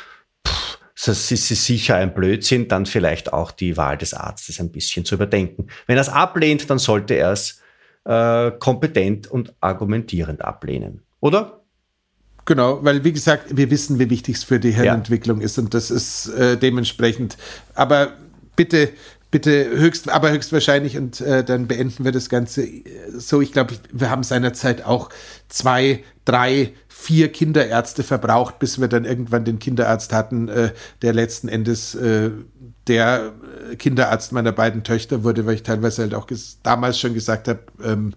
pff, 0.47 0.79
das 1.05 1.32
ist 1.32 1.47
sicher 1.47 1.95
ein 1.95 2.13
Blödsinn, 2.13 2.67
dann 2.67 2.86
vielleicht 2.86 3.34
auch 3.34 3.51
die 3.51 3.75
Wahl 3.75 3.97
des 3.97 4.13
Arztes 4.13 4.59
ein 4.59 4.71
bisschen 4.71 5.03
zu 5.03 5.15
überdenken. 5.15 5.67
Wenn 5.88 5.97
er 5.97 6.01
es 6.01 6.09
ablehnt, 6.09 6.69
dann 6.69 6.79
sollte 6.79 7.15
er 7.15 7.32
es 7.32 7.61
äh, 8.05 8.51
kompetent 8.51 9.27
und 9.27 9.53
argumentierend 9.59 10.43
ablehnen. 10.43 11.01
Oder? 11.19 11.61
Genau, 12.45 12.84
weil 12.84 13.03
wie 13.03 13.13
gesagt, 13.13 13.55
wir 13.55 13.69
wissen, 13.69 13.99
wie 13.99 14.09
wichtig 14.09 14.36
es 14.38 14.43
für 14.43 14.59
die 14.59 14.71
Hirnentwicklung 14.71 15.39
ja. 15.39 15.45
ist 15.45 15.59
und 15.59 15.73
das 15.73 15.91
ist 15.91 16.29
äh, 16.29 16.57
dementsprechend. 16.57 17.38
Aber 17.75 18.13
bitte 18.55 18.89
bitte 19.32 19.69
höchst, 19.69 20.09
aber 20.09 20.32
höchstwahrscheinlich 20.32 20.97
und 20.97 21.21
äh, 21.21 21.43
dann 21.43 21.67
beenden 21.67 22.03
wir 22.03 22.11
das 22.11 22.29
Ganze 22.29 22.67
so. 23.17 23.41
Ich 23.41 23.53
glaube, 23.53 23.75
wir 23.91 24.09
haben 24.09 24.23
seinerzeit 24.23 24.86
auch 24.86 25.09
zwei, 25.47 26.03
drei, 26.25 26.73
vier 26.89 27.32
Kinderärzte 27.32 28.03
verbraucht, 28.03 28.59
bis 28.59 28.79
wir 28.79 28.89
dann 28.89 29.05
irgendwann 29.05 29.45
den 29.45 29.59
Kinderarzt 29.59 30.11
hatten, 30.11 30.49
äh, 30.49 30.71
der 31.01 31.13
letzten 31.13 31.47
Endes 31.47 31.95
äh, 31.95 32.32
der 32.88 33.32
Kinderarzt 33.77 34.34
meiner 34.34 34.51
beiden 34.51 34.84
Töchter 34.84 35.23
wurde, 35.23 35.45
weil 35.45 35.55
ich 35.55 35.63
teilweise 35.63 36.01
halt 36.01 36.13
auch 36.13 36.27
damals 36.61 36.99
schon 36.99 37.13
gesagt 37.13 37.47
habe, 37.47 37.61
ähm, 37.84 38.13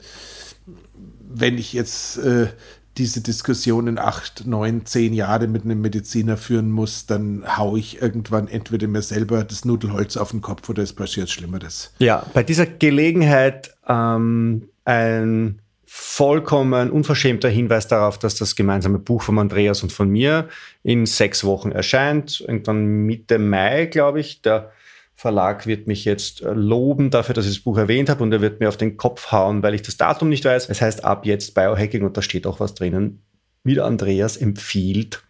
wenn 1.20 1.58
ich 1.58 1.72
jetzt 1.72 2.18
äh, 2.18 2.48
diese 2.97 3.20
Diskussionen 3.20 3.99
acht, 3.99 4.47
neun, 4.47 4.86
zehn 4.86 5.12
Jahre 5.14 5.49
mit 5.49 5.64
einem 5.64 5.80
Mediziner 5.80 6.36
führen 6.36 6.70
muss, 6.70 7.07
dann 7.07 7.45
haue 7.57 7.78
ich 7.78 8.01
irgendwann 8.01 8.49
entweder 8.49 8.86
mir 8.86 9.03
selber 9.03 9.45
das 9.45 9.64
Nudelholz 9.64 10.16
auf 10.16 10.30
den 10.30 10.40
Kopf 10.42 10.68
oder 10.68 10.82
es 10.82 10.92
passiert 10.92 11.30
Schlimmeres. 11.30 11.92
Ja, 11.99 12.24
bei 12.34 12.42
dieser 12.42 12.66
Gelegenheit 12.66 13.74
ähm, 13.88 14.68
ein 14.84 15.61
vollkommen 15.86 16.90
unverschämter 16.90 17.49
Hinweis 17.49 17.86
darauf, 17.86 18.18
dass 18.18 18.34
das 18.34 18.57
gemeinsame 18.57 18.99
Buch 18.99 19.22
von 19.22 19.38
Andreas 19.38 19.82
und 19.82 19.92
von 19.92 20.09
mir 20.09 20.49
in 20.82 21.07
sechs 21.07 21.45
Wochen 21.45 21.70
erscheint. 21.70 22.40
Irgendwann 22.40 23.07
Mitte 23.07 23.38
Mai, 23.38 23.86
glaube 23.86 24.18
ich. 24.18 24.42
Der 24.42 24.72
Verlag 25.16 25.66
wird 25.66 25.86
mich 25.86 26.04
jetzt 26.04 26.42
äh, 26.42 26.52
loben 26.52 27.10
dafür, 27.10 27.34
dass 27.34 27.46
ich 27.46 27.54
das 27.54 27.62
Buch 27.62 27.78
erwähnt 27.78 28.08
habe 28.08 28.22
und 28.22 28.32
er 28.32 28.40
wird 28.40 28.60
mir 28.60 28.68
auf 28.68 28.76
den 28.76 28.96
Kopf 28.96 29.30
hauen, 29.32 29.62
weil 29.62 29.74
ich 29.74 29.82
das 29.82 29.96
Datum 29.96 30.28
nicht 30.28 30.44
weiß. 30.44 30.68
Es 30.68 30.80
heißt 30.80 31.04
ab 31.04 31.24
jetzt 31.24 31.54
Biohacking 31.54 32.02
und 32.02 32.16
da 32.16 32.22
steht 32.22 32.46
auch 32.46 32.60
was 32.60 32.74
drinnen. 32.74 33.22
Wie 33.62 33.80
Andreas 33.80 34.36
empfiehlt, 34.36 35.22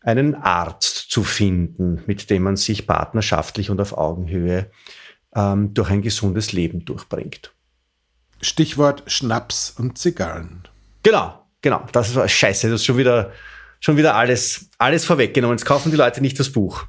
einen 0.00 0.34
Arzt 0.34 1.10
zu 1.10 1.24
finden, 1.24 2.02
mit 2.06 2.30
dem 2.30 2.42
man 2.42 2.56
sich 2.56 2.86
partnerschaftlich 2.86 3.70
und 3.70 3.80
auf 3.80 3.96
Augenhöhe 3.96 4.70
ähm, 5.34 5.74
durch 5.74 5.90
ein 5.90 6.02
gesundes 6.02 6.52
Leben 6.52 6.84
durchbringt. 6.84 7.52
Stichwort 8.40 9.02
Schnaps 9.06 9.74
und 9.78 9.98
Zigarren. 9.98 10.62
Genau, 11.02 11.46
genau. 11.60 11.84
Das 11.92 12.14
war 12.14 12.28
scheiße. 12.28 12.70
Das 12.70 12.80
ist 12.80 12.86
schon 12.86 12.98
wieder, 12.98 13.32
schon 13.80 13.96
wieder 13.96 14.14
alles, 14.14 14.70
alles 14.78 15.04
vorweggenommen. 15.04 15.56
Jetzt 15.56 15.66
kaufen 15.66 15.90
die 15.90 15.96
Leute 15.96 16.20
nicht 16.20 16.38
das 16.38 16.50
Buch. 16.50 16.84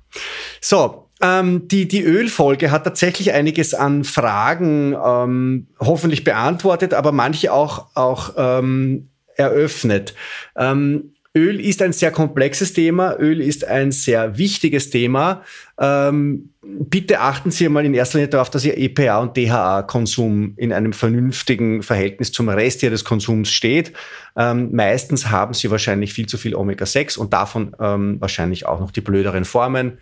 So, 0.62 1.05
ähm, 1.22 1.68
die, 1.68 1.88
die 1.88 2.04
Ölfolge 2.04 2.72
hat 2.72 2.84
tatsächlich 2.84 3.34
einiges 3.34 3.74
an 3.74 4.04
Fragen 4.04 4.96
ähm, 5.04 5.68
hoffentlich 5.80 6.24
beantwortet, 6.24 6.94
aber 6.94 7.12
manche 7.12 7.54
auch, 7.54 7.88
auch 7.96 8.34
ähm, 8.38 9.10
eröffnet. 9.36 10.14
Ähm, 10.58 11.12
Öl 11.34 11.60
ist 11.60 11.82
ein 11.82 11.92
sehr 11.92 12.12
komplexes 12.12 12.72
Thema. 12.72 13.18
Öl 13.20 13.42
ist 13.42 13.66
ein 13.66 13.92
sehr 13.92 14.38
wichtiges 14.38 14.90
Thema. 14.90 15.44
Ähm, 15.78 16.52
bitte 16.62 17.20
achten 17.20 17.52
Sie 17.52 17.68
mal 17.68 17.86
in 17.86 17.94
erster 17.94 18.20
Linie 18.20 18.30
darauf, 18.30 18.50
dass 18.50 18.64
Ihr 18.64 18.78
EPA 18.78 19.20
und 19.20 19.36
DHA-Konsum 19.36 20.54
in 20.56 20.72
einem 20.72 20.94
vernünftigen 20.94 21.84
Verhältnis 21.84 22.32
zum 22.32 22.48
Rest 22.48 22.84
Ihres 22.84 23.04
Konsums 23.04 23.52
steht. 23.52 23.92
Ähm, 24.38 24.70
meistens 24.74 25.30
haben 25.30 25.54
Sie 25.54 25.70
wahrscheinlich 25.70 26.14
viel 26.14 26.28
zu 26.28 26.38
viel 26.38 26.56
Omega-6 26.56 27.18
und 27.18 27.34
davon 27.34 27.74
wahrscheinlich 27.78 28.66
auch 28.66 28.80
noch 28.80 28.92
die 28.92 29.02
blöderen 29.02 29.44
Formen. 29.44 29.98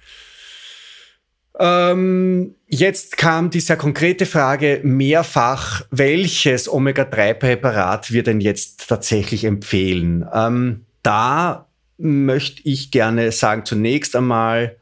Ähm, 1.60 2.56
jetzt 2.68 3.18
kam 3.18 3.50
die 3.50 3.60
sehr 3.60 3.78
konkrete 3.78 4.26
Frage 4.26 4.82
mehrfach, 4.84 5.84
welches 5.92 6.68
Omega-3-Präparat 6.72 8.12
wir 8.12 8.24
denn 8.24 8.42
jetzt 8.42 8.88
tatsächlich 8.88 9.46
empfehlen? 9.46 10.26
Ähm, 10.34 10.86
da 11.04 11.68
möchte 11.98 12.62
ich 12.64 12.90
gerne 12.90 13.32
sagen, 13.32 13.66
zunächst 13.66 14.16
einmal, 14.16 14.78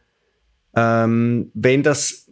ähm, 0.75 1.51
wenn 1.53 1.83
das 1.83 2.29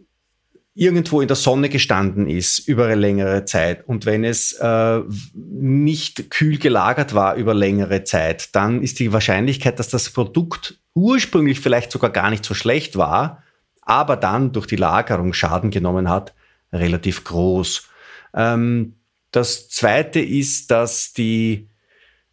irgendwo 0.74 1.20
in 1.20 1.28
der 1.28 1.36
Sonne 1.36 1.68
gestanden 1.68 2.26
ist 2.26 2.60
über 2.60 2.86
eine 2.86 2.94
längere 2.94 3.44
Zeit 3.44 3.86
und 3.86 4.06
wenn 4.06 4.24
es 4.24 4.52
äh, 4.52 5.00
nicht 5.34 6.30
kühl 6.30 6.58
gelagert 6.58 7.12
war 7.12 7.34
über 7.34 7.52
längere 7.52 8.04
Zeit, 8.04 8.54
dann 8.54 8.82
ist 8.82 8.98
die 8.98 9.12
Wahrscheinlichkeit, 9.12 9.78
dass 9.78 9.88
das 9.88 10.08
Produkt 10.08 10.78
ursprünglich 10.94 11.60
vielleicht 11.60 11.92
sogar 11.92 12.10
gar 12.10 12.30
nicht 12.30 12.44
so 12.44 12.54
schlecht 12.54 12.96
war, 12.96 13.42
aber 13.90 14.16
dann 14.16 14.52
durch 14.52 14.68
die 14.68 14.76
Lagerung 14.76 15.32
Schaden 15.32 15.72
genommen 15.72 16.08
hat, 16.08 16.32
relativ 16.72 17.24
groß. 17.24 17.88
Ähm, 18.34 18.94
das 19.32 19.68
zweite 19.68 20.20
ist, 20.20 20.70
dass 20.70 21.12
die 21.12 21.68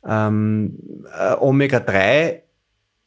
ähm, 0.06 0.78
äh, 1.18 1.34
Omega-3 1.34 2.42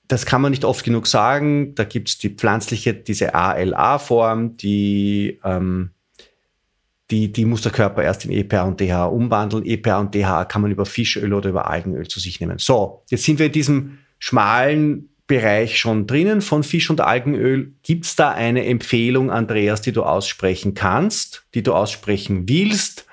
das 0.08 0.26
kann 0.26 0.42
man 0.42 0.50
nicht 0.50 0.64
oft 0.64 0.84
genug 0.84 1.06
sagen. 1.06 1.76
Da 1.76 1.84
gibt 1.84 2.08
es 2.08 2.18
die 2.18 2.30
pflanzliche, 2.30 2.94
diese 2.94 3.32
ALA-Form, 3.32 4.56
die, 4.56 5.38
ähm, 5.44 5.90
die, 7.12 7.30
die 7.30 7.44
muss 7.44 7.62
der 7.62 7.70
Körper 7.70 8.02
erst 8.02 8.24
in 8.24 8.32
EPA 8.32 8.62
und 8.62 8.80
DHA 8.80 9.04
umwandeln. 9.04 9.64
EPA 9.64 10.00
und 10.00 10.12
DHA 10.12 10.46
kann 10.46 10.62
man 10.62 10.72
über 10.72 10.84
Fischöl 10.84 11.32
oder 11.32 11.50
über 11.50 11.70
Algenöl 11.70 12.08
zu 12.08 12.18
sich 12.18 12.40
nehmen. 12.40 12.58
So, 12.58 13.04
jetzt 13.08 13.22
sind 13.22 13.38
wir 13.38 13.46
in 13.46 13.52
diesem 13.52 13.98
schmalen 14.18 15.09
Bereich 15.30 15.78
schon 15.78 16.08
drinnen 16.08 16.40
von 16.40 16.64
Fisch- 16.64 16.90
und 16.90 17.00
Algenöl. 17.00 17.72
Gibt 17.84 18.04
es 18.04 18.16
da 18.16 18.32
eine 18.32 18.66
Empfehlung, 18.66 19.30
Andreas, 19.30 19.80
die 19.80 19.92
du 19.92 20.02
aussprechen 20.02 20.74
kannst, 20.74 21.44
die 21.54 21.62
du 21.62 21.72
aussprechen 21.72 22.48
willst? 22.48 23.06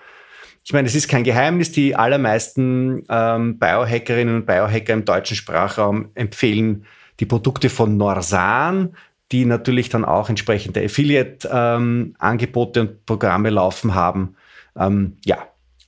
Ich 0.64 0.74
meine, 0.74 0.88
es 0.88 0.96
ist 0.96 1.10
kein 1.10 1.24
Geheimnis, 1.24 1.72
die 1.72 1.96
allermeisten 1.96 3.04
ähm, 3.08 3.60
Biohackerinnen 3.60 4.38
und 4.38 4.48
Biohacker 4.48 4.94
im 4.94 5.06
deutschen 5.06 5.38
Sprachraum 5.38 6.10
empfehlen 6.16 6.88
die 7.20 7.28
Produkte 7.28 7.70
von 7.70 7.98
Norsan, 7.98 8.96
die 9.32 9.46
natürlich 9.46 9.90
dann 9.90 10.04
auch 10.04 10.28
entsprechende 10.28 10.84
Affiliate-Angebote 10.84 12.80
ähm, 12.80 12.88
und 12.88 13.06
Programme 13.06 13.52
laufen 13.52 13.94
haben. 13.94 14.36
Ähm, 14.76 15.18
ja, 15.24 15.38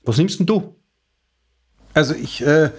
was 0.04 0.16
nimmst 0.16 0.38
denn 0.38 0.46
du? 0.46 0.76
Also 1.92 2.14
ich 2.14 2.46
äh, 2.46 2.70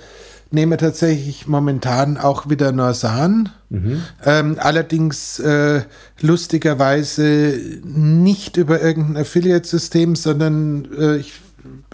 nehme 0.51 0.77
tatsächlich 0.77 1.47
momentan 1.47 2.17
auch 2.17 2.49
wieder 2.49 2.71
Norsan. 2.71 3.49
Mhm. 3.69 4.01
Ähm, 4.25 4.57
allerdings 4.59 5.39
äh, 5.39 5.83
lustigerweise 6.19 7.57
nicht 7.83 8.57
über 8.57 8.81
irgendein 8.81 9.21
Affiliate-System, 9.21 10.15
sondern 10.15 10.87
äh, 10.97 11.17
ich 11.17 11.33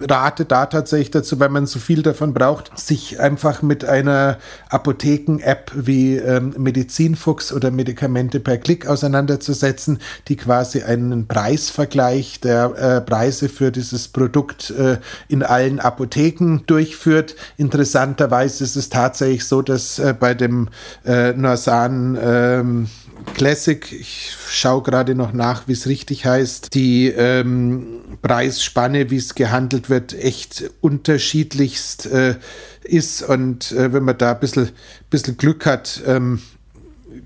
rate 0.00 0.44
da 0.44 0.66
tatsächlich 0.66 1.10
dazu, 1.10 1.40
weil 1.40 1.48
man 1.48 1.66
so 1.66 1.78
viel 1.78 2.02
davon 2.02 2.32
braucht, 2.32 2.76
sich 2.78 3.20
einfach 3.20 3.62
mit 3.62 3.84
einer 3.84 4.38
Apotheken-App 4.68 5.72
wie 5.74 6.16
ähm, 6.16 6.54
Medizinfuchs 6.56 7.52
oder 7.52 7.70
Medikamente 7.70 8.38
per 8.40 8.58
Klick 8.58 8.86
auseinanderzusetzen, 8.86 9.98
die 10.28 10.36
quasi 10.36 10.82
einen 10.82 11.26
Preisvergleich 11.26 12.40
der 12.40 12.74
äh, 12.76 13.00
Preise 13.00 13.48
für 13.48 13.72
dieses 13.72 14.08
Produkt 14.08 14.70
äh, 14.70 14.98
in 15.28 15.42
allen 15.42 15.80
Apotheken 15.80 16.60
durchführt. 16.66 17.34
Interessanterweise 17.56 18.64
ist 18.64 18.76
es 18.76 18.88
tatsächlich 18.90 19.46
so, 19.46 19.62
dass 19.62 19.98
äh, 19.98 20.14
bei 20.18 20.34
dem 20.34 20.68
äh, 21.04 21.32
Norsan 21.32 22.18
ähm, 22.22 22.88
Classic, 23.34 23.92
ich 23.92 24.34
schaue 24.48 24.82
gerade 24.82 25.14
noch 25.14 25.32
nach, 25.32 25.68
wie 25.68 25.72
es 25.72 25.86
richtig 25.86 26.24
heißt, 26.24 26.74
die 26.74 27.08
ähm, 27.08 28.00
Preisspanne, 28.22 29.10
wie 29.10 29.16
es 29.16 29.34
gehandelt 29.34 29.87
wird, 29.90 30.14
echt 30.14 30.70
unterschiedlichst 30.80 32.06
äh, 32.06 32.36
ist. 32.82 33.22
Und 33.22 33.72
äh, 33.72 33.92
wenn 33.92 34.04
man 34.04 34.18
da 34.18 34.32
ein 34.32 34.40
bisschen, 34.40 34.70
bisschen 35.10 35.36
Glück 35.36 35.66
hat, 35.66 36.02
ähm, 36.06 36.40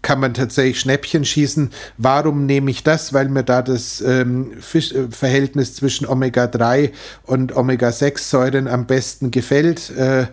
kann 0.01 0.21
man 0.21 0.35
tatsächlich 0.35 0.81
Schnäppchen 0.81 1.25
schießen. 1.25 1.71
Warum 1.99 2.47
nehme 2.47 2.71
ich 2.71 2.83
das? 2.83 3.13
Weil 3.13 3.29
mir 3.29 3.45
da 3.45 3.63
das 3.63 4.01
ähm, 4.01 4.53
äh, 4.75 4.81
Verhältnis 5.11 5.75
zwischen 5.75 6.07
Omega-3 6.07 6.93
und 7.25 7.57
Omega-6-Säuren 7.57 8.69
am 8.69 8.87
besten 8.87 9.31
gefällt. 9.31 9.91
Äh, 9.91 10.27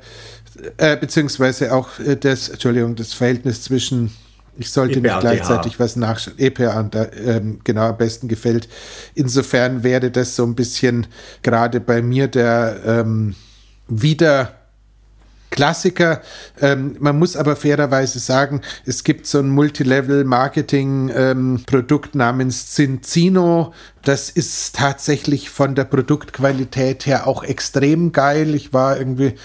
äh, 0.78 0.98
beziehungsweise 0.98 1.74
auch 1.74 2.00
äh, 2.00 2.16
das, 2.16 2.50
Entschuldigung, 2.50 2.96
das 2.96 3.14
Verhältnis 3.14 3.64
zwischen 3.64 4.12
ich 4.60 4.72
sollte 4.72 4.99
EPA 4.99 5.07
nicht 5.07 5.20
gleichzeitig 5.22 5.80
was 5.80 5.95
nachschauen. 5.95 6.38
EPA 6.38 6.89
ähm, 7.26 7.62
genau 7.64 7.89
am 7.89 7.97
besten 7.97 8.28
gefällt. 8.28 8.68
Insofern 9.16 9.84
wäre 9.84 10.12
das 10.12 10.36
so 10.36 10.43
ein 10.43 10.53
bisschen 10.53 11.07
gerade 11.41 11.80
bei 11.80 12.01
mir 12.01 12.28
der 12.28 12.82
ähm, 12.86 13.36
wieder 13.88 14.53
Klassiker. 15.49 16.22
Ähm, 16.62 16.97
man 16.99 17.18
muss 17.18 17.38
aber 17.38 17.55
fairerweise 17.55 18.20
sagen, 18.20 18.62
es 18.86 19.05
gibt 19.05 19.26
so 19.26 19.39
ein 19.39 19.49
Multilevel-Marketing-Produkt 19.49 22.14
ähm, 22.14 22.18
namens 22.18 22.76
Cincino. 22.76 23.74
Das 24.03 24.30
ist 24.30 24.76
tatsächlich 24.76 25.49
von 25.49 25.74
der 25.74 25.86
Produktqualität 25.86 27.05
her 27.05 27.28
auch 27.28 27.43
extrem 27.43 28.12
geil. 28.12 28.53
Ich 28.53 28.74
war 28.74 28.97
irgendwie 28.97 29.36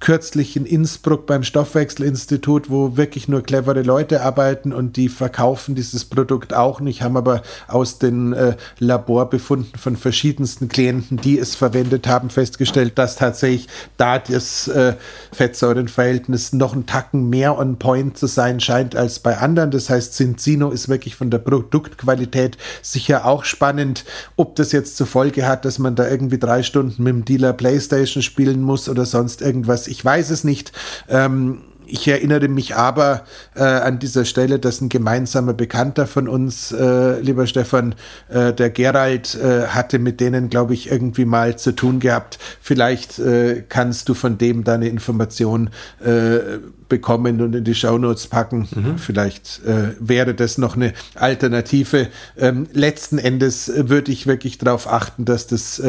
kürzlich 0.00 0.56
in 0.56 0.64
Innsbruck 0.64 1.26
beim 1.26 1.42
Stoffwechselinstitut, 1.42 2.70
wo 2.70 2.96
wirklich 2.96 3.28
nur 3.28 3.42
clevere 3.42 3.82
Leute 3.82 4.22
arbeiten 4.22 4.72
und 4.72 4.96
die 4.96 5.08
verkaufen 5.08 5.74
dieses 5.74 6.04
Produkt 6.04 6.54
auch 6.54 6.80
nicht, 6.80 7.02
haben 7.02 7.16
aber 7.16 7.42
aus 7.66 7.98
den 7.98 8.32
äh, 8.32 8.56
Laborbefunden 8.78 9.78
von 9.78 9.96
verschiedensten 9.96 10.68
Klienten, 10.68 11.16
die 11.16 11.38
es 11.38 11.56
verwendet 11.56 12.06
haben, 12.06 12.30
festgestellt, 12.30 12.96
dass 12.96 13.16
tatsächlich 13.16 13.66
da 13.96 14.18
das 14.18 14.68
äh, 14.68 14.94
Fettsäurenverhältnis 15.32 16.52
noch 16.52 16.74
einen 16.74 16.86
Tacken 16.86 17.28
mehr 17.28 17.58
on 17.58 17.78
point 17.78 18.16
zu 18.16 18.26
sein 18.26 18.60
scheint 18.60 18.94
als 18.94 19.18
bei 19.18 19.38
anderen. 19.38 19.72
Das 19.72 19.90
heißt, 19.90 20.14
Cincino 20.14 20.70
ist 20.70 20.88
wirklich 20.88 21.16
von 21.16 21.30
der 21.30 21.38
Produktqualität 21.38 22.56
sicher 22.82 23.26
auch 23.26 23.44
spannend. 23.44 24.04
Ob 24.36 24.54
das 24.54 24.70
jetzt 24.70 24.96
zur 24.96 25.08
Folge 25.08 25.46
hat, 25.46 25.64
dass 25.64 25.78
man 25.78 25.96
da 25.96 26.08
irgendwie 26.08 26.38
drei 26.38 26.62
Stunden 26.62 27.02
mit 27.02 27.12
dem 27.12 27.24
Dealer 27.24 27.52
Playstation 27.52 28.22
spielen 28.22 28.62
muss 28.62 28.88
oder 28.88 29.04
sonst 29.04 29.42
irgendwas 29.42 29.87
ich 29.88 30.04
weiß 30.04 30.30
es 30.30 30.44
nicht. 30.44 30.72
Ähm, 31.08 31.62
ich 31.90 32.06
erinnere 32.06 32.48
mich 32.48 32.76
aber 32.76 33.24
äh, 33.54 33.62
an 33.62 33.98
dieser 33.98 34.24
Stelle, 34.24 34.58
dass 34.58 34.80
ein 34.80 34.88
gemeinsamer 34.88 35.54
Bekannter 35.54 36.06
von 36.06 36.28
uns, 36.28 36.70
äh, 36.70 37.18
lieber 37.20 37.46
Stefan, 37.46 37.94
äh, 38.28 38.52
der 38.52 38.70
Gerald, 38.70 39.34
äh, 39.34 39.68
hatte 39.68 39.98
mit 39.98 40.20
denen, 40.20 40.50
glaube 40.50 40.74
ich, 40.74 40.90
irgendwie 40.90 41.24
mal 41.24 41.58
zu 41.58 41.72
tun 41.72 41.98
gehabt. 41.98 42.38
Vielleicht 42.60 43.18
äh, 43.18 43.64
kannst 43.68 44.08
du 44.08 44.14
von 44.14 44.36
dem 44.36 44.64
deine 44.64 44.88
Information 44.88 45.70
äh, 46.04 46.58
bekommen 46.88 47.40
und 47.40 47.54
in 47.54 47.64
die 47.64 47.74
Shownotes 47.74 48.28
packen. 48.28 48.68
Mhm. 48.74 48.98
Vielleicht 48.98 49.60
wäre 50.00 50.34
das 50.34 50.56
noch 50.56 50.74
eine 50.74 50.94
Alternative. 51.14 52.08
Ähm, 52.38 52.66
letzten 52.72 53.18
Endes 53.18 53.70
würde 53.74 54.10
ich 54.10 54.26
wirklich 54.26 54.56
darauf 54.56 54.90
achten, 54.90 55.26
dass 55.26 55.46
das 55.46 55.82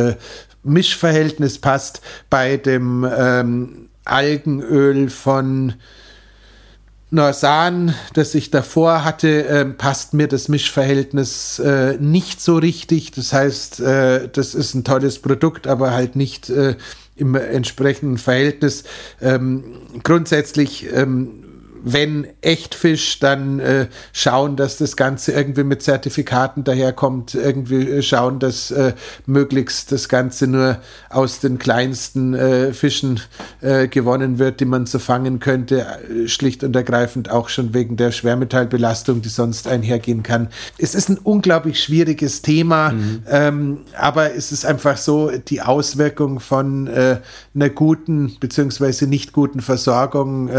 Mischverhältnis 0.64 1.58
passt 1.60 2.02
bei 2.30 2.58
dem 2.58 3.08
ähm, 3.18 3.89
Algenöl 4.06 5.10
von 5.10 5.74
Norsan, 7.12 7.96
das 8.14 8.36
ich 8.36 8.52
davor 8.52 9.04
hatte, 9.04 9.46
äh, 9.48 9.66
passt 9.66 10.14
mir 10.14 10.28
das 10.28 10.48
Mischverhältnis 10.48 11.58
äh, 11.58 11.98
nicht 12.00 12.40
so 12.40 12.58
richtig. 12.58 13.12
Das 13.12 13.34
heißt, 13.34 13.80
äh, 13.80 14.30
das 14.32 14.54
ist 14.54 14.76
ein 14.76 14.84
tolles 14.84 15.20
Produkt, 15.20 15.66
aber 15.66 15.92
halt 15.92 16.16
nicht 16.16 16.50
äh, 16.52 16.76
im 17.16 17.34
entsprechenden 17.36 18.18
Verhältnis. 18.20 18.84
Ähm, 19.22 19.64
grundsätzlich 20.04 20.88
ähm, 20.94 21.39
wenn 21.84 22.28
Echtfisch, 22.42 23.20
dann 23.20 23.60
äh, 23.60 23.88
schauen, 24.14 24.56
dass 24.56 24.78
das 24.78 24.96
Ganze 24.96 25.32
irgendwie 25.32 25.64
mit 25.64 25.82
Zertifikaten 25.84 26.64
daherkommt, 26.64 27.36
irgendwie 27.36 27.90
äh, 27.90 28.02
schauen, 28.02 28.40
dass 28.40 28.72
äh, 28.72 28.94
möglichst 29.26 29.92
das 29.92 30.10
Ganze 30.10 30.48
nur 30.48 30.78
aus 31.10 31.40
den 31.40 31.58
kleinsten 31.60 32.34
äh, 32.34 32.74
Fischen 32.74 33.20
äh, 33.62 33.88
gewonnen 33.88 34.40
wird, 34.40 34.60
die 34.60 34.66
man 34.66 34.86
so 34.86 35.00
fangen 35.00 35.40
könnte, 35.40 35.86
äh, 35.86 36.28
schlicht 36.28 36.64
und 36.64 36.76
ergreifend 36.76 37.30
auch 37.30 37.50
schon 37.50 37.74
wegen 37.74 37.98
der 37.98 38.12
Schwermetallbelastung, 38.12 39.22
die 39.22 39.30
sonst 39.30 39.68
einhergehen 39.68 40.24
kann. 40.24 40.50
Es 40.78 40.96
ist 40.96 41.10
ein 41.10 41.18
unglaublich 41.18 41.82
schwieriges 41.82 42.42
Thema, 42.42 42.92
mhm. 42.92 43.24
ähm, 43.30 43.78
aber 43.98 44.36
es 44.36 44.52
ist 44.52 44.66
einfach 44.66 44.98
so, 44.98 45.32
die 45.32 45.62
Auswirkung 45.62 46.40
von 46.40 46.90
einer 46.90 47.70
guten 47.70 48.38
beziehungsweise 48.40 49.08
nicht 49.08 49.34
guten 49.34 49.62
Versorgung 49.62 50.50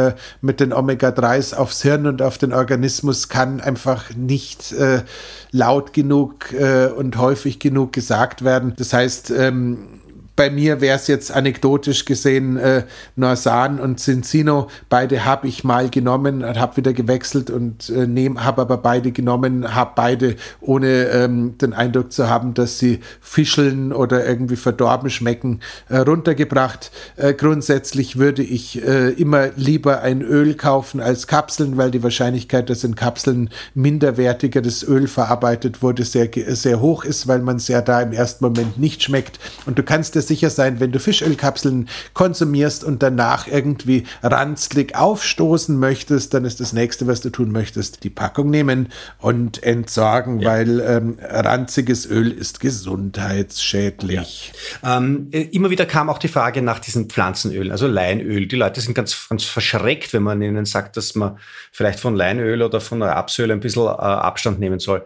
mit 0.41 0.61
den 0.61 0.73
Omega 0.73 1.10
Omega-3s 1.11 1.55
aufs 1.55 1.83
Hirn 1.83 2.07
und 2.07 2.23
auf 2.23 2.39
den 2.39 2.53
Organismus 2.53 3.29
kann 3.29 3.61
einfach 3.61 4.15
nicht 4.15 4.73
äh, 4.73 5.03
laut 5.51 5.93
genug 5.93 6.53
äh, 6.53 6.87
und 6.87 7.17
häufig 7.19 7.59
genug 7.59 7.93
gesagt 7.93 8.45
werden. 8.45 8.75
Das 8.77 8.93
heißt, 8.93 9.31
ähm, 9.31 10.00
bei 10.41 10.49
mir 10.49 10.81
wäre 10.81 10.97
es 10.97 11.07
jetzt 11.07 11.31
anekdotisch 11.31 12.07
gesehen 12.07 12.57
äh, 12.57 12.85
Norsan 13.15 13.79
und 13.79 14.01
Cincino. 14.01 14.69
Beide 14.89 15.27
habe 15.27 15.47
ich 15.47 15.65
mal 15.65 15.91
genommen, 15.91 16.43
habe 16.59 16.79
wieder 16.79 16.95
gewechselt 16.95 17.51
und 17.51 17.91
äh, 17.91 18.31
habe 18.37 18.63
aber 18.63 18.79
beide 18.79 19.13
genommen, 19.13 19.75
habe 19.75 19.93
beide 19.95 20.37
ohne 20.63 21.09
ähm, 21.09 21.59
den 21.59 21.75
Eindruck 21.75 22.11
zu 22.11 22.31
haben, 22.31 22.55
dass 22.55 22.79
sie 22.79 23.01
fischeln 23.21 23.93
oder 23.93 24.27
irgendwie 24.27 24.57
verdorben 24.57 25.11
schmecken, 25.11 25.61
äh, 25.91 25.99
runtergebracht. 25.99 26.91
Äh, 27.17 27.35
grundsätzlich 27.35 28.19
würde 28.19 28.43
ich 28.43 28.83
äh, 28.83 29.11
immer 29.11 29.51
lieber 29.57 30.01
ein 30.01 30.23
Öl 30.23 30.55
kaufen 30.55 31.03
als 31.03 31.27
Kapseln, 31.27 31.77
weil 31.77 31.91
die 31.91 32.03
Wahrscheinlichkeit, 32.03 32.71
dass 32.71 32.83
in 32.83 32.95
Kapseln 32.95 33.51
minderwertigeres 33.75 34.89
Öl 34.89 35.07
verarbeitet 35.07 35.83
wurde, 35.83 36.05
sehr, 36.05 36.31
sehr 36.47 36.81
hoch 36.81 37.05
ist, 37.05 37.29
weil 37.29 37.41
man 37.41 37.57
es 37.57 37.69
ja 37.69 37.83
da 37.83 38.01
im 38.01 38.15
ersten 38.15 38.43
Moment 38.43 38.79
nicht 38.79 39.03
schmeckt. 39.03 39.39
Und 39.67 39.79
du 39.79 39.83
kannst 39.83 40.15
dir 40.15 40.30
sicher 40.31 40.49
sein, 40.49 40.79
wenn 40.79 40.93
du 40.93 41.01
Fischölkapseln 41.01 41.89
konsumierst 42.15 42.85
und 42.85 43.03
danach 43.03 43.49
irgendwie 43.49 44.05
ranzlig 44.23 44.95
aufstoßen 44.95 45.77
möchtest, 45.77 46.33
dann 46.35 46.45
ist 46.45 46.61
das 46.61 46.73
nächste, 46.73 47.09
was 47.09 47.21
du 47.21 47.31
tun 47.31 47.51
möchtest, 47.51 48.05
die 48.05 48.11
Packung 48.11 48.49
nehmen 48.49 48.91
und 49.19 49.61
entsorgen, 49.65 50.39
ja. 50.39 50.51
weil 50.51 50.81
ähm, 50.81 51.19
ranziges 51.21 52.09
Öl 52.09 52.31
ist 52.31 52.61
gesundheitsschädlich. 52.61 54.53
Ja. 54.85 54.99
Ähm, 54.99 55.29
äh, 55.33 55.43
immer 55.51 55.71
wieder 55.71 55.85
kam 55.85 56.09
auch 56.09 56.19
die 56.19 56.29
Frage 56.29 56.63
nach 56.63 56.79
diesen 56.79 57.11
Pflanzenölen, 57.11 57.73
also 57.73 57.89
Leinöl. 57.89 58.47
Die 58.47 58.57
Leute 58.57 58.81
sind 58.81 58.95
ganz, 58.95 59.29
ganz 59.29 59.43
verschreckt, 59.45 60.13
wenn 60.13 60.23
man 60.23 60.41
ihnen 60.43 60.65
sagt, 60.65 60.97
dass 60.97 61.17
man 61.17 61.39
vielleicht 61.73 61.99
von 61.99 62.15
Leinöl 62.15 62.63
oder 62.63 62.81
von 62.81 63.03
Rapsöl 63.03 63.51
ein 63.51 63.59
bisschen 63.59 63.87
äh, 63.87 63.89
Abstand 63.89 64.61
nehmen 64.61 64.79
soll. 64.79 65.05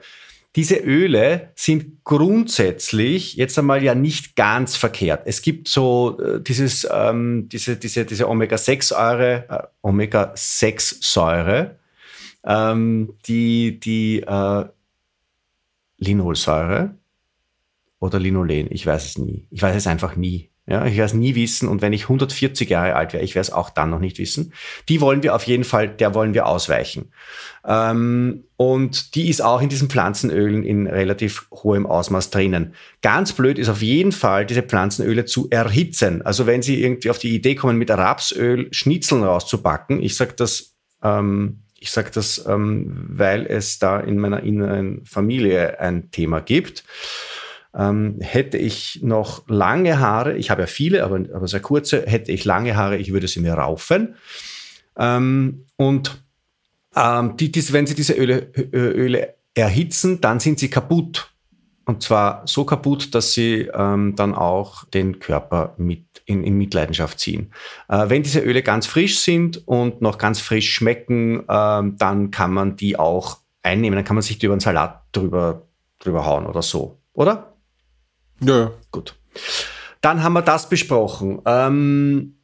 Diese 0.56 0.76
Öle 0.76 1.50
sind 1.56 2.04
grundsätzlich 2.04 3.34
jetzt 3.34 3.58
einmal 3.58 3.82
ja 3.82 3.96
nicht 3.96 4.36
ganz 4.36 4.76
verkehrt. 4.76 5.22
Es 5.26 5.42
gibt 5.42 5.66
so 5.66 6.18
äh, 6.20 6.40
dieses, 6.40 6.86
ähm, 6.92 7.48
diese, 7.48 7.76
diese, 7.76 8.04
diese 8.04 8.28
Omega-6-Säure, 8.28 9.46
äh, 9.48 9.66
Omega-6-Säure, 9.82 11.78
ähm, 12.44 13.14
die, 13.26 13.80
die 13.80 14.20
äh, 14.20 14.64
Linolsäure 15.98 16.94
oder 17.98 18.20
Linolen, 18.20 18.68
ich 18.70 18.86
weiß 18.86 19.06
es 19.06 19.18
nie. 19.18 19.48
Ich 19.50 19.62
weiß 19.62 19.74
es 19.74 19.86
einfach 19.88 20.14
nie. 20.14 20.50
Ja, 20.66 20.86
ich 20.86 20.96
werde 20.96 21.04
es 21.04 21.14
nie 21.14 21.34
wissen 21.34 21.68
und 21.68 21.82
wenn 21.82 21.92
ich 21.92 22.04
140 22.04 22.70
Jahre 22.70 22.96
alt 22.96 23.12
wäre, 23.12 23.22
ich 23.22 23.34
werde 23.34 23.48
es 23.48 23.52
auch 23.52 23.68
dann 23.68 23.90
noch 23.90 23.98
nicht 23.98 24.18
wissen. 24.18 24.54
Die 24.88 25.02
wollen 25.02 25.22
wir 25.22 25.34
auf 25.34 25.42
jeden 25.42 25.64
Fall, 25.64 25.88
der 25.88 26.14
wollen 26.14 26.32
wir 26.32 26.46
ausweichen. 26.46 27.12
Ähm, 27.66 28.44
und 28.56 29.14
die 29.14 29.28
ist 29.28 29.42
auch 29.42 29.60
in 29.60 29.68
diesen 29.68 29.90
Pflanzenölen 29.90 30.64
in 30.64 30.86
relativ 30.86 31.48
hohem 31.50 31.84
Ausmaß 31.84 32.30
drinnen. 32.30 32.74
Ganz 33.02 33.34
blöd 33.34 33.58
ist 33.58 33.68
auf 33.68 33.82
jeden 33.82 34.12
Fall, 34.12 34.46
diese 34.46 34.62
Pflanzenöle 34.62 35.26
zu 35.26 35.50
erhitzen. 35.50 36.22
Also 36.22 36.46
wenn 36.46 36.62
Sie 36.62 36.82
irgendwie 36.82 37.10
auf 37.10 37.18
die 37.18 37.34
Idee 37.34 37.56
kommen, 37.56 37.76
mit 37.76 37.90
Rapsöl 37.90 38.68
Schnitzeln 38.72 39.22
rauszubacken, 39.22 40.02
ich 40.02 40.16
sage 40.16 40.32
das, 40.34 40.74
ähm, 41.02 41.64
ich 41.78 41.90
sage 41.90 42.10
das, 42.14 42.42
ähm, 42.48 43.04
weil 43.10 43.44
es 43.44 43.78
da 43.78 44.00
in 44.00 44.16
meiner 44.16 44.42
inneren 44.42 45.04
Familie 45.04 45.78
ein 45.78 46.10
Thema 46.10 46.40
gibt 46.40 46.84
ähm, 47.76 48.18
hätte 48.20 48.58
ich 48.58 49.00
noch 49.02 49.48
lange 49.48 49.98
Haare, 49.98 50.36
ich 50.36 50.50
habe 50.50 50.62
ja 50.62 50.66
viele, 50.66 51.04
aber, 51.04 51.16
aber 51.34 51.48
sehr 51.48 51.60
kurze, 51.60 52.04
hätte 52.06 52.32
ich 52.32 52.44
lange 52.44 52.76
Haare, 52.76 52.96
ich 52.96 53.12
würde 53.12 53.28
sie 53.28 53.40
mir 53.40 53.54
raufen. 53.54 54.14
Ähm, 54.96 55.66
und 55.76 56.22
ähm, 56.96 57.36
die, 57.36 57.50
die, 57.50 57.72
wenn 57.72 57.86
Sie 57.86 57.94
diese 57.94 58.14
Öle, 58.14 58.48
Öle 58.72 59.34
erhitzen, 59.54 60.20
dann 60.20 60.40
sind 60.40 60.58
sie 60.58 60.70
kaputt. 60.70 61.30
Und 61.86 62.02
zwar 62.02 62.42
so 62.46 62.64
kaputt, 62.64 63.14
dass 63.14 63.34
sie 63.34 63.68
ähm, 63.74 64.14
dann 64.16 64.34
auch 64.34 64.84
den 64.84 65.18
Körper 65.18 65.74
mit 65.76 66.04
in, 66.24 66.42
in 66.42 66.56
Mitleidenschaft 66.56 67.20
ziehen. 67.20 67.52
Äh, 67.88 68.08
wenn 68.08 68.22
diese 68.22 68.40
Öle 68.40 68.62
ganz 68.62 68.86
frisch 68.86 69.18
sind 69.18 69.68
und 69.68 70.00
noch 70.00 70.16
ganz 70.16 70.40
frisch 70.40 70.72
schmecken, 70.72 71.44
ähm, 71.48 71.96
dann 71.98 72.30
kann 72.30 72.54
man 72.54 72.76
die 72.76 72.98
auch 72.98 73.38
einnehmen. 73.62 73.96
Dann 73.96 74.04
kann 74.04 74.16
man 74.16 74.22
sich 74.22 74.38
die 74.38 74.46
über 74.46 74.54
einen 74.54 74.60
Salat 74.60 75.02
drüber, 75.12 75.66
drüber 75.98 76.24
hauen 76.24 76.46
oder 76.46 76.62
so. 76.62 76.98
Oder? 77.12 77.53
Ja. 78.40 78.72
Gut. 78.90 79.16
Dann 80.00 80.22
haben 80.22 80.34
wir 80.34 80.42
das 80.42 80.68
besprochen. 80.68 81.40
Ähm, 81.46 82.34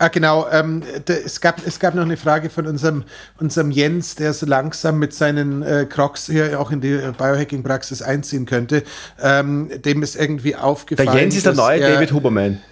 Ah, 0.00 0.08
genau. 0.08 0.46
Ähm, 0.52 0.84
es, 1.06 1.40
gab, 1.40 1.66
es 1.66 1.80
gab 1.80 1.96
noch 1.96 2.04
eine 2.04 2.16
Frage 2.16 2.50
von 2.50 2.68
unserem, 2.68 3.02
unserem 3.40 3.72
Jens, 3.72 4.14
der 4.14 4.32
so 4.32 4.46
langsam 4.46 5.00
mit 5.00 5.12
seinen 5.12 5.62
äh, 5.62 5.86
Crocs 5.90 6.26
hier 6.26 6.60
auch 6.60 6.70
in 6.70 6.80
die 6.80 6.96
Biohacking-Praxis 6.96 8.00
einziehen 8.00 8.46
könnte. 8.46 8.84
Ähm, 9.20 9.68
dem 9.84 10.04
ist 10.04 10.14
irgendwie 10.14 10.54
aufgefallen. 10.54 11.10
Der 11.10 11.20
Jens 11.20 11.34
ist 11.34 11.46
der 11.46 11.54
neue 11.54 11.80
David 11.80 12.12
Huberman. 12.12 12.62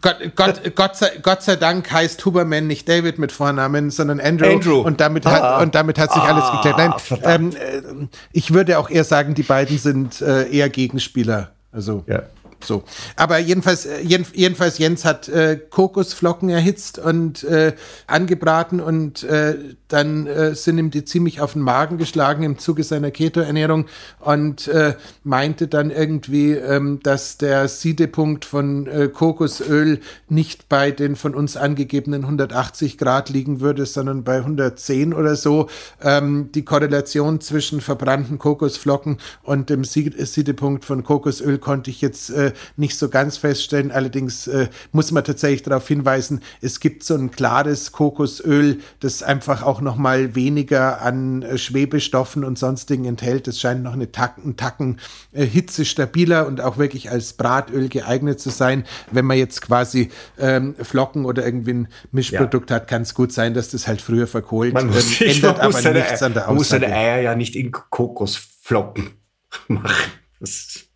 Gott, 0.00 0.16
Gott, 0.34 0.74
Gott, 0.74 0.96
sei, 0.96 1.10
Gott 1.22 1.42
sei 1.42 1.56
Dank 1.56 1.90
heißt 1.90 2.24
Huberman 2.24 2.66
nicht 2.66 2.88
David 2.88 3.18
mit 3.18 3.32
Vornamen, 3.32 3.90
sondern 3.90 4.20
Andrew. 4.20 4.46
Andrew. 4.46 4.80
Und, 4.80 5.00
damit 5.00 5.26
hat, 5.26 5.42
ah. 5.42 5.60
und 5.60 5.74
damit 5.74 5.98
hat 5.98 6.12
sich 6.12 6.22
ah, 6.22 6.34
alles 6.34 6.50
geklärt. 6.50 7.22
Nein, 7.22 7.52
ähm, 7.52 8.02
äh, 8.02 8.08
ich 8.32 8.52
würde 8.52 8.78
auch 8.78 8.90
eher 8.90 9.04
sagen, 9.04 9.34
die 9.34 9.42
beiden 9.42 9.78
sind 9.78 10.20
äh, 10.20 10.48
eher 10.50 10.68
Gegenspieler. 10.68 11.52
Also. 11.72 12.04
Ja. 12.06 12.22
So. 12.66 12.82
Aber 13.14 13.38
jedenfalls, 13.38 13.86
äh, 13.86 14.00
jedenfalls 14.02 14.78
Jens 14.78 15.04
hat 15.04 15.28
äh, 15.28 15.56
Kokosflocken 15.70 16.48
erhitzt 16.48 16.98
und 16.98 17.44
äh, 17.44 17.74
angebraten 18.06 18.80
und 18.80 19.22
äh, 19.24 19.56
dann 19.88 20.26
äh, 20.26 20.54
sind 20.54 20.78
ihm 20.78 20.90
die 20.90 21.04
ziemlich 21.04 21.40
auf 21.40 21.52
den 21.52 21.62
Magen 21.62 21.96
geschlagen 21.96 22.42
im 22.42 22.58
Zuge 22.58 22.82
seiner 22.82 23.10
Keto-Ernährung 23.10 23.86
und 24.20 24.66
äh, 24.68 24.94
meinte 25.22 25.68
dann 25.68 25.90
irgendwie, 25.90 26.52
ähm, 26.52 27.00
dass 27.02 27.38
der 27.38 27.68
Siedepunkt 27.68 28.44
von 28.44 28.86
äh, 28.88 29.08
Kokosöl 29.08 30.00
nicht 30.28 30.68
bei 30.68 30.90
den 30.90 31.14
von 31.14 31.34
uns 31.34 31.56
angegebenen 31.56 32.22
180 32.22 32.98
Grad 32.98 33.30
liegen 33.30 33.60
würde, 33.60 33.86
sondern 33.86 34.24
bei 34.24 34.38
110 34.38 35.14
oder 35.14 35.36
so. 35.36 35.68
Ähm, 36.02 36.50
die 36.52 36.64
Korrelation 36.64 37.40
zwischen 37.40 37.80
verbrannten 37.80 38.38
Kokosflocken 38.38 39.18
und 39.44 39.70
dem 39.70 39.84
Siedepunkt 39.84 40.84
von 40.84 41.04
Kokosöl 41.04 41.58
konnte 41.58 41.90
ich 41.90 42.00
jetzt 42.00 42.30
äh, 42.30 42.52
nicht 42.76 42.96
so 42.96 43.08
ganz 43.08 43.36
feststellen. 43.36 43.90
Allerdings 43.90 44.46
äh, 44.46 44.68
muss 44.92 45.12
man 45.12 45.24
tatsächlich 45.24 45.62
darauf 45.62 45.86
hinweisen, 45.86 46.40
es 46.60 46.80
gibt 46.80 47.04
so 47.04 47.14
ein 47.14 47.30
klares 47.30 47.92
Kokosöl, 47.92 48.80
das 49.00 49.22
einfach 49.22 49.62
auch 49.62 49.80
noch 49.80 49.96
mal 49.96 50.34
weniger 50.34 51.02
an 51.02 51.42
äh, 51.42 51.58
Schwebestoffen 51.58 52.44
und 52.44 52.58
sonstigen 52.58 53.04
enthält. 53.04 53.48
Es 53.48 53.60
scheint 53.60 53.82
noch 53.82 53.92
eine 53.92 54.12
Tacken, 54.12 54.56
Tacken 54.56 54.98
äh, 55.32 55.44
Hitze 55.44 55.84
stabiler 55.84 56.46
und 56.46 56.60
auch 56.60 56.78
wirklich 56.78 57.10
als 57.10 57.32
Bratöl 57.32 57.88
geeignet 57.88 58.40
zu 58.40 58.50
sein. 58.50 58.84
Wenn 59.10 59.24
man 59.24 59.38
jetzt 59.38 59.62
quasi 59.62 60.10
ähm, 60.38 60.74
Flocken 60.80 61.24
oder 61.24 61.44
irgendwie 61.44 61.74
ein 61.74 61.88
Mischprodukt 62.12 62.70
ja. 62.70 62.76
hat, 62.76 62.88
kann 62.88 63.02
es 63.02 63.14
gut 63.14 63.32
sein, 63.32 63.54
dass 63.54 63.70
das 63.70 63.86
halt 63.86 64.00
früher 64.00 64.26
verkohlt. 64.26 64.74
Man 64.74 64.88
muss, 64.88 65.20
ähm, 65.20 65.28
ändert 65.28 65.60
aber 65.60 65.72
seine, 65.72 66.00
nichts 66.00 66.22
an 66.22 66.34
der 66.34 66.42
Aussage. 66.42 66.48
Man 66.48 66.56
muss 66.56 66.68
seine 66.68 66.86
Eier 66.86 67.20
ja 67.20 67.34
nicht 67.34 67.56
in 67.56 67.72
Kokosflocken 67.72 69.10
machen. 69.68 70.12
Das 70.40 70.86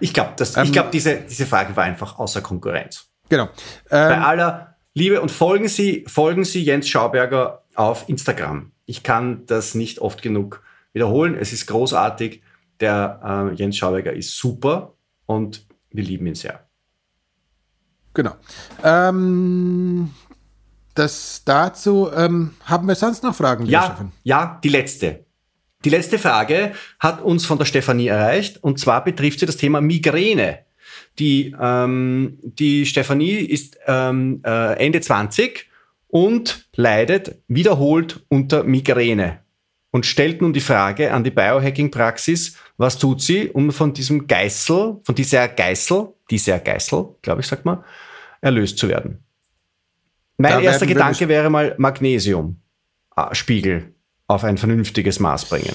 ich 0.00 0.12
glaube, 0.12 0.34
ähm, 0.56 0.72
glaub, 0.72 0.90
diese, 0.90 1.16
diese 1.16 1.46
Frage 1.46 1.76
war 1.76 1.84
einfach 1.84 2.18
außer 2.18 2.40
Konkurrenz. 2.40 3.10
Genau. 3.28 3.44
Ähm, 3.44 3.50
Bei 3.90 4.20
aller 4.20 4.76
Liebe 4.94 5.20
und 5.20 5.30
folgen 5.30 5.68
Sie, 5.68 6.04
folgen 6.06 6.44
Sie 6.44 6.62
Jens 6.62 6.88
Schauberger 6.88 7.64
auf 7.74 8.08
Instagram. 8.08 8.72
Ich 8.86 9.02
kann 9.02 9.44
das 9.46 9.74
nicht 9.74 9.98
oft 9.98 10.22
genug 10.22 10.62
wiederholen. 10.92 11.36
Es 11.38 11.52
ist 11.52 11.66
großartig. 11.66 12.42
Der 12.80 13.50
äh, 13.52 13.54
Jens 13.54 13.76
Schauberger 13.76 14.12
ist 14.12 14.36
super 14.36 14.94
und 15.26 15.66
wir 15.90 16.04
lieben 16.04 16.26
ihn 16.26 16.34
sehr. 16.34 16.60
Genau. 18.14 18.34
Ähm, 18.82 20.10
das 20.94 21.42
dazu. 21.44 22.10
Ähm, 22.14 22.54
haben 22.64 22.86
wir 22.86 22.94
sonst 22.94 23.22
noch 23.22 23.34
Fragen? 23.34 23.66
Ja, 23.66 23.98
ja, 24.22 24.60
die 24.62 24.68
letzte. 24.68 25.24
Die 25.84 25.90
letzte 25.90 26.18
Frage 26.18 26.72
hat 26.98 27.20
uns 27.20 27.44
von 27.44 27.58
der 27.58 27.66
Stefanie 27.66 28.08
erreicht 28.08 28.62
und 28.62 28.78
zwar 28.78 29.04
betrifft 29.04 29.40
sie 29.40 29.46
das 29.46 29.58
Thema 29.58 29.80
Migräne. 29.80 30.60
Die, 31.18 31.54
ähm, 31.60 32.38
die 32.42 32.86
Stefanie 32.86 33.34
ist 33.34 33.78
ähm, 33.86 34.40
äh, 34.44 34.78
Ende 34.84 35.00
20 35.00 35.68
und 36.08 36.66
leidet 36.74 37.36
wiederholt 37.48 38.24
unter 38.28 38.64
Migräne 38.64 39.40
und 39.90 40.06
stellt 40.06 40.40
nun 40.40 40.52
die 40.52 40.60
Frage 40.60 41.12
an 41.12 41.22
die 41.22 41.30
Biohacking-Praxis, 41.30 42.56
was 42.78 42.98
tut 42.98 43.20
sie, 43.20 43.50
um 43.50 43.70
von 43.70 43.92
diesem 43.92 44.26
Geißel, 44.26 45.00
von 45.04 45.14
dieser 45.14 45.48
Geißel, 45.48 46.08
dieser 46.30 46.58
Geißel, 46.58 47.14
glaube 47.22 47.42
ich, 47.42 47.46
sagt 47.46 47.64
man, 47.64 47.84
erlöst 48.40 48.78
zu 48.78 48.88
werden. 48.88 49.22
Mein 50.36 50.52
da 50.52 50.60
erster 50.60 50.86
Gedanke 50.86 51.28
wäre 51.28 51.48
mal 51.50 51.74
Magnesium, 51.78 52.60
ah, 53.14 53.32
Spiegel 53.34 53.93
auf 54.28 54.44
ein 54.44 54.58
vernünftiges 54.58 55.20
Maß 55.20 55.46
bringen. 55.46 55.74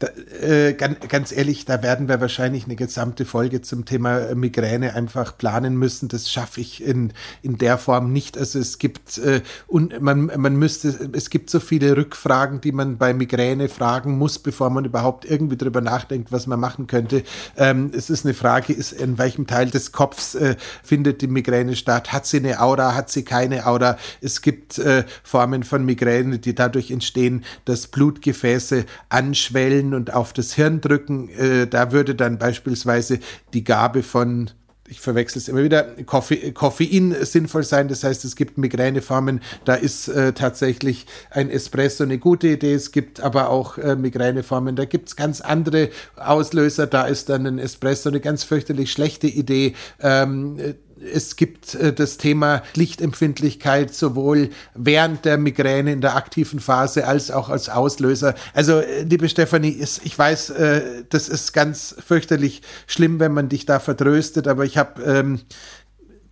Da, 0.00 0.08
äh, 0.40 0.72
ganz, 0.72 0.96
ganz, 1.08 1.30
ehrlich, 1.30 1.66
da 1.66 1.82
werden 1.82 2.08
wir 2.08 2.22
wahrscheinlich 2.22 2.64
eine 2.64 2.74
gesamte 2.74 3.26
Folge 3.26 3.60
zum 3.60 3.84
Thema 3.84 4.34
Migräne 4.34 4.94
einfach 4.94 5.36
planen 5.36 5.76
müssen. 5.76 6.08
Das 6.08 6.30
schaffe 6.30 6.62
ich 6.62 6.82
in, 6.82 7.12
in 7.42 7.58
der 7.58 7.76
Form 7.76 8.10
nicht. 8.10 8.38
Also 8.38 8.58
es 8.58 8.78
gibt 8.78 9.18
äh, 9.18 9.42
und 9.66 10.00
man, 10.00 10.30
man 10.34 10.56
müsste, 10.56 11.10
es 11.12 11.28
gibt 11.28 11.50
so 11.50 11.60
viele 11.60 11.98
Rückfragen, 11.98 12.62
die 12.62 12.72
man 12.72 12.96
bei 12.96 13.12
Migräne 13.12 13.68
fragen 13.68 14.16
muss, 14.16 14.38
bevor 14.38 14.70
man 14.70 14.86
überhaupt 14.86 15.26
irgendwie 15.26 15.58
darüber 15.58 15.82
nachdenkt, 15.82 16.32
was 16.32 16.46
man 16.46 16.58
machen 16.58 16.86
könnte. 16.86 17.22
Ähm, 17.58 17.90
es 17.94 18.08
ist 18.08 18.24
eine 18.24 18.32
Frage, 18.32 18.72
ist 18.72 18.92
in 18.92 19.18
welchem 19.18 19.46
Teil 19.46 19.68
des 19.68 19.92
Kopfs 19.92 20.34
äh, 20.34 20.56
findet 20.82 21.20
die 21.20 21.28
Migräne 21.28 21.76
statt? 21.76 22.10
Hat 22.10 22.24
sie 22.24 22.38
eine 22.38 22.62
Aura? 22.62 22.94
Hat 22.94 23.10
sie 23.10 23.22
keine 23.22 23.66
Aura? 23.66 23.98
Es 24.22 24.40
gibt 24.40 24.78
äh, 24.78 25.04
Formen 25.22 25.62
von 25.62 25.84
Migräne, 25.84 26.38
die 26.38 26.54
dadurch 26.54 26.90
entstehen, 26.90 27.44
dass 27.66 27.86
Blutgefäße 27.86 28.86
anschwellen 29.10 29.89
und 29.94 30.12
auf 30.12 30.32
das 30.32 30.54
Hirn 30.54 30.80
drücken. 30.80 31.28
Äh, 31.30 31.66
da 31.66 31.92
würde 31.92 32.14
dann 32.14 32.38
beispielsweise 32.38 33.20
die 33.52 33.64
Gabe 33.64 34.02
von 34.02 34.50
ich 34.90 35.00
verwechsel 35.00 35.38
es 35.38 35.48
immer 35.48 35.62
wieder, 35.62 35.84
Koffe, 36.04 36.52
Koffein 36.52 37.14
sinnvoll 37.20 37.62
sein. 37.62 37.86
Das 37.86 38.02
heißt, 38.02 38.24
es 38.24 38.34
gibt 38.34 38.58
Migräneformen, 38.58 39.40
da 39.64 39.74
ist 39.74 40.08
äh, 40.08 40.32
tatsächlich 40.32 41.06
ein 41.30 41.48
Espresso 41.48 42.02
eine 42.02 42.18
gute 42.18 42.48
Idee. 42.48 42.74
Es 42.74 42.90
gibt 42.90 43.20
aber 43.20 43.50
auch 43.50 43.78
äh, 43.78 43.94
Migräneformen, 43.94 44.74
da 44.74 44.84
gibt 44.84 45.08
es 45.08 45.16
ganz 45.16 45.40
andere 45.40 45.90
Auslöser. 46.16 46.88
Da 46.88 47.04
ist 47.04 47.28
dann 47.28 47.46
ein 47.46 47.58
Espresso 47.60 48.08
eine 48.08 48.20
ganz 48.20 48.42
fürchterlich 48.42 48.90
schlechte 48.90 49.28
Idee. 49.28 49.74
Ähm, 50.00 50.58
es 51.00 51.36
gibt 51.36 51.74
äh, 51.74 51.92
das 51.92 52.18
Thema 52.18 52.62
Lichtempfindlichkeit 52.74 53.94
sowohl 53.94 54.50
während 54.74 55.24
der 55.24 55.38
Migräne 55.38 55.92
in 55.92 56.00
der 56.00 56.16
aktiven 56.16 56.60
Phase 56.60 57.06
als 57.06 57.30
auch 57.30 57.48
als 57.48 57.68
Auslöser. 57.68 58.34
Also, 58.54 58.80
äh, 58.80 59.02
liebe 59.02 59.28
Stefanie, 59.28 59.82
ich 60.02 60.18
weiß, 60.18 60.50
äh, 60.50 61.04
das 61.08 61.28
ist 61.28 61.52
ganz 61.52 61.94
fürchterlich 62.06 62.62
schlimm, 62.86 63.20
wenn 63.20 63.32
man 63.32 63.48
dich 63.48 63.66
da 63.66 63.80
vertröstet, 63.80 64.48
aber 64.48 64.64
ich 64.64 64.76
habe, 64.76 65.02
ähm, 65.02 65.40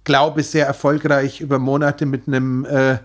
glaube, 0.04 0.42
sehr 0.42 0.66
erfolgreich 0.66 1.40
über 1.40 1.58
Monate 1.58 2.06
mit 2.06 2.26
einem 2.26 2.64
äh, 2.64 2.98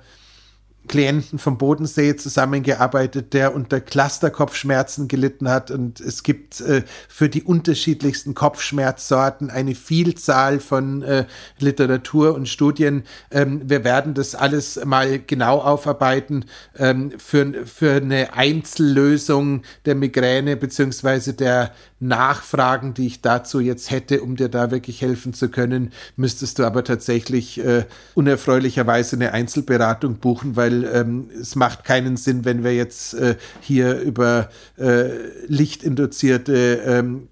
Klienten 0.87 1.39
vom 1.39 1.57
Bodensee 1.57 2.15
zusammengearbeitet, 2.15 3.33
der 3.33 3.55
unter 3.55 3.79
Clusterkopfschmerzen 3.79 5.07
gelitten 5.07 5.49
hat. 5.49 5.71
Und 5.71 5.99
es 5.99 6.23
gibt 6.23 6.59
äh, 6.61 6.83
für 7.07 7.29
die 7.29 7.43
unterschiedlichsten 7.43 8.33
Kopfschmerzsorten 8.33 9.49
eine 9.49 9.75
Vielzahl 9.75 10.59
von 10.59 11.01
äh, 11.01 11.25
Literatur 11.59 12.35
und 12.35 12.49
Studien. 12.49 13.03
Ähm, 13.31 13.61
wir 13.63 13.83
werden 13.83 14.13
das 14.13 14.35
alles 14.35 14.83
mal 14.83 15.19
genau 15.19 15.59
aufarbeiten 15.59 16.45
ähm, 16.77 17.13
für, 17.17 17.65
für 17.65 17.93
eine 17.93 18.33
Einzellösung 18.33 19.61
der 19.85 19.95
Migräne 19.95 20.57
beziehungsweise 20.57 21.33
der 21.33 21.71
Nachfragen, 22.07 22.93
die 22.93 23.07
ich 23.07 23.21
dazu 23.21 23.59
jetzt 23.59 23.91
hätte, 23.91 24.21
um 24.21 24.35
dir 24.35 24.49
da 24.49 24.71
wirklich 24.71 25.01
helfen 25.01 25.33
zu 25.33 25.49
können, 25.49 25.91
müsstest 26.15 26.59
du 26.59 26.63
aber 26.63 26.83
tatsächlich 26.83 27.63
äh, 27.63 27.85
unerfreulicherweise 28.13 29.15
eine 29.15 29.31
Einzelberatung 29.31 30.17
buchen, 30.17 30.55
weil 30.55 30.83
ähm, 30.85 31.29
es 31.39 31.55
macht 31.55 31.83
keinen 31.83 32.17
Sinn, 32.17 32.45
wenn 32.45 32.63
wir 32.63 32.75
jetzt 32.75 33.13
äh, 33.13 33.35
hier 33.61 33.99
über 33.99 34.49
äh, 34.77 35.09
lichtinduzierte 35.47 36.81
ähm, 36.85 37.27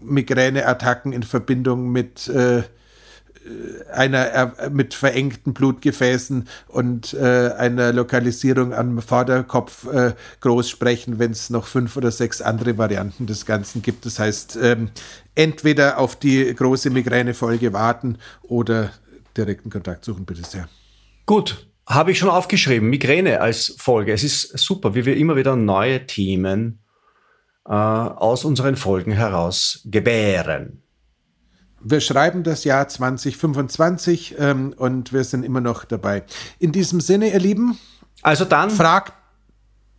Migräneattacken 0.00 1.12
in 1.12 1.22
Verbindung 1.22 1.90
mit 1.92 2.28
äh, 2.28 2.62
einer 3.92 4.70
mit 4.70 4.94
verengten 4.94 5.52
Blutgefäßen 5.52 6.48
und 6.68 7.14
äh, 7.14 7.50
einer 7.56 7.92
Lokalisierung 7.92 8.72
am 8.72 9.00
Vorderkopf 9.00 9.86
äh, 9.92 10.14
groß 10.40 10.68
sprechen, 10.68 11.18
wenn 11.18 11.32
es 11.32 11.50
noch 11.50 11.66
fünf 11.66 11.96
oder 11.96 12.10
sechs 12.10 12.40
andere 12.40 12.78
Varianten 12.78 13.26
des 13.26 13.46
Ganzen 13.46 13.82
gibt. 13.82 14.06
Das 14.06 14.18
heißt, 14.18 14.58
ähm, 14.62 14.90
entweder 15.34 15.98
auf 15.98 16.16
die 16.16 16.54
große 16.54 16.90
Migränefolge 16.90 17.72
warten 17.72 18.18
oder 18.42 18.90
direkten 19.36 19.70
Kontakt 19.70 20.04
suchen, 20.04 20.24
bitte 20.24 20.44
sehr. 20.44 20.68
Gut, 21.26 21.66
habe 21.86 22.12
ich 22.12 22.18
schon 22.18 22.30
aufgeschrieben. 22.30 22.88
Migräne 22.88 23.40
als 23.40 23.74
Folge. 23.78 24.12
Es 24.12 24.24
ist 24.24 24.58
super, 24.58 24.94
wie 24.94 25.04
wir 25.04 25.16
immer 25.16 25.36
wieder 25.36 25.56
neue 25.56 26.06
Themen 26.06 26.80
äh, 27.66 27.72
aus 27.72 28.44
unseren 28.44 28.76
Folgen 28.76 29.12
heraus 29.12 29.82
gebären. 29.84 30.81
Wir 31.84 32.00
schreiben 32.00 32.42
das 32.42 32.64
Jahr 32.64 32.88
2025 32.88 34.36
ähm, 34.38 34.74
und 34.76 35.12
wir 35.12 35.24
sind 35.24 35.44
immer 35.44 35.60
noch 35.60 35.84
dabei. 35.84 36.22
In 36.58 36.72
diesem 36.72 37.00
Sinne, 37.00 37.32
ihr 37.32 37.40
Lieben, 37.40 37.78
also 38.22 38.44
dann 38.44 38.70
fragt 38.70 39.12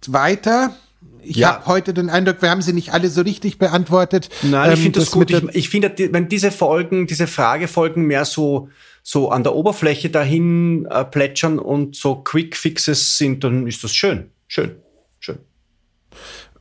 weiter. 0.07 0.75
Ich 1.21 1.37
ja. 1.37 1.53
habe 1.53 1.65
heute 1.67 1.93
den 1.93 2.09
Eindruck, 2.09 2.41
wir 2.41 2.49
haben 2.49 2.61
sie 2.61 2.73
nicht 2.73 2.93
alle 2.93 3.09
so 3.09 3.21
richtig 3.21 3.57
beantwortet. 3.57 4.29
Nein, 4.41 4.71
ich 4.73 4.79
ähm, 4.79 4.83
finde 4.83 4.99
das, 4.99 5.09
das 5.09 5.13
gut. 5.13 5.31
Ich, 5.31 5.55
ich 5.55 5.69
finde, 5.69 5.93
wenn 6.11 6.27
diese 6.29 6.51
Folgen, 6.51 7.07
diese 7.07 7.27
Fragefolgen 7.27 8.05
mehr 8.05 8.25
so 8.25 8.69
so 9.03 9.29
an 9.29 9.43
der 9.43 9.53
Oberfläche 9.53 10.09
dahin 10.09 10.85
äh, 10.85 11.03
plätschern 11.03 11.59
und 11.59 11.95
so 11.95 12.15
Quick 12.15 12.55
Fixes 12.55 13.17
sind, 13.17 13.43
dann 13.43 13.67
ist 13.67 13.83
das 13.83 13.93
schön, 13.93 14.31
schön, 14.47 14.77
schön. 15.19 15.39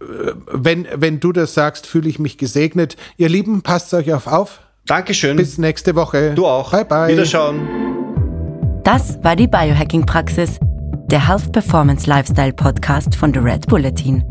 Äh, 0.01 0.33
wenn, 0.53 0.89
wenn 0.93 1.21
du 1.21 1.33
das 1.33 1.55
sagst, 1.55 1.87
fühle 1.87 2.09
ich 2.09 2.19
mich 2.19 2.39
gesegnet. 2.39 2.97
Ihr 3.17 3.29
Lieben, 3.29 3.63
passt 3.63 3.95
euch 3.95 4.13
auf 4.13 4.27
auf. 4.27 4.61
Dankeschön. 4.87 5.37
Bis 5.37 5.59
nächste 5.59 5.95
Woche. 5.95 6.33
Du 6.35 6.47
auch. 6.47 6.73
Bye, 6.73 6.85
bye. 6.85 7.09
Wiederschauen. 7.09 7.61
Das 8.85 9.23
war 9.23 9.37
die 9.37 9.47
Biohacking-Praxis, 9.47 10.59
der 11.07 11.29
Health 11.29 11.53
Performance 11.53 12.09
Lifestyle 12.09 12.53
Podcast 12.53 13.15
von 13.15 13.33
The 13.33 13.39
Red 13.39 13.69
Bulletin. 13.69 14.25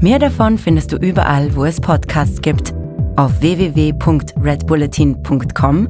Mehr 0.00 0.18
davon 0.18 0.56
findest 0.56 0.92
du 0.92 0.96
überall, 0.96 1.54
wo 1.54 1.66
es 1.66 1.78
Podcasts 1.80 2.40
gibt, 2.40 2.72
auf 3.16 3.42
www.redbulletin.com 3.42 5.88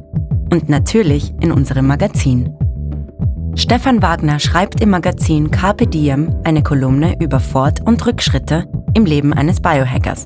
und 0.51 0.67
natürlich 0.67 1.33
in 1.39 1.53
unserem 1.53 1.87
Magazin. 1.87 2.53
Stefan 3.55 4.01
Wagner 4.01 4.39
schreibt 4.39 4.81
im 4.81 4.89
Magazin 4.89 5.51
Carpe 5.51 5.87
Diem 5.87 6.35
eine 6.43 6.63
Kolumne 6.63 7.15
über 7.21 7.39
Fort- 7.39 7.79
und 7.85 8.05
Rückschritte 8.05 8.65
im 8.93 9.05
Leben 9.05 9.31
eines 9.33 9.61
Biohackers. 9.61 10.25